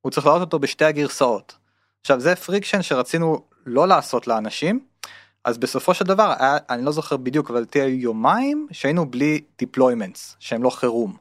הוא 0.00 0.10
צריך 0.10 0.26
להעלות 0.26 0.42
אותו 0.42 0.58
בשתי 0.58 0.84
הגרסאות. 0.84 1.56
עכשיו 2.00 2.20
זה 2.20 2.36
friction 2.36 2.82
שרצינו 2.82 3.42
לא 3.66 3.88
לעשות 3.88 4.26
לאנשים 4.26 4.80
אז 5.44 5.58
בסופו 5.58 5.94
של 5.94 6.04
דבר 6.04 6.34
היה, 6.38 6.56
אני 6.70 6.84
לא 6.84 6.92
זוכר 6.92 7.16
בדיוק 7.16 7.50
אבל 7.50 7.64
תהיה 7.64 7.84
יומיים 7.88 8.66
שהיינו 8.72 9.10
בלי 9.10 9.40
deployments 9.58 10.36
שהם 10.38 10.62
לא 10.62 10.70
חירום. 10.70 11.16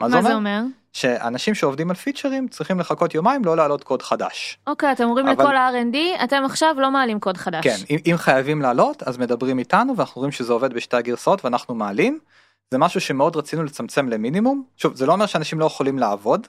מה 0.00 0.10
זה 0.10 0.18
אומר? 0.18 0.34
אומר? 0.34 0.62
שאנשים 0.92 1.54
שעובדים 1.54 1.90
על 1.90 1.96
פיצ'רים 1.96 2.48
צריכים 2.48 2.80
לחכות 2.80 3.14
יומיים 3.14 3.44
לא 3.44 3.56
להעלות 3.56 3.84
קוד 3.84 4.02
חדש. 4.02 4.58
אוקיי 4.66 4.92
אתם 4.92 5.04
אומרים 5.04 5.28
אבל... 5.28 5.44
לכל 5.44 5.56
ה-R&D 5.56 6.24
אתם 6.24 6.42
עכשיו 6.44 6.74
לא 6.78 6.90
מעלים 6.90 7.20
קוד 7.20 7.36
חדש. 7.36 7.64
כן 7.64 7.76
אם, 7.90 7.98
אם 8.10 8.16
חייבים 8.16 8.62
לעלות 8.62 9.02
אז 9.02 9.18
מדברים 9.18 9.58
איתנו 9.58 9.96
ואנחנו 9.96 10.18
רואים 10.18 10.32
שזה 10.32 10.52
עובד 10.52 10.72
בשתי 10.72 10.96
הגרסאות 10.96 11.44
ואנחנו 11.44 11.74
מעלים. 11.74 12.18
זה 12.70 12.78
משהו 12.78 13.00
שמאוד 13.00 13.36
רצינו 13.36 13.64
לצמצם 13.64 14.08
למינימום 14.08 14.64
שוב 14.76 14.96
זה 14.96 15.06
לא 15.06 15.12
אומר 15.12 15.26
שאנשים 15.26 15.60
לא 15.60 15.64
יכולים 15.64 15.98
לעבוד. 15.98 16.46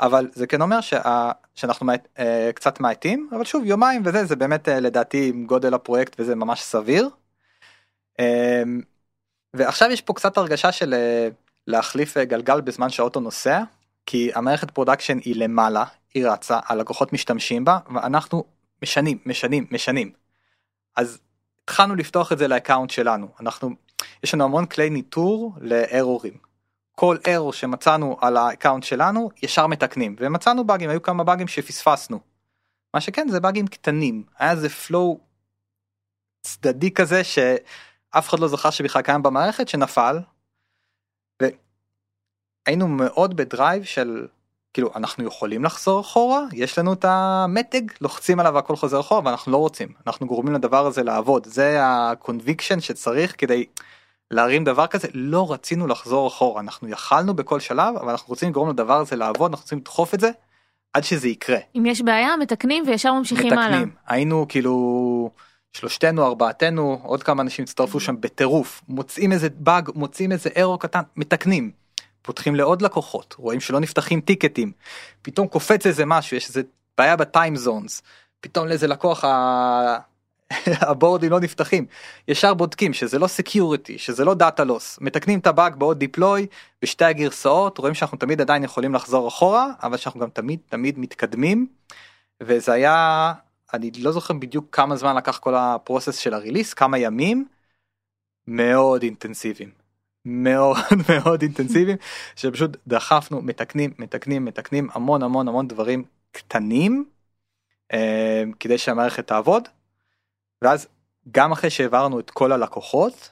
אבל 0.00 0.28
זה 0.32 0.46
כן 0.46 0.62
אומר 0.62 0.80
שה... 0.80 1.30
שאנחנו 1.54 1.86
מעט, 1.86 2.08
אה, 2.18 2.50
קצת 2.54 2.80
מעטים 2.80 3.28
אבל 3.32 3.44
שוב 3.44 3.64
יומיים 3.64 4.02
וזה 4.04 4.24
זה 4.24 4.36
באמת 4.36 4.68
אה, 4.68 4.80
לדעתי 4.80 5.28
עם 5.28 5.46
גודל 5.46 5.74
הפרויקט 5.74 6.16
וזה 6.18 6.34
ממש 6.34 6.62
סביר. 6.62 7.08
אה, 8.20 8.62
ועכשיו 9.54 9.90
יש 9.90 10.00
פה 10.00 10.12
קצת 10.12 10.36
הרגשה 10.36 10.72
של 10.72 10.94
אה, 10.94 11.28
להחליף 11.66 12.16
אה, 12.16 12.24
גלגל 12.24 12.60
בזמן 12.60 12.90
שהאוטו 12.90 13.20
נוסע 13.20 13.62
כי 14.06 14.30
המערכת 14.34 14.70
production 14.70 15.18
היא 15.18 15.36
למעלה 15.36 15.84
היא 16.14 16.28
רצה 16.28 16.60
הלקוחות 16.66 17.12
משתמשים 17.12 17.64
בה 17.64 17.78
ואנחנו 17.94 18.44
משנים 18.82 19.18
משנים 19.26 19.66
משנים. 19.70 20.12
אז 20.96 21.18
התחלנו 21.62 21.94
לפתוח 21.94 22.32
את 22.32 22.38
זה 22.38 22.48
ל 22.48 22.53
account 22.53 22.90
שלנו 22.90 23.28
אנחנו 23.40 23.70
יש 24.22 24.34
לנו 24.34 24.44
המון 24.44 24.66
כלי 24.66 24.90
ניטור 24.90 25.52
לארורים. 25.60 26.34
כל 26.94 27.16
ארור 27.28 27.52
שמצאנו 27.52 28.16
על 28.20 28.36
ה 28.36 28.42
account 28.42 28.84
שלנו 28.84 29.30
ישר 29.42 29.66
מתקנים 29.66 30.16
ומצאנו 30.18 30.64
באגים 30.64 30.90
היו 30.90 31.02
כמה 31.02 31.24
באגים 31.24 31.48
שפספסנו. 31.48 32.20
מה 32.94 33.00
שכן 33.00 33.28
זה 33.28 33.40
באגים 33.40 33.66
קטנים 33.66 34.24
היה 34.38 34.50
איזה 34.50 34.68
flow 34.68 35.18
צדדי 36.42 36.90
כזה 36.90 37.24
שאף 37.24 38.28
אחד 38.28 38.38
לא 38.38 38.48
זוכר 38.48 38.70
שבכלל 38.70 39.02
קיים 39.02 39.22
במערכת 39.22 39.68
שנפל 39.68 40.18
היינו 42.66 42.88
מאוד 42.88 43.36
ב 43.36 43.44
drive 43.44 43.84
של 43.84 44.26
כאילו 44.72 44.90
אנחנו 44.96 45.24
יכולים 45.24 45.64
לחזור 45.64 46.00
אחורה 46.00 46.40
יש 46.52 46.78
לנו 46.78 46.92
את 46.92 47.04
המתג 47.04 47.82
לוחצים 48.00 48.40
עליו 48.40 48.54
והכל 48.54 48.76
חוזר 48.76 49.00
אחורה 49.00 49.20
ואנחנו 49.24 49.52
לא 49.52 49.56
רוצים 49.56 49.88
אנחנו 50.06 50.26
גורמים 50.26 50.54
לדבר 50.54 50.86
הזה 50.86 51.02
לעבוד 51.02 51.46
זה 51.46 51.78
ה 51.80 51.89
conviction 51.89 52.80
שצריך 52.80 53.34
כדי 53.38 53.64
להרים 54.30 54.64
דבר 54.64 54.86
כזה 54.86 55.08
לא 55.14 55.52
רצינו 55.52 55.86
לחזור 55.86 56.28
אחורה 56.28 56.60
אנחנו 56.60 56.88
יכלנו 56.88 57.34
בכל 57.34 57.60
שלב 57.60 57.96
אבל 57.96 58.10
אנחנו 58.10 58.28
רוצים 58.28 58.48
לגרום 58.48 58.70
לדבר 58.70 59.00
הזה 59.00 59.16
לעבוד 59.16 59.50
אנחנו 59.50 59.62
רוצים 59.62 59.78
לדחוף 59.78 60.14
את 60.14 60.20
זה 60.20 60.30
עד 60.94 61.04
שזה 61.04 61.28
יקרה. 61.28 61.58
אם 61.76 61.86
יש 61.86 62.02
בעיה 62.02 62.36
מתקנים 62.36 62.84
וישר 62.86 63.12
ממשיכים 63.12 63.46
מתקנים. 63.46 63.62
הלאה. 63.62 63.82
היינו 64.06 64.46
כאילו 64.48 65.30
שלושתנו 65.72 66.26
ארבעתנו 66.26 67.00
עוד 67.02 67.22
כמה 67.22 67.42
אנשים 67.42 67.62
הצטרפו 67.62 68.00
שם 68.00 68.20
בטירוף 68.20 68.82
מוצאים 68.88 69.32
איזה 69.32 69.48
באג 69.50 69.90
מוצאים 69.94 70.32
איזה 70.32 70.50
error 70.56 70.78
קטן 70.78 71.00
מתקנים. 71.16 71.83
פותחים 72.24 72.54
לעוד 72.54 72.82
לקוחות 72.82 73.34
רואים 73.38 73.60
שלא 73.60 73.80
נפתחים 73.80 74.20
טיקטים 74.20 74.72
פתאום 75.22 75.48
קופץ 75.48 75.86
איזה 75.86 76.06
משהו 76.06 76.36
יש 76.36 76.48
איזה 76.48 76.62
בעיה 76.98 77.16
ב 77.16 77.24
time 77.24 77.56
zones 77.56 78.02
פתאום 78.40 78.66
לאיזה 78.66 78.86
לקוח 78.86 79.24
ה... 79.24 79.98
הבורדים 80.90 81.30
לא 81.30 81.40
נפתחים. 81.40 81.86
ישר 82.28 82.54
בודקים 82.54 82.92
שזה 82.92 83.18
לא 83.18 83.26
security 83.26 83.98
שזה 83.98 84.24
לא 84.24 84.34
data 84.34 84.64
loss 84.64 84.98
מתקנים 85.00 85.38
את 85.38 85.46
הבאג 85.46 85.74
בעוד 85.76 85.98
deploy 85.98 86.46
בשתי 86.82 87.04
הגרסאות 87.04 87.78
רואים 87.78 87.94
שאנחנו 87.94 88.18
תמיד 88.18 88.40
עדיין 88.40 88.64
יכולים 88.64 88.94
לחזור 88.94 89.28
אחורה 89.28 89.72
אבל 89.82 89.96
שאנחנו 89.96 90.20
גם 90.20 90.28
תמיד 90.30 90.60
תמיד 90.68 90.98
מתקדמים. 90.98 91.66
וזה 92.42 92.72
היה 92.72 93.32
אני 93.74 93.90
לא 93.90 94.12
זוכר 94.12 94.34
בדיוק 94.34 94.66
כמה 94.72 94.96
זמן 94.96 95.16
לקח 95.16 95.38
כל 95.38 95.54
הפרוסס 95.54 96.16
של 96.16 96.34
הריליס 96.34 96.74
כמה 96.74 96.98
ימים 96.98 97.46
מאוד 98.46 99.02
אינטנסיביים 99.02 99.83
מאוד 100.24 100.76
מאוד 101.08 101.42
אינטנסיביים 101.42 101.96
שפשוט 102.36 102.76
דחפנו 102.86 103.42
מתקנים 103.42 103.94
מתקנים 103.98 104.44
מתקנים 104.44 104.88
המון 104.92 105.22
המון 105.22 105.48
המון 105.48 105.68
דברים 105.68 106.04
קטנים 106.32 107.04
אה, 107.92 108.42
כדי 108.60 108.78
שהמערכת 108.78 109.26
תעבוד 109.26 109.68
ואז 110.62 110.88
גם 111.30 111.52
אחרי 111.52 111.70
שהעברנו 111.70 112.20
את 112.20 112.30
כל 112.30 112.52
הלקוחות 112.52 113.30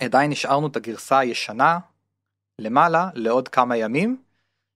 עדיין 0.00 0.30
נשארנו 0.30 0.66
את 0.66 0.76
הגרסה 0.76 1.18
הישנה 1.18 1.78
למעלה 2.58 3.08
לעוד 3.14 3.48
כמה 3.48 3.76
ימים 3.76 4.22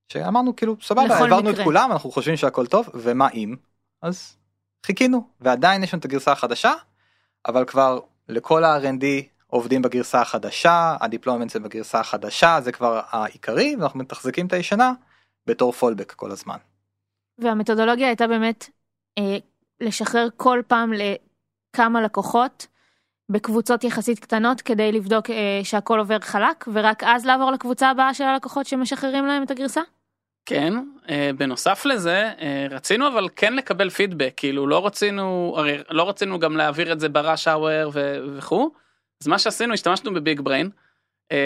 שאמרנו 0.08 0.56
כאילו 0.56 0.76
סבבה 0.82 1.02
העברנו 1.02 1.48
מקרה. 1.48 1.52
את 1.52 1.64
כולם 1.64 1.92
אנחנו 1.92 2.10
חושבים 2.10 2.36
שהכל 2.36 2.66
טוב 2.66 2.88
ומה 2.94 3.28
אם 3.30 3.56
אז 4.02 4.36
חיכינו 4.86 5.28
ועדיין 5.40 5.84
יש 5.84 5.94
לנו 5.94 6.00
את 6.00 6.04
הגרסה 6.04 6.32
החדשה 6.32 6.72
אבל 7.46 7.64
כבר 7.64 8.00
לכל 8.28 8.64
ה-R&D 8.64 9.04
עובדים 9.54 9.82
בגרסה 9.82 10.20
החדשה, 10.20 10.96
ה 11.00 11.05
deployment 11.05 11.50
זה 11.50 11.60
בגרסה 11.60 12.00
החדשה, 12.00 12.60
זה 12.60 12.72
כבר 12.72 13.00
העיקרי, 13.10 13.76
ואנחנו 13.78 13.98
מתחזקים 14.00 14.46
את 14.46 14.52
הישנה 14.52 14.92
בתור 15.46 15.72
fallback 15.72 16.12
כל 16.12 16.30
הזמן. 16.30 16.56
והמתודולוגיה 17.38 18.06
הייתה 18.06 18.26
באמת 18.26 18.70
אה, 19.18 19.36
לשחרר 19.80 20.28
כל 20.36 20.62
פעם 20.66 20.92
לכמה 20.92 22.02
לקוחות 22.02 22.66
בקבוצות 23.28 23.84
יחסית 23.84 24.18
קטנות 24.18 24.60
כדי 24.60 24.92
לבדוק 24.92 25.30
אה, 25.30 25.60
שהכל 25.64 25.98
עובר 25.98 26.20
חלק, 26.20 26.64
ורק 26.72 27.04
אז 27.04 27.26
לעבור 27.26 27.50
לקבוצה 27.50 27.90
הבאה 27.90 28.14
של 28.14 28.24
הלקוחות 28.24 28.66
שמשחררים 28.66 29.26
להם 29.26 29.42
את 29.42 29.50
הגרסה? 29.50 29.80
כן, 30.46 30.74
אה, 31.10 31.30
בנוסף 31.38 31.86
לזה 31.86 32.30
אה, 32.40 32.66
רצינו 32.70 33.08
אבל 33.08 33.28
כן 33.36 33.56
לקבל 33.56 33.90
פידבק, 33.90 34.32
כאילו 34.36 34.66
לא 34.66 34.86
רצינו, 34.86 35.54
הרי 35.56 35.78
לא 35.90 36.08
רצינו 36.08 36.38
גם 36.38 36.56
להעביר 36.56 36.92
את 36.92 37.00
זה 37.00 37.08
בראש 37.08 37.48
האוור 37.48 37.90
וכו'. 38.36 38.83
אז 39.24 39.28
מה 39.28 39.38
שעשינו 39.38 39.74
השתמשנו 39.74 40.14
בביג 40.14 40.40
בריין 40.40 40.70
אה, 41.32 41.36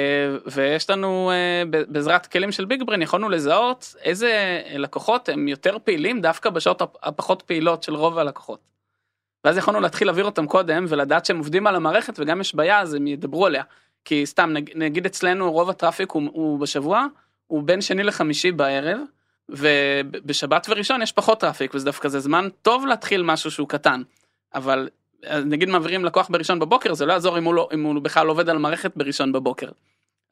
ויש 0.46 0.90
לנו 0.90 1.30
אה, 1.30 1.62
בעזרת 1.88 2.26
כלים 2.26 2.52
של 2.52 2.64
ביג 2.64 2.82
בריין 2.82 3.02
יכולנו 3.02 3.28
לזהות 3.28 3.94
איזה 4.02 4.62
לקוחות 4.68 5.28
הם 5.28 5.48
יותר 5.48 5.76
פעילים 5.84 6.20
דווקא 6.20 6.50
בשעות 6.50 6.82
הפחות 7.02 7.42
פעילות 7.42 7.82
של 7.82 7.94
רוב 7.94 8.18
הלקוחות. 8.18 8.60
ואז 9.44 9.56
יכולנו 9.56 9.80
להתחיל 9.80 10.08
להעביר 10.08 10.24
אותם 10.24 10.46
קודם 10.46 10.84
ולדעת 10.88 11.26
שהם 11.26 11.38
עובדים 11.38 11.66
על 11.66 11.76
המערכת 11.76 12.14
וגם 12.18 12.40
יש 12.40 12.54
בעיה 12.54 12.80
אז 12.80 12.94
הם 12.94 13.06
ידברו 13.06 13.46
עליה. 13.46 13.62
כי 14.04 14.26
סתם 14.26 14.54
נגיד 14.74 15.06
אצלנו 15.06 15.52
רוב 15.52 15.70
ה 15.70 15.75
traffic 15.75 16.10
הוא, 16.10 16.22
הוא 16.32 16.60
בשבוע 16.60 17.06
הוא 17.46 17.62
בין 17.62 17.80
שני 17.80 18.02
לחמישי 18.02 18.52
בערב 18.52 18.98
ובשבת 19.48 20.66
וראשון 20.70 21.02
יש 21.02 21.12
פחות 21.12 21.40
traffic 21.40 21.74
וזה 21.74 21.84
דווקא 21.84 22.08
זה 22.08 22.20
זמן 22.20 22.48
טוב 22.62 22.86
להתחיל 22.86 23.22
משהו 23.22 23.50
שהוא 23.50 23.68
קטן. 23.68 24.02
אבל 24.54 24.88
נגיד 25.44 25.68
מעבירים 25.68 26.04
לקוח 26.04 26.28
בראשון 26.28 26.58
בבוקר 26.58 26.94
זה 26.94 27.06
לא 27.06 27.12
יעזור 27.12 27.38
אם 27.38 27.44
הוא, 27.44 27.54
לא, 27.54 27.68
אם 27.74 27.82
הוא 27.82 28.02
בכלל 28.02 28.26
עובד 28.26 28.48
על 28.48 28.58
מערכת 28.58 28.96
בראשון 28.96 29.32
בבוקר. 29.32 29.68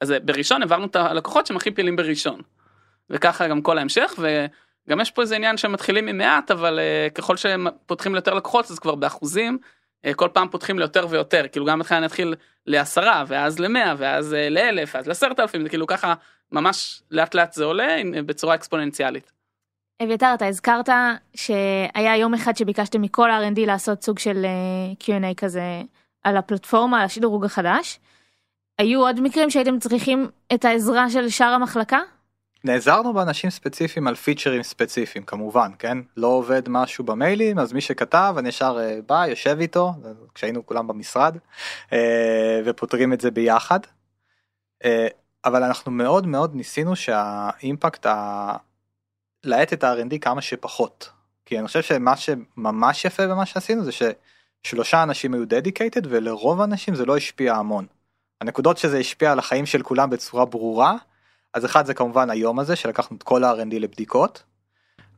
אז 0.01 0.13
בראשון 0.25 0.61
העברנו 0.61 0.85
את 0.85 0.95
הלקוחות 0.95 1.45
שהם 1.45 1.57
הכי 1.57 1.71
פעילים 1.71 1.95
בראשון. 1.95 2.41
וככה 3.09 3.47
גם 3.47 3.61
כל 3.61 3.77
ההמשך 3.77 4.13
וגם 4.17 5.01
יש 5.01 5.11
פה 5.11 5.21
איזה 5.21 5.35
עניין 5.35 5.57
שהם 5.57 5.71
מתחילים 5.71 6.05
ממעט 6.05 6.51
אבל 6.51 6.79
אה, 6.79 7.13
ככל 7.13 7.37
שהם 7.37 7.67
פותחים 7.85 8.13
ליותר 8.13 8.33
לקוחות 8.33 8.71
אז 8.71 8.79
כבר 8.79 8.95
באחוזים 8.95 9.57
uh, 10.05 10.13
כל 10.13 10.29
פעם 10.33 10.49
פותחים 10.49 10.79
ליותר 10.79 11.07
ויותר 11.09 11.45
כאילו 11.51 11.65
גם 11.65 11.79
בהתחלה 11.79 11.99
נתחיל 11.99 12.35
לעשרה 12.65 13.23
ואז 13.27 13.59
למאה 13.59 13.93
ואז 13.97 14.35
לאלף 14.51 14.95
אז 14.95 15.07
לעשרת 15.07 15.39
אלפים 15.39 15.63
זה 15.63 15.69
כאילו 15.69 15.87
ככה 15.87 16.13
ממש 16.51 17.01
לאט 17.11 17.35
לאט 17.35 17.53
זה 17.53 17.63
עולה 17.63 18.01
בצורה 18.25 18.55
אקספוננציאלית. 18.55 19.36
אביתר 20.03 20.33
אתה 20.33 20.47
הזכרת 20.47 20.89
שהיה 21.35 22.17
יום 22.17 22.33
אחד 22.33 22.57
שביקשתם 22.57 23.01
מכל 23.01 23.29
R&D 23.29 23.59
לעשות 23.65 24.03
סוג 24.03 24.19
של 24.19 24.45
אה, 24.45 24.93
Q&A 25.03 25.35
כזה 25.37 25.81
על 26.23 26.37
הפלטפורמה 26.37 26.99
על 26.99 27.05
השדרוג 27.05 27.45
החדש. 27.45 27.99
היו 28.77 29.01
עוד 29.01 29.21
מקרים 29.21 29.49
שהייתם 29.49 29.79
צריכים 29.79 30.29
את 30.53 30.65
העזרה 30.65 31.09
של 31.09 31.29
שאר 31.29 31.47
המחלקה? 31.47 31.99
נעזרנו 32.63 33.13
באנשים 33.13 33.49
ספציפיים 33.49 34.07
על 34.07 34.15
פיצ'רים 34.15 34.63
ספציפיים 34.63 35.25
כמובן 35.25 35.71
כן 35.79 35.97
לא 36.17 36.27
עובד 36.27 36.69
משהו 36.69 37.03
במיילים 37.03 37.59
אז 37.59 37.73
מי 37.73 37.81
שכתב 37.81 38.35
אני 38.37 38.49
ישר 38.49 38.77
אה, 38.79 38.99
בא 39.07 39.27
יושב 39.27 39.57
איתו 39.59 39.93
כשהיינו 40.35 40.65
כולם 40.65 40.87
במשרד 40.87 41.37
אה, 41.93 42.61
ופותרים 42.65 43.13
את 43.13 43.21
זה 43.21 43.31
ביחד. 43.31 43.79
אבל 45.45 45.63
אנחנו 45.63 45.91
מאוד 45.91 46.27
מאוד 46.27 46.55
ניסינו 46.55 46.95
שהאימפקט 46.95 48.05
להאט 49.47 49.73
את 49.73 49.83
ה-R&D 49.83 50.19
כמה 50.21 50.41
שפחות. 50.41 51.09
כי 51.45 51.59
אני 51.59 51.67
חושב 51.67 51.81
שמה 51.81 52.17
שממש 52.17 53.05
יפה 53.05 53.27
במה 53.27 53.45
שעשינו 53.45 53.83
זה 53.83 53.91
ששלושה 53.91 55.03
אנשים 55.03 55.33
היו 55.33 55.47
דדיקייטד 55.47 56.01
ולרוב 56.09 56.61
האנשים 56.61 56.95
זה 56.95 57.05
לא 57.05 57.17
השפיע 57.17 57.55
המון. 57.55 57.85
הנקודות 58.41 58.77
שזה 58.77 58.97
השפיע 58.97 59.31
על 59.31 59.39
החיים 59.39 59.65
של 59.65 59.83
כולם 59.83 60.09
בצורה 60.09 60.45
ברורה 60.45 60.95
אז 61.53 61.65
אחד 61.65 61.85
זה 61.85 61.93
כמובן 61.93 62.29
היום 62.29 62.59
הזה 62.59 62.75
שלקחנו 62.75 63.17
את 63.17 63.23
כל 63.23 63.43
ה-R&D 63.43 63.79
לבדיקות. 63.79 64.43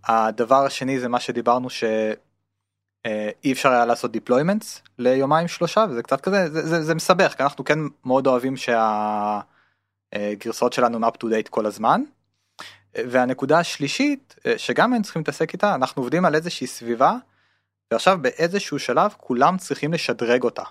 הדבר 0.03 0.65
השני 0.65 0.99
זה 0.99 1.07
מה 1.07 1.19
שדיברנו 1.19 1.69
שאי 1.69 3.51
אפשר 3.51 3.69
היה 3.69 3.85
לעשות 3.85 4.15
deployments 4.15 4.79
ליומיים 4.97 5.47
שלושה 5.47 5.85
וזה 5.89 6.03
קצת 6.03 6.21
כזה 6.21 6.49
זה, 6.49 6.67
זה, 6.67 6.83
זה 6.83 6.95
מסבך 6.95 7.33
כי 7.37 7.43
אנחנו 7.43 7.63
כן 7.63 7.79
מאוד 8.05 8.27
אוהבים 8.27 8.55
שהגרסאות 10.13 10.73
שלנו 10.73 11.07
up 11.07 11.11
to 11.11 11.25
date 11.25 11.49
כל 11.49 11.65
הזמן. 11.65 12.03
והנקודה 12.95 13.59
השלישית 13.59 14.35
שגם 14.57 14.93
הם 14.93 15.01
צריכים 15.01 15.19
להתעסק 15.19 15.53
איתה 15.53 15.75
אנחנו 15.75 16.01
עובדים 16.01 16.25
על 16.25 16.35
איזושהי 16.35 16.67
סביבה 16.67 17.15
ועכשיו 17.91 18.17
באיזשהו 18.21 18.79
שלב 18.79 19.13
כולם 19.17 19.57
צריכים 19.57 19.93
לשדרג 19.93 20.43
אותה. 20.43 20.63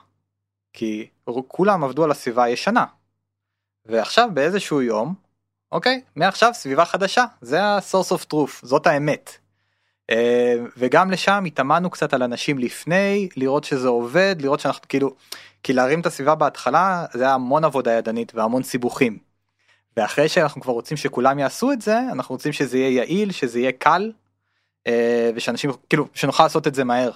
כי 0.73 1.09
כולם 1.49 1.85
עבדו 1.85 2.05
על 2.05 2.11
הסביבה 2.11 2.45
הישנה. 2.45 2.85
ועכשיו 3.87 4.29
באיזשהו 4.35 4.83
יום 4.83 5.15
אוקיי 5.73 6.01
מעכשיו 6.17 6.51
סביבה 6.55 6.85
חדשה 6.85 7.25
זה 7.41 7.63
ה-source 7.63 8.13
of 8.13 8.33
truth 8.33 8.53
זאת 8.63 8.87
האמת. 8.87 9.39
אה, 10.11 10.55
וגם 10.77 11.11
לשם 11.11 11.45
התאמנו 11.47 11.91
קצת 11.91 12.15
על 12.15 12.23
אנשים 12.23 12.59
לפני 12.59 13.29
לראות 13.37 13.65
שזה 13.65 13.89
עובד 13.89 14.37
לראות 14.39 14.61
שאנחנו 14.61 14.89
כאילו 14.89 15.15
כי 15.63 15.73
להרים 15.73 16.01
את 16.01 16.07
הסביבה 16.07 16.35
בהתחלה 16.35 17.07
זה 17.13 17.31
המון 17.31 17.65
עבודה 17.65 17.93
ידנית 17.93 18.35
והמון 18.35 18.63
סיבוכים. 18.63 19.28
ואחרי 19.99 20.29
שאנחנו 20.29 20.61
כבר 20.61 20.73
רוצים 20.73 20.97
שכולם 20.97 21.39
יעשו 21.39 21.73
את 21.73 21.83
זה 21.83 21.99
אנחנו 22.13 22.35
רוצים 22.35 22.53
שזה 22.53 22.79
יהיה 22.79 22.97
יעיל 22.97 23.33
שזה 23.33 23.59
יהיה 23.59 23.73
קל 23.73 24.13
אה, 24.87 25.31
ושאנשים 25.35 25.71
כאילו 25.89 26.07
שנוכל 26.15 26.43
לעשות 26.43 26.67
את 26.67 26.75
זה 26.75 26.85
מהר. 26.85 27.11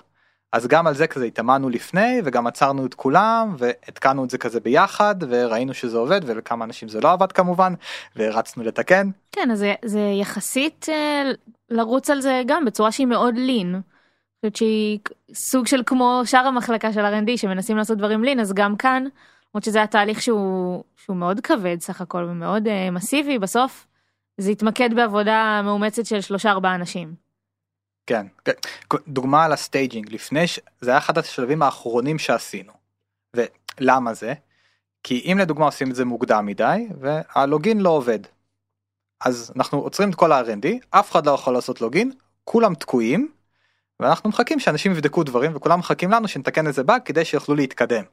אז 0.53 0.67
גם 0.67 0.87
על 0.87 0.95
זה 0.95 1.07
כזה 1.07 1.25
התאמנו 1.25 1.69
לפני 1.69 2.21
וגם 2.25 2.47
עצרנו 2.47 2.87
את 2.87 2.95
כולם 2.95 3.55
והתקנו 3.59 4.25
את 4.25 4.31
זה 4.31 4.39
כזה 4.39 4.61
ביחד 4.61 5.15
וראינו 5.29 5.75
שזה 5.75 5.99
עובד 5.99 6.21
ולכמה 6.27 6.65
אנשים 6.65 6.89
זה 6.89 7.01
לא 7.01 7.13
עבד 7.13 7.33
כמובן 7.33 7.75
ורצנו 8.17 8.63
לתקן. 8.63 9.11
כן 9.33 9.51
אז 9.51 9.59
זה, 9.59 9.75
זה 9.85 10.01
יחסית 10.21 10.87
אה, 10.89 11.31
לרוץ 11.71 12.11
על 12.11 12.21
זה 12.21 12.43
גם 12.47 12.65
בצורה 12.65 12.93
שהיא 12.93 13.07
מאוד 13.07 13.35
לין. 13.37 13.81
שהיא 14.55 14.99
סוג 15.35 15.67
של 15.67 15.83
כמו 15.87 16.23
שאר 16.25 16.47
המחלקה 16.47 16.93
של 16.93 17.01
R&D 17.01 17.37
שמנסים 17.37 17.77
לעשות 17.77 17.99
דברים 17.99 18.25
lean 18.25 18.41
אז 18.41 18.53
גם 18.53 18.77
כאן 18.77 19.05
למרות 19.55 19.65
שזה 19.65 19.83
התהליך 19.83 20.23
שהוא 20.23 20.85
שהוא 20.97 21.17
מאוד 21.17 21.41
כבד 21.41 21.81
סך 21.81 22.01
הכל 22.01 22.27
ומאוד 22.31 22.67
אה, 22.67 22.91
מסיבי 22.93 23.39
בסוף 23.39 23.87
זה 24.39 24.51
התמקד 24.51 24.95
בעבודה 24.95 25.61
מאומצת 25.65 26.07
של 26.07 26.21
שלושה 26.21 26.51
ארבעה 26.51 26.75
אנשים. 26.75 27.15
כן, 28.07 28.27
כן, 28.45 28.53
דוגמה 29.09 29.45
על 29.45 29.53
ה 29.53 29.60
staging 29.60 30.13
לפני 30.13 30.47
ש... 30.47 30.61
זה 30.81 30.91
היה 30.91 30.99
אחד 30.99 31.19
השלבים 31.19 31.63
האחרונים 31.63 32.19
שעשינו. 32.19 32.73
ולמה 33.37 34.15
זה? 34.15 34.35
כי 35.03 35.33
אם 35.33 35.39
לדוגמה 35.41 35.65
עושים 35.65 35.91
את 35.91 35.95
זה 35.95 36.05
מוקדם 36.05 36.47
מדי 36.47 36.89
וה 37.01 37.24
login 37.24 37.81
לא 37.81 37.91
עובד. 37.91 38.19
אז 39.25 39.53
אנחנו 39.57 39.79
עוצרים 39.79 40.11
את 40.11 40.15
כל 40.15 40.33
ה-R&D, 40.33 40.67
אף 40.91 41.11
אחד 41.11 41.27
לא 41.27 41.33
יכול 41.33 41.55
לעשות 41.55 41.81
login, 41.81 42.13
כולם 42.45 42.75
תקועים 42.75 43.29
ואנחנו 44.01 44.31
מחכים 44.31 44.61
שאנשים 44.61 44.93
יבדקו 44.93 45.23
דברים 45.23 45.57
וכולם 45.57 45.79
מחכים 45.79 46.11
לנו 46.11 46.29
שנתקן 46.29 46.67
איזה 46.67 46.83
באג 46.83 47.01
כדי 47.05 47.25
שיוכלו 47.25 47.55
להתקדם. 47.55 48.05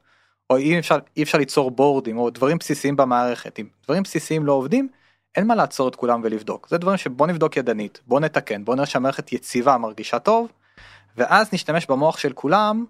או 0.50 0.56
אי 0.56 0.78
אפשר, 0.78 0.98
אי 1.16 1.22
אפשר 1.22 1.38
ליצור 1.38 1.70
בורדים 1.70 2.18
או 2.18 2.30
דברים 2.30 2.58
בסיסיים 2.58 2.96
במערכת, 2.96 3.58
אם 3.58 3.66
דברים 3.84 4.02
בסיסיים 4.02 4.46
לא 4.46 4.52
עובדים 4.52 4.88
אין 5.36 5.46
מה 5.46 5.54
לעצור 5.54 5.88
את 5.88 5.96
כולם 5.96 6.20
ולבדוק 6.24 6.68
זה 6.68 6.78
דברים 6.78 6.96
שבוא 6.96 7.26
נבדוק 7.26 7.56
ידנית 7.56 8.00
בוא 8.06 8.20
נתקן 8.20 8.64
בוא 8.64 8.74
נראה 8.74 8.86
שהמערכת 8.86 9.32
יציבה 9.32 9.78
מרגישה 9.78 10.18
טוב 10.18 10.52
ואז 11.16 11.52
נשתמש 11.52 11.86
במוח 11.86 12.18
של 12.18 12.32
כולם 12.32 12.84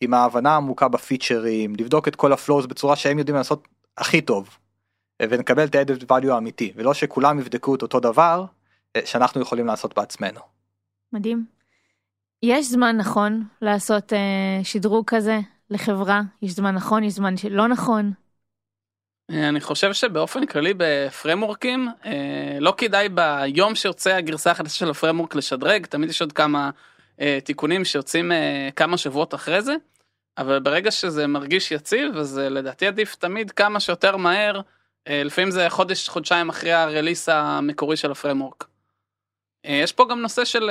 עם 0.00 0.14
ההבנה 0.14 0.50
העמוקה 0.50 0.88
בפיצ'רים 0.88 1.76
לבדוק 1.76 2.08
את 2.08 2.16
כל 2.16 2.32
ה 2.32 2.38
flows 2.38 2.66
בצורה 2.66 2.96
שהם 2.96 3.18
יודעים 3.18 3.36
לעשות 3.36 3.68
הכי 3.98 4.20
טוב 4.20 4.58
ונקבל 5.22 5.64
את 5.64 5.74
ה-added 5.74 6.04
value 6.04 6.32
האמיתי 6.32 6.72
ולא 6.76 6.94
שכולם 6.94 7.38
יבדקו 7.38 7.74
את 7.74 7.82
אותו 7.82 8.00
דבר 8.00 8.44
אה, 8.96 9.00
שאנחנו 9.04 9.40
יכולים 9.40 9.66
לעשות 9.66 9.94
בעצמנו. 9.96 10.40
מדהים. 11.12 11.44
יש 12.42 12.70
זמן 12.70 12.96
נכון 12.96 13.44
לעשות 13.62 14.12
uh, 14.12 14.16
שדרוג 14.64 15.04
כזה 15.06 15.40
לחברה 15.70 16.20
יש 16.42 16.50
זמן 16.50 16.74
נכון 16.74 17.04
יש 17.04 17.12
זמן 17.12 17.36
שלא 17.36 17.68
נכון. 17.68 18.12
אני 19.30 19.60
חושב 19.60 19.92
שבאופן 19.92 20.46
כללי 20.46 20.74
בפרמורקים 20.76 21.88
אה, 22.06 22.58
לא 22.60 22.74
כדאי 22.76 23.08
ביום 23.08 23.74
שיוצא 23.74 24.14
הגרסה 24.14 24.50
החדשה 24.50 24.74
של 24.74 24.90
הפרמורק 24.90 25.34
לשדרג 25.34 25.86
תמיד 25.86 26.10
יש 26.10 26.20
עוד 26.20 26.32
כמה 26.32 26.70
אה, 27.20 27.38
תיקונים 27.44 27.84
שיוצאים 27.84 28.32
אה, 28.32 28.68
כמה 28.76 28.98
שבועות 28.98 29.34
אחרי 29.34 29.62
זה 29.62 29.74
אבל 30.38 30.58
ברגע 30.58 30.90
שזה 30.90 31.26
מרגיש 31.26 31.72
יציב 31.72 32.16
אז 32.16 32.38
לדעתי 32.38 32.86
עדיף 32.86 33.14
תמיד 33.14 33.50
כמה 33.50 33.80
שיותר 33.80 34.16
מהר 34.16 34.60
לפעמים 35.08 35.50
זה 35.50 35.66
חודש 35.68 36.08
חודשיים 36.08 36.48
אחרי 36.48 36.72
הרליס 36.72 37.28
המקורי 37.28 37.96
של 37.96 38.10
הפרמורק. 38.10 38.66
יש 39.64 39.92
פה 39.92 40.06
גם 40.10 40.20
נושא 40.20 40.44
של 40.44 40.70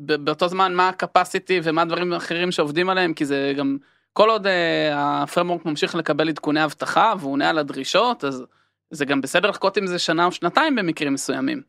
באותו 0.00 0.48
זמן 0.48 0.74
מה 0.74 0.88
הקפסיטי 0.88 1.60
ומה 1.62 1.82
הדברים 1.82 2.12
האחרים 2.12 2.52
שעובדים 2.52 2.88
עליהם 2.88 3.14
כי 3.14 3.24
זה 3.24 3.52
גם. 3.56 3.76
כל 4.12 4.30
עוד 4.30 4.46
אה, 4.46 5.22
הפרמורק 5.22 5.64
ממשיך 5.66 5.94
לקבל 5.94 6.28
עדכוני 6.28 6.64
אבטחה 6.64 7.12
והוא 7.18 7.32
עונה 7.32 7.50
על 7.50 7.58
הדרישות 7.58 8.24
אז 8.24 8.44
זה 8.90 9.04
גם 9.04 9.20
בסדר 9.20 9.48
לחכות 9.50 9.76
עם 9.76 9.86
זה 9.86 9.98
שנה 9.98 10.24
או 10.24 10.32
שנתיים 10.32 10.76
במקרים 10.76 11.14
מסוימים. 11.14 11.62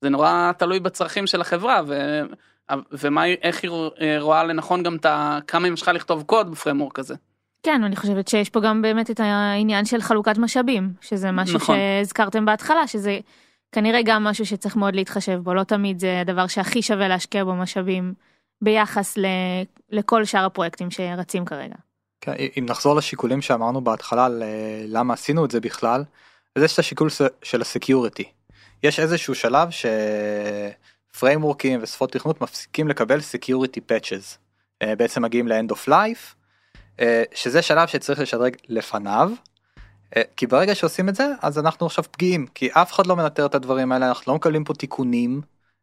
זה 0.00 0.08
נורא 0.08 0.52
תלוי 0.58 0.80
בצרכים 0.80 1.26
של 1.26 1.40
החברה 1.40 1.80
ו... 1.86 2.20
ומה 2.92 3.26
איך 3.26 3.62
היא 3.62 3.70
אה, 4.00 4.16
רואה 4.20 4.44
לנכון 4.44 4.82
גם 4.82 4.96
את. 4.96 5.06
כמה 5.46 5.64
היא 5.64 5.70
ממשיכה 5.70 5.92
לכתוב 5.92 6.22
קוד 6.22 6.50
בפרמורק 6.50 6.98
הזה. 6.98 7.14
כן 7.62 7.82
אני 7.84 7.96
חושבת 7.96 8.28
שיש 8.28 8.50
פה 8.50 8.60
גם 8.60 8.82
באמת 8.82 9.10
את 9.10 9.20
העניין 9.20 9.84
של 9.84 10.00
חלוקת 10.00 10.38
משאבים 10.38 10.92
שזה 11.00 11.30
משהו 11.30 11.56
נכון. 11.56 11.76
שהזכרתם 11.76 12.44
בהתחלה 12.44 12.86
שזה 12.86 13.18
כנראה 13.74 14.00
גם 14.04 14.24
משהו 14.24 14.46
שצריך 14.46 14.76
מאוד 14.76 14.94
להתחשב 14.94 15.40
בו 15.42 15.54
לא 15.54 15.62
תמיד 15.62 15.98
זה 15.98 16.20
הדבר 16.20 16.46
שהכי 16.46 16.82
שווה 16.82 17.08
להשקיע 17.08 17.44
בו 17.44 17.54
משאבים 17.54 18.14
ביחס 18.62 19.18
ל... 19.18 19.26
לכל 19.90 20.24
שאר 20.24 20.44
הפרויקטים 20.44 20.90
שרצים 20.90 21.44
כרגע. 21.44 21.74
כן, 22.20 22.32
אם 22.58 22.66
נחזור 22.68 22.96
לשיקולים 22.96 23.42
שאמרנו 23.42 23.84
בהתחלה 23.84 24.28
למה 24.86 25.14
עשינו 25.14 25.44
את 25.44 25.50
זה 25.50 25.60
בכלל, 25.60 26.04
אז 26.56 26.62
יש 26.62 26.74
את 26.74 26.78
השיקול 26.78 27.08
של 27.42 27.60
הסקיוריטי. 27.60 28.24
יש 28.82 29.00
איזשהו 29.00 29.34
שלב 29.34 29.68
שפריימורקים 31.10 31.80
ושפות 31.82 32.12
תכנות 32.12 32.40
מפסיקים 32.40 32.88
לקבל 32.88 33.20
security 33.20 33.80
patches. 33.80 34.38
אה, 34.82 34.96
בעצם 34.96 35.22
מגיעים 35.22 35.48
ל 35.48 35.53
end 35.53 35.70
of 35.70 35.88
life, 35.88 36.34
שזה 37.34 37.62
שלב 37.62 37.88
שצריך 37.88 38.20
לשדרג 38.20 38.56
לפניו. 38.68 39.30
אה, 40.16 40.22
כי 40.36 40.46
ברגע 40.46 40.74
שעושים 40.74 41.08
את 41.08 41.14
זה 41.14 41.32
אז 41.42 41.58
אנחנו 41.58 41.86
עכשיו 41.86 42.04
פגיעים 42.10 42.46
כי 42.46 42.68
אף 42.72 42.92
אחד 42.92 43.06
לא 43.06 43.16
מנטר 43.16 43.46
את 43.46 43.54
הדברים 43.54 43.92
האלה 43.92 44.08
אנחנו 44.08 44.32
לא 44.32 44.36
מקבלים 44.36 44.64
פה 44.64 44.74
תיקונים 44.74 45.40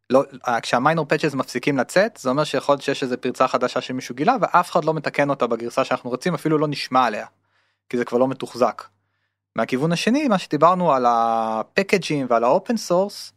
לא, 0.09 0.23
אה, 0.47 0.61
כשה 0.61 0.83
minor 0.83 1.05
patches 1.05 1.33
מפסיקים 1.33 1.77
לצאת 1.77 2.17
זה 2.21 2.29
אומר 2.29 2.43
שיכול 2.43 2.73
להיות 2.73 2.81
שיש 2.81 3.03
איזה 3.03 3.17
פרצה 3.17 3.47
חדשה 3.47 3.81
שמישהו 3.81 4.15
גילה 4.15 4.35
ואף 4.41 4.71
אחד 4.71 4.85
לא 4.85 4.93
מתקן 4.93 5.29
אותה 5.29 5.47
בגרסה 5.47 5.83
שאנחנו 5.83 6.09
רוצים 6.09 6.33
אפילו 6.33 6.57
לא 6.57 6.67
נשמע 6.67 7.05
עליה. 7.05 7.25
כי 7.91 7.97
זה 7.97 8.05
כבר 8.05 8.17
לא 8.17 8.27
מתוחזק. 8.27 8.83
מהכיוון 9.55 9.91
השני 9.91 10.27
מה 10.27 10.37
שדיברנו 10.37 10.93
על 10.93 11.05
הפקג'ים 11.07 12.27
ועל 12.29 12.43
ה 12.43 12.50
open 12.50 12.77
source 12.77 13.33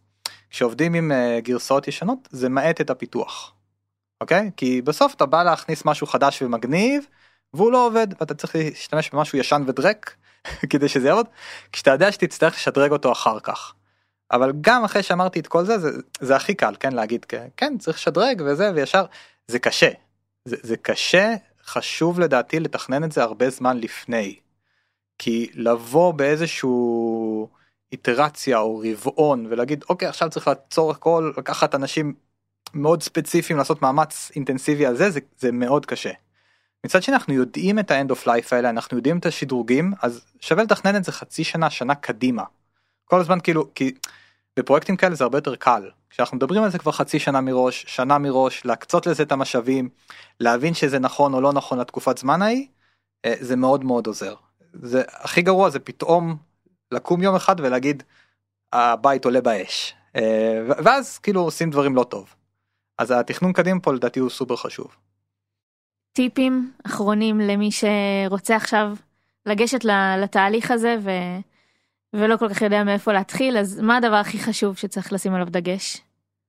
כשעובדים 0.51 0.95
עם 0.95 1.13
uh, 1.13 1.41
גרסאות 1.41 1.89
ישנות 1.89 2.29
זה 2.31 2.49
מאט 2.49 2.81
את 2.81 2.91
הפיתוח. 2.91 3.55
אוקיי? 4.21 4.51
כי 4.57 4.83
בסוף 4.83 5.15
אתה 5.15 5.27
בא 5.27 5.43
להכניס 5.43 5.85
משהו 5.85 6.07
חדש 6.07 6.43
ומגניב 6.43 7.07
והוא 7.55 7.73
לא 7.73 7.87
עובד 7.87 8.07
ואתה 8.21 8.35
צריך 8.35 8.55
להשתמש 8.57 9.11
במשהו 9.11 9.39
ישן 9.39 9.63
ודרק 9.67 10.15
כדי 10.71 10.89
שזה 10.89 11.09
יעבוד 11.09 11.27
כשאתה 11.73 11.91
יודע 11.91 12.13
שתצטרך 12.13 12.55
לשדרג 12.55 12.93
אותו 12.93 13.13
אחר 13.13 13.41
כך. 13.41 13.75
אבל 14.33 14.53
גם 14.61 14.85
אחרי 14.85 15.03
שאמרתי 15.03 15.41
את 15.41 15.47
כל 15.47 15.65
זה 15.65 15.79
זה, 15.79 15.91
זה 16.21 16.37
הכי 16.37 16.55
קל 16.55 16.75
כן 16.81 16.93
להגיד 16.93 17.27
כן 17.57 17.79
צריך 17.79 17.97
לשדרג 17.97 18.43
וזה 18.47 18.71
וישר 18.75 19.05
זה 19.49 19.59
קשה 19.59 19.91
זה, 20.45 20.57
זה 20.63 20.77
קשה 20.77 21.35
חשוב 21.65 22.21
לדעתי 22.21 22.61
לתכנן 22.61 23.05
את 23.05 23.13
זה 23.13 23.23
הרבה 23.23 23.51
זמן 23.51 23.79
לפני. 23.79 24.37
כי 25.19 25.51
לבוא 25.55 26.13
באיזשהו 26.13 27.49
איטרציה 27.93 28.59
או 28.59 28.83
רבעון 28.85 29.47
ולהגיד 29.51 29.85
אוקיי 29.89 30.09
עכשיו 30.09 30.31
צריך 30.31 30.49
לעצור 30.49 30.91
הכל 30.91 31.33
לקחת 31.37 31.75
אנשים 31.75 32.15
מאוד 32.75 33.03
ספציפיים 33.03 33.59
לעשות 33.59 33.83
מאמץ 33.83 34.31
אינטנסיבי 34.37 34.87
על 34.87 34.97
זה 34.97 35.11
זה, 35.11 35.21
זה 35.39 35.53
מאוד 35.53 35.87
קשה. 35.87 36.11
מצד 36.85 37.03
שני 37.03 37.15
אנחנו 37.15 37.35
יודעים 37.35 37.79
את 37.79 37.91
האנד 37.91 38.11
אוף 38.11 38.27
לייף 38.27 38.53
האלה 38.53 38.71
אנחנו 38.71 38.97
יודעים 38.97 39.19
את 39.19 39.27
השדרוגים 39.27 39.93
אז 40.03 40.25
שווה 40.41 40.63
לתכנן 40.63 40.97
את 40.97 41.05
זה 41.05 41.13
חצי 41.13 41.45
שנה 41.45 41.71
שנה 41.71 41.95
קדימה. 41.95 42.43
כל 43.05 43.21
הזמן 43.21 43.39
כאילו 43.41 43.75
כי 43.75 43.95
בפרויקטים 44.59 44.97
כאלה 44.97 45.15
זה 45.15 45.25
הרבה 45.25 45.39
יותר 45.39 45.57
קל 45.57 45.91
כשאנחנו 46.11 46.37
מדברים 46.37 46.63
על 46.63 46.71
זה 46.71 46.79
כבר 46.79 46.93
חצי 46.93 47.19
שנה 47.19 47.41
מראש 47.41 47.85
שנה 47.89 48.19
מראש 48.19 48.65
להקצות 48.65 49.07
לזה 49.07 49.23
את 49.23 49.33
המשאבים 49.33 49.89
להבין 50.41 50.75
שזה 50.75 50.99
נכון 50.99 51.35
או 51.35 51.41
לא 51.41 51.53
נכון 51.53 51.79
לתקופת 51.79 52.19
זמן 52.19 52.43
ההיא 52.43 52.67
אה, 53.25 53.35
זה 53.41 53.57
מאוד 53.57 53.85
מאוד 53.85 54.07
עוזר 54.07 54.35
זה 54.73 55.03
הכי 55.09 55.43
גרוע 55.43 55.71
זה 55.71 55.79
פתאום 55.79 56.37
לקום 56.93 57.23
יום 57.23 57.35
אחד 57.35 57.61
ולהגיד 57.61 58.03
הבית 58.73 59.25
עולה 59.25 59.41
באש 59.41 59.95
אה, 60.17 60.63
ואז 60.67 61.19
כאילו 61.19 61.41
עושים 61.41 61.71
דברים 61.71 61.97
לא 61.97 62.05
טוב 62.05 62.35
אז 62.99 63.11
התכנון 63.11 63.53
קדימה 63.53 63.81
פה 63.81 63.93
לדעתי 63.93 64.21
הוא 64.21 64.31
סופר 64.31 64.57
חשוב. 64.57 64.97
טיפים 66.15 66.73
אחרונים 66.87 67.41
למי 67.41 67.71
שרוצה 67.73 68.57
עכשיו 68.57 68.97
לגשת 69.47 69.85
לתהליך 70.19 70.71
הזה 70.71 70.97
ו... 71.01 71.11
ולא 72.13 72.37
כל 72.37 72.49
כך 72.49 72.63
יודע 72.63 72.85
מאיפה 72.85 73.13
להתחיל 73.13 73.59
אז 73.59 73.81
מה 73.81 73.97
הדבר 73.97 74.17
הכי 74.17 74.39
חשוב 74.39 74.77
שצריך 74.77 75.13
לשים 75.13 75.35
עליו 75.35 75.47
דגש. 75.51 76.01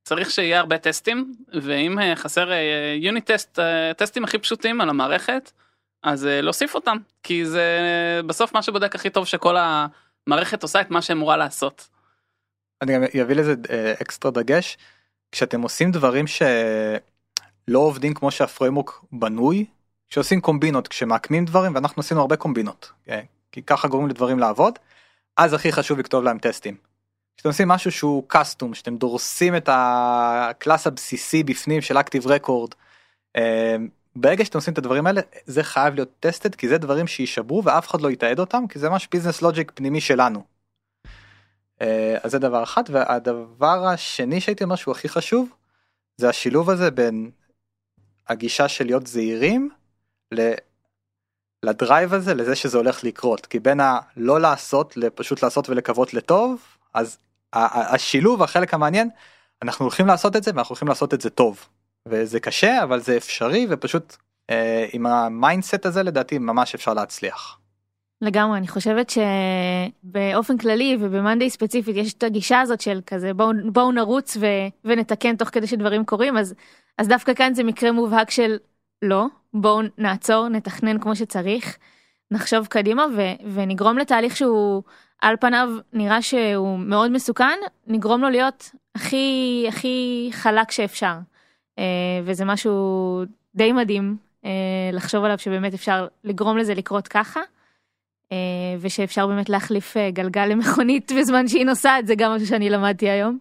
צריך 0.03 0.31
שיהיה 0.31 0.59
הרבה 0.59 0.77
טסטים, 0.77 1.33
ואם 1.61 1.99
אה, 1.99 2.15
חסר 2.15 2.49
unit 2.95 3.31
test, 3.31 3.59
טסטים 3.97 4.23
הכי 4.23 4.37
פשוטים 4.37 4.81
על 4.81 4.89
המערכת, 4.89 5.51
אז 6.03 6.25
להוסיף 6.25 6.75
אותם, 6.75 6.97
כי 7.23 7.45
זה 7.45 7.81
בסוף 8.27 8.53
מה 8.53 8.63
שבודק 8.63 8.95
הכי 8.95 9.09
טוב 9.09 9.25
שכל 9.25 9.55
המערכת 9.57 10.63
עושה 10.63 10.81
את 10.81 10.91
מה 10.91 11.01
שאמורה 11.01 11.37
לעשות. 11.37 11.87
אני 12.81 12.93
גם 12.95 13.03
אביא 13.21 13.35
לזה 13.35 13.53
אקסטרה 14.01 14.31
דגש, 14.31 14.77
כשאתם 15.31 15.61
עושים 15.61 15.91
דברים 15.91 16.27
שלא 17.69 17.79
עובדים 17.79 18.13
כמו 18.13 18.31
שה 18.31 18.49
framework 18.49 19.01
בנוי, 19.11 19.65
כשעושים 20.09 20.41
קומבינות, 20.41 20.87
כשמעקמים 20.87 21.45
דברים, 21.45 21.75
ואנחנו 21.75 21.99
עשינו 21.99 22.21
הרבה 22.21 22.35
קומבינות, 22.35 22.91
כי 23.51 23.61
ככה 23.61 23.87
גורמים 23.87 24.09
לדברים 24.09 24.39
לעבוד, 24.39 24.79
אז 25.37 25.53
הכי 25.53 25.71
חשוב 25.71 25.99
לכתוב 25.99 26.23
להם 26.23 26.37
טסטים. 26.37 26.75
כשאתם 27.37 27.49
עושים 27.49 27.67
משהו 27.67 27.91
שהוא 27.91 28.23
custom, 28.27 28.73
שאתם 28.73 28.97
דורסים 28.97 29.55
את 29.55 29.69
ה 29.71 29.90
class 29.90 30.87
הבסיסי 30.87 31.43
בפנים 31.43 31.81
של 31.81 31.97
Active 31.97 32.27
Record, 32.27 32.71
אה, 33.35 33.75
ברגע 34.15 34.45
שאתם 34.45 34.57
עושים 34.57 34.73
את 34.73 34.77
הדברים 34.77 35.07
האלה 35.07 35.21
זה 35.45 35.63
חייב 35.63 35.95
להיות 35.95 36.09
tested 36.19 36.55
כי 36.55 36.67
זה 36.67 36.77
דברים 36.77 37.07
שישברו 37.07 37.63
ואף 37.63 37.87
אחד 37.87 38.01
לא 38.01 38.11
יתעד 38.11 38.39
אותם 38.39 38.63
כי 38.69 38.79
זה 38.79 38.89
ממש 38.89 39.07
business 39.11 39.41
logic 39.41 39.71
פנימי 39.75 40.01
שלנו. 40.01 40.43
אה, 41.81 42.17
אז 42.23 42.31
זה 42.31 42.39
דבר 42.39 42.63
אחד 42.63 42.83
והדבר 42.89 43.87
השני 43.87 44.41
שהייתי 44.41 44.63
אומר 44.63 44.75
שהוא 44.75 44.91
הכי 44.91 45.09
חשוב 45.09 45.49
זה 46.17 46.29
השילוב 46.29 46.69
הזה 46.69 46.91
בין 46.91 47.31
הגישה 48.27 48.67
של 48.67 48.85
להיות 48.85 49.07
זהירים 49.07 49.69
ל 51.63 51.71
drive 51.71 52.13
הזה 52.13 52.33
לזה 52.33 52.55
שזה 52.55 52.77
הולך 52.77 53.03
לקרות 53.03 53.45
כי 53.45 53.59
בין 53.59 53.79
הלא 53.79 54.41
לעשות 54.41 54.97
לפשוט 54.97 55.43
לעשות 55.43 55.69
ולקוות 55.69 56.13
לטוב 56.13 56.61
אז 56.93 57.17
השילוב 57.53 58.43
החלק 58.43 58.73
המעניין 58.73 59.09
אנחנו 59.61 59.85
הולכים 59.85 60.07
לעשות 60.07 60.35
את 60.35 60.43
זה 60.43 60.51
ואנחנו 60.55 60.73
הולכים 60.73 60.87
לעשות 60.87 61.13
את 61.13 61.21
זה 61.21 61.29
טוב 61.29 61.67
וזה 62.07 62.39
קשה 62.39 62.83
אבל 62.83 62.99
זה 62.99 63.17
אפשרי 63.17 63.67
ופשוט 63.69 64.15
אה, 64.49 64.85
עם 64.93 65.05
ה 65.05 65.15
mindset 65.15 65.85
הזה 65.85 66.03
לדעתי 66.03 66.37
ממש 66.37 66.75
אפשר 66.75 66.93
להצליח. 66.93 67.59
לגמרי 68.25 68.57
אני 68.57 68.67
חושבת 68.67 69.09
שבאופן 69.09 70.57
כללי 70.57 70.97
וב 70.99 71.12
Monday 71.12 71.49
ספציפית 71.49 71.95
יש 71.95 72.13
את 72.13 72.23
הגישה 72.23 72.61
הזאת 72.61 72.81
של 72.81 72.99
כזה 73.07 73.33
בואו 73.33 73.51
בוא 73.73 73.93
נרוץ 73.93 74.37
ו, 74.39 74.45
ונתקן 74.85 75.35
תוך 75.35 75.49
כדי 75.49 75.67
שדברים 75.67 76.05
קורים 76.05 76.37
אז 76.37 76.55
אז 76.97 77.07
דווקא 77.07 77.33
כאן 77.33 77.53
זה 77.53 77.63
מקרה 77.63 77.91
מובהק 77.91 78.31
של 78.31 78.57
לא 79.01 79.25
בואו 79.53 79.81
נעצור 79.97 80.47
נתכנן 80.47 80.99
כמו 80.99 81.15
שצריך 81.15 81.77
נחשוב 82.31 82.65
קדימה 82.65 83.05
ו, 83.15 83.21
ונגרום 83.53 83.97
לתהליך 83.97 84.37
שהוא 84.37 84.83
על 85.21 85.35
פניו 85.39 85.69
נראה 85.93 86.21
שהוא 86.21 86.79
מאוד 86.79 87.11
מסוכן 87.11 87.59
נגרום 87.87 88.21
לו 88.21 88.29
להיות 88.29 88.71
הכי 88.95 89.65
הכי 89.67 90.29
חלק 90.31 90.71
שאפשר 90.71 91.13
אה, 91.79 91.83
וזה 92.23 92.45
משהו 92.45 93.23
די 93.55 93.71
מדהים 93.71 94.17
אה, 94.45 94.49
לחשוב 94.93 95.23
עליו 95.23 95.39
שבאמת 95.39 95.73
אפשר 95.73 96.07
לגרום 96.23 96.57
לזה 96.57 96.73
לקרות 96.73 97.07
ככה. 97.07 97.41
אה, 98.31 98.37
ושאפשר 98.79 99.27
באמת 99.27 99.49
להחליף 99.49 99.97
גלגל 100.13 100.45
למכונית 100.45 101.11
בזמן 101.19 101.47
שהיא 101.47 101.65
נוסעת 101.65 102.07
זה 102.07 102.15
גם 102.15 102.31
משהו 102.31 102.47
שאני 102.47 102.69
למדתי 102.69 103.09
היום. 103.09 103.37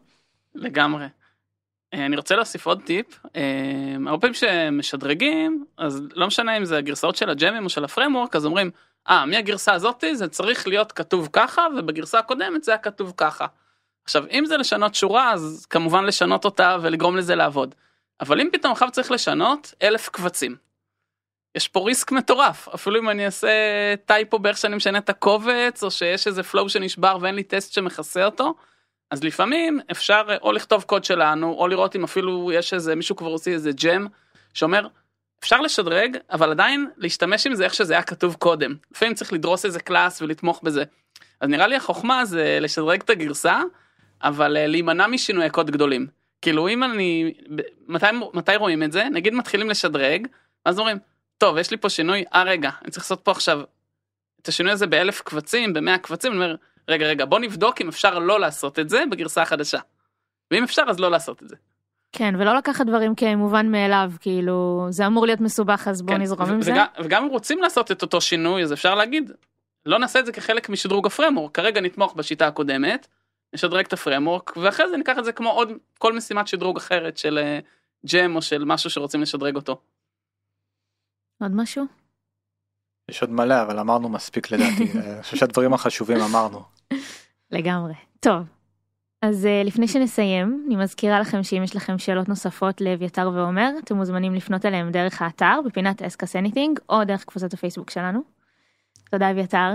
לגמרי. 0.55 1.07
אני 1.95 2.17
רוצה 2.17 2.37
להוסיף 2.37 2.67
עוד 2.67 2.83
טיפ, 2.83 3.21
הרבה 4.07 4.21
פעמים 4.21 4.35
שמשדרגים, 4.35 5.65
אז 5.79 6.03
לא 6.15 6.27
משנה 6.27 6.57
אם 6.57 6.65
זה 6.65 6.79
הגרסאות 6.79 7.17
של 7.17 7.31
הג'מים 7.31 7.65
או 7.65 7.69
של 7.69 7.85
הפרמורק, 7.85 8.37
אז 8.37 8.47
אומרים, 8.47 8.71
אה, 9.09 9.27
מהגרסה 9.27 9.73
הזאתי 9.73 10.17
זה 10.17 10.29
צריך 10.29 10.69
להיות 10.69 10.93
כתוב 10.93 11.29
ככה, 11.33 11.67
ובגרסה 11.77 12.19
הקודמת 12.19 12.65
זה 12.65 12.73
היה 12.73 12.79
כתוב 12.79 13.13
ככה. 13.17 13.47
עכשיו, 14.05 14.25
אם 14.31 14.47
זה 14.47 14.57
לשנות 14.57 14.95
שורה, 14.95 15.33
אז 15.33 15.67
כמובן 15.71 16.05
לשנות 16.05 16.45
אותה 16.45 16.77
ולגרום 16.83 17.17
לזה 17.17 17.35
לעבוד. 17.35 17.75
אבל 18.21 18.41
אם 18.41 18.49
פתאום 18.53 18.73
עכשיו 18.73 18.91
צריך 18.91 19.11
לשנות 19.11 19.75
אלף 19.83 20.09
קבצים. 20.09 20.57
יש 21.55 21.69
פה 21.69 21.81
ריסק 21.81 22.13
מטורף, 22.13 22.69
אפילו 22.69 23.01
אם 23.01 23.09
אני 23.11 23.27
אעשה 23.27 23.49
טייפו 24.07 24.39
באיך 24.39 24.59
שאני 24.59 24.77
משנה 24.77 24.99
את 24.99 25.09
הקובץ, 25.09 25.83
או 25.83 25.91
שיש 25.91 26.27
איזה 26.27 26.43
פלואו 26.43 26.69
שנשבר 26.69 27.19
ואין 27.21 27.35
לי 27.35 27.43
טסט 27.43 27.73
שמכסה 27.73 28.25
אותו, 28.25 28.55
אז 29.11 29.25
לפעמים 29.25 29.81
אפשר 29.91 30.23
או 30.43 30.53
לכתוב 30.53 30.83
קוד 30.83 31.05
שלנו, 31.05 31.53
או 31.53 31.69
לראות 31.69 31.97
אם 31.97 32.05
אפילו 32.05 32.53
יש 32.53 32.75
איזה, 32.75 32.95
מישהו 32.95 33.17
כבר 33.17 33.29
עושה 33.29 33.51
איזה 33.51 33.71
ג'ם, 33.73 34.07
שאומר, 34.55 34.87
אפשר 35.41 35.61
לשדרג, 35.61 36.17
אבל 36.31 36.51
עדיין 36.51 36.91
להשתמש 36.97 37.47
עם 37.47 37.55
זה 37.55 37.65
איך 37.65 37.75
שזה 37.75 37.93
היה 37.93 38.03
כתוב 38.03 38.35
קודם. 38.35 38.75
לפעמים 38.93 39.15
צריך 39.15 39.33
לדרוס 39.33 39.65
איזה 39.65 39.81
קלאס 39.81 40.23
ולתמוך 40.23 40.61
בזה. 40.63 40.85
אז 41.41 41.49
נראה 41.49 41.67
לי 41.67 41.77
החוכמה 41.77 42.25
זה 42.25 42.59
לשדרג 42.61 43.01
את 43.01 43.11
הגרסה, 43.11 43.61
אבל 44.23 44.57
אה, 44.57 44.67
להימנע 44.67 45.07
משינויי 45.07 45.51
קוד 45.51 45.71
גדולים. 45.71 46.07
כאילו 46.43 46.69
אם 46.69 46.85
אני, 46.85 47.35
מתי, 47.89 48.07
מתי 48.35 48.57
רואים 48.57 48.83
את 48.83 48.93
זה? 48.93 49.05
נגיד 49.13 49.35
מתחילים 49.35 49.71
לשדרג, 49.71 50.27
אז 50.65 50.79
אומרים, 50.79 50.99
טוב 51.39 51.59
יש 51.59 51.71
לי 51.71 51.77
פה 51.77 51.89
שינוי, 51.89 52.25
אה 52.35 52.43
רגע, 52.43 52.71
אני 52.83 52.91
צריך 52.91 53.05
לעשות 53.05 53.21
פה 53.21 53.31
עכשיו 53.31 53.61
את 54.43 54.49
השינוי 54.49 54.73
הזה 54.73 54.87
באלף 54.87 55.21
קבצים, 55.21 55.73
במאה 55.73 55.99
קבצים, 55.99 56.33
אני 56.33 56.41
אומר, 56.41 56.57
רגע 56.89 57.07
רגע 57.07 57.25
בוא 57.25 57.39
נבדוק 57.39 57.81
אם 57.81 57.89
אפשר 57.89 58.19
לא 58.19 58.41
לעשות 58.41 58.79
את 58.79 58.89
זה 58.89 59.03
בגרסה 59.11 59.43
החדשה. 59.43 59.79
ואם 60.51 60.65
אפשר 60.65 60.83
אז 60.89 61.01
לא 61.01 61.11
לעשות 61.11 61.43
את 61.43 61.49
זה. 61.49 61.57
כן 62.13 62.35
ולא 62.39 62.57
לקחת 62.57 62.87
דברים 62.87 63.15
כמובן 63.15 63.71
מאליו 63.71 64.13
כאילו 64.21 64.87
זה 64.91 65.07
אמור 65.07 65.27
להיות 65.27 65.41
מסובך 65.41 65.89
אז 65.89 66.03
בוא 66.03 66.15
כן, 66.15 66.21
נזרום 66.21 66.51
עם 66.51 66.63
זה. 66.63 66.73
וגם 67.05 67.25
אם 67.25 67.31
רוצים 67.31 67.63
לעשות 67.63 67.93
את 67.93 68.03
אותו 68.03 68.21
שינוי 68.21 68.63
אז 68.63 68.73
אפשר 68.73 68.95
להגיד 68.95 69.33
לא 69.87 69.99
נעשה 69.99 70.19
את 70.19 70.27
זה 70.27 70.33
כחלק 70.33 70.69
משדרוג 70.69 71.07
הפרמור 71.07 71.53
כרגע 71.53 71.81
נתמוך 71.81 72.15
בשיטה 72.15 72.47
הקודמת 72.47 73.07
נשדרג 73.55 73.85
את 73.85 73.93
הפרמורק 73.93 74.57
ואחרי 74.57 74.89
זה 74.89 74.97
ניקח 74.97 75.19
את 75.19 75.25
זה 75.25 75.33
כמו 75.33 75.51
עוד 75.51 75.73
כל 75.99 76.13
משימת 76.13 76.49
שדרוג 76.49 76.77
אחרת 76.77 77.19
של 77.19 77.39
ג'ם 78.07 78.31
אה, 78.31 78.37
או 78.37 78.43
של 78.43 78.65
משהו 78.65 78.91
שרוצים 78.91 79.23
לשדרג 79.23 79.57
אותו. 79.57 79.81
עוד 81.45 81.53
משהו? 81.55 81.85
יש 83.11 83.23
עוד 83.23 83.31
מלא 83.31 83.63
אבל 83.63 83.79
אמרנו 83.79 84.09
מספיק 84.09 84.51
לדעתי 84.51 84.93
אני 85.15 85.23
חושב 85.23 85.37
שהדברים 85.37 85.75
החשובים 85.75 86.17
אמרנו. 86.21 86.63
לגמרי 87.51 87.95
טוב 88.21 88.43
אז 89.23 89.45
uh, 89.45 89.67
לפני 89.67 89.89
שנסיים 89.89 90.65
אני 90.67 90.77
מזכירה 90.77 91.21
לכם 91.21 91.43
שאם 91.43 91.63
יש 91.63 91.77
לכם 91.77 91.99
שאלות 91.99 92.29
נוספות 92.29 92.81
לאביתר 92.81 93.31
ועומר 93.35 93.71
אתם 93.85 93.97
מוזמנים 93.97 94.35
לפנות 94.35 94.67
אליהם 94.67 94.91
דרך 94.91 95.23
האתר 95.23 95.61
בפינת 95.67 96.03
אסקס 96.03 96.37
אניטינג 96.37 96.79
או 96.89 97.05
דרך 97.05 97.25
קבוצת 97.25 97.53
הפייסבוק 97.53 97.91
שלנו. 97.91 98.21
תודה 99.11 99.31
אביתר. 99.31 99.71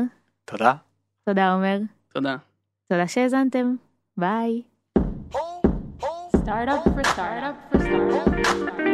תודה. 0.45 0.73
תודה 1.25 1.53
עומר. 1.53 1.79
תודה. 2.13 2.35
תודה 2.89 3.07
שהאזנתם, 3.07 3.75
ביי. 4.17 4.61
Startup 6.49 6.83
for 6.83 7.03
startup 7.03 7.55
for 7.69 7.79
startup. 7.83 8.89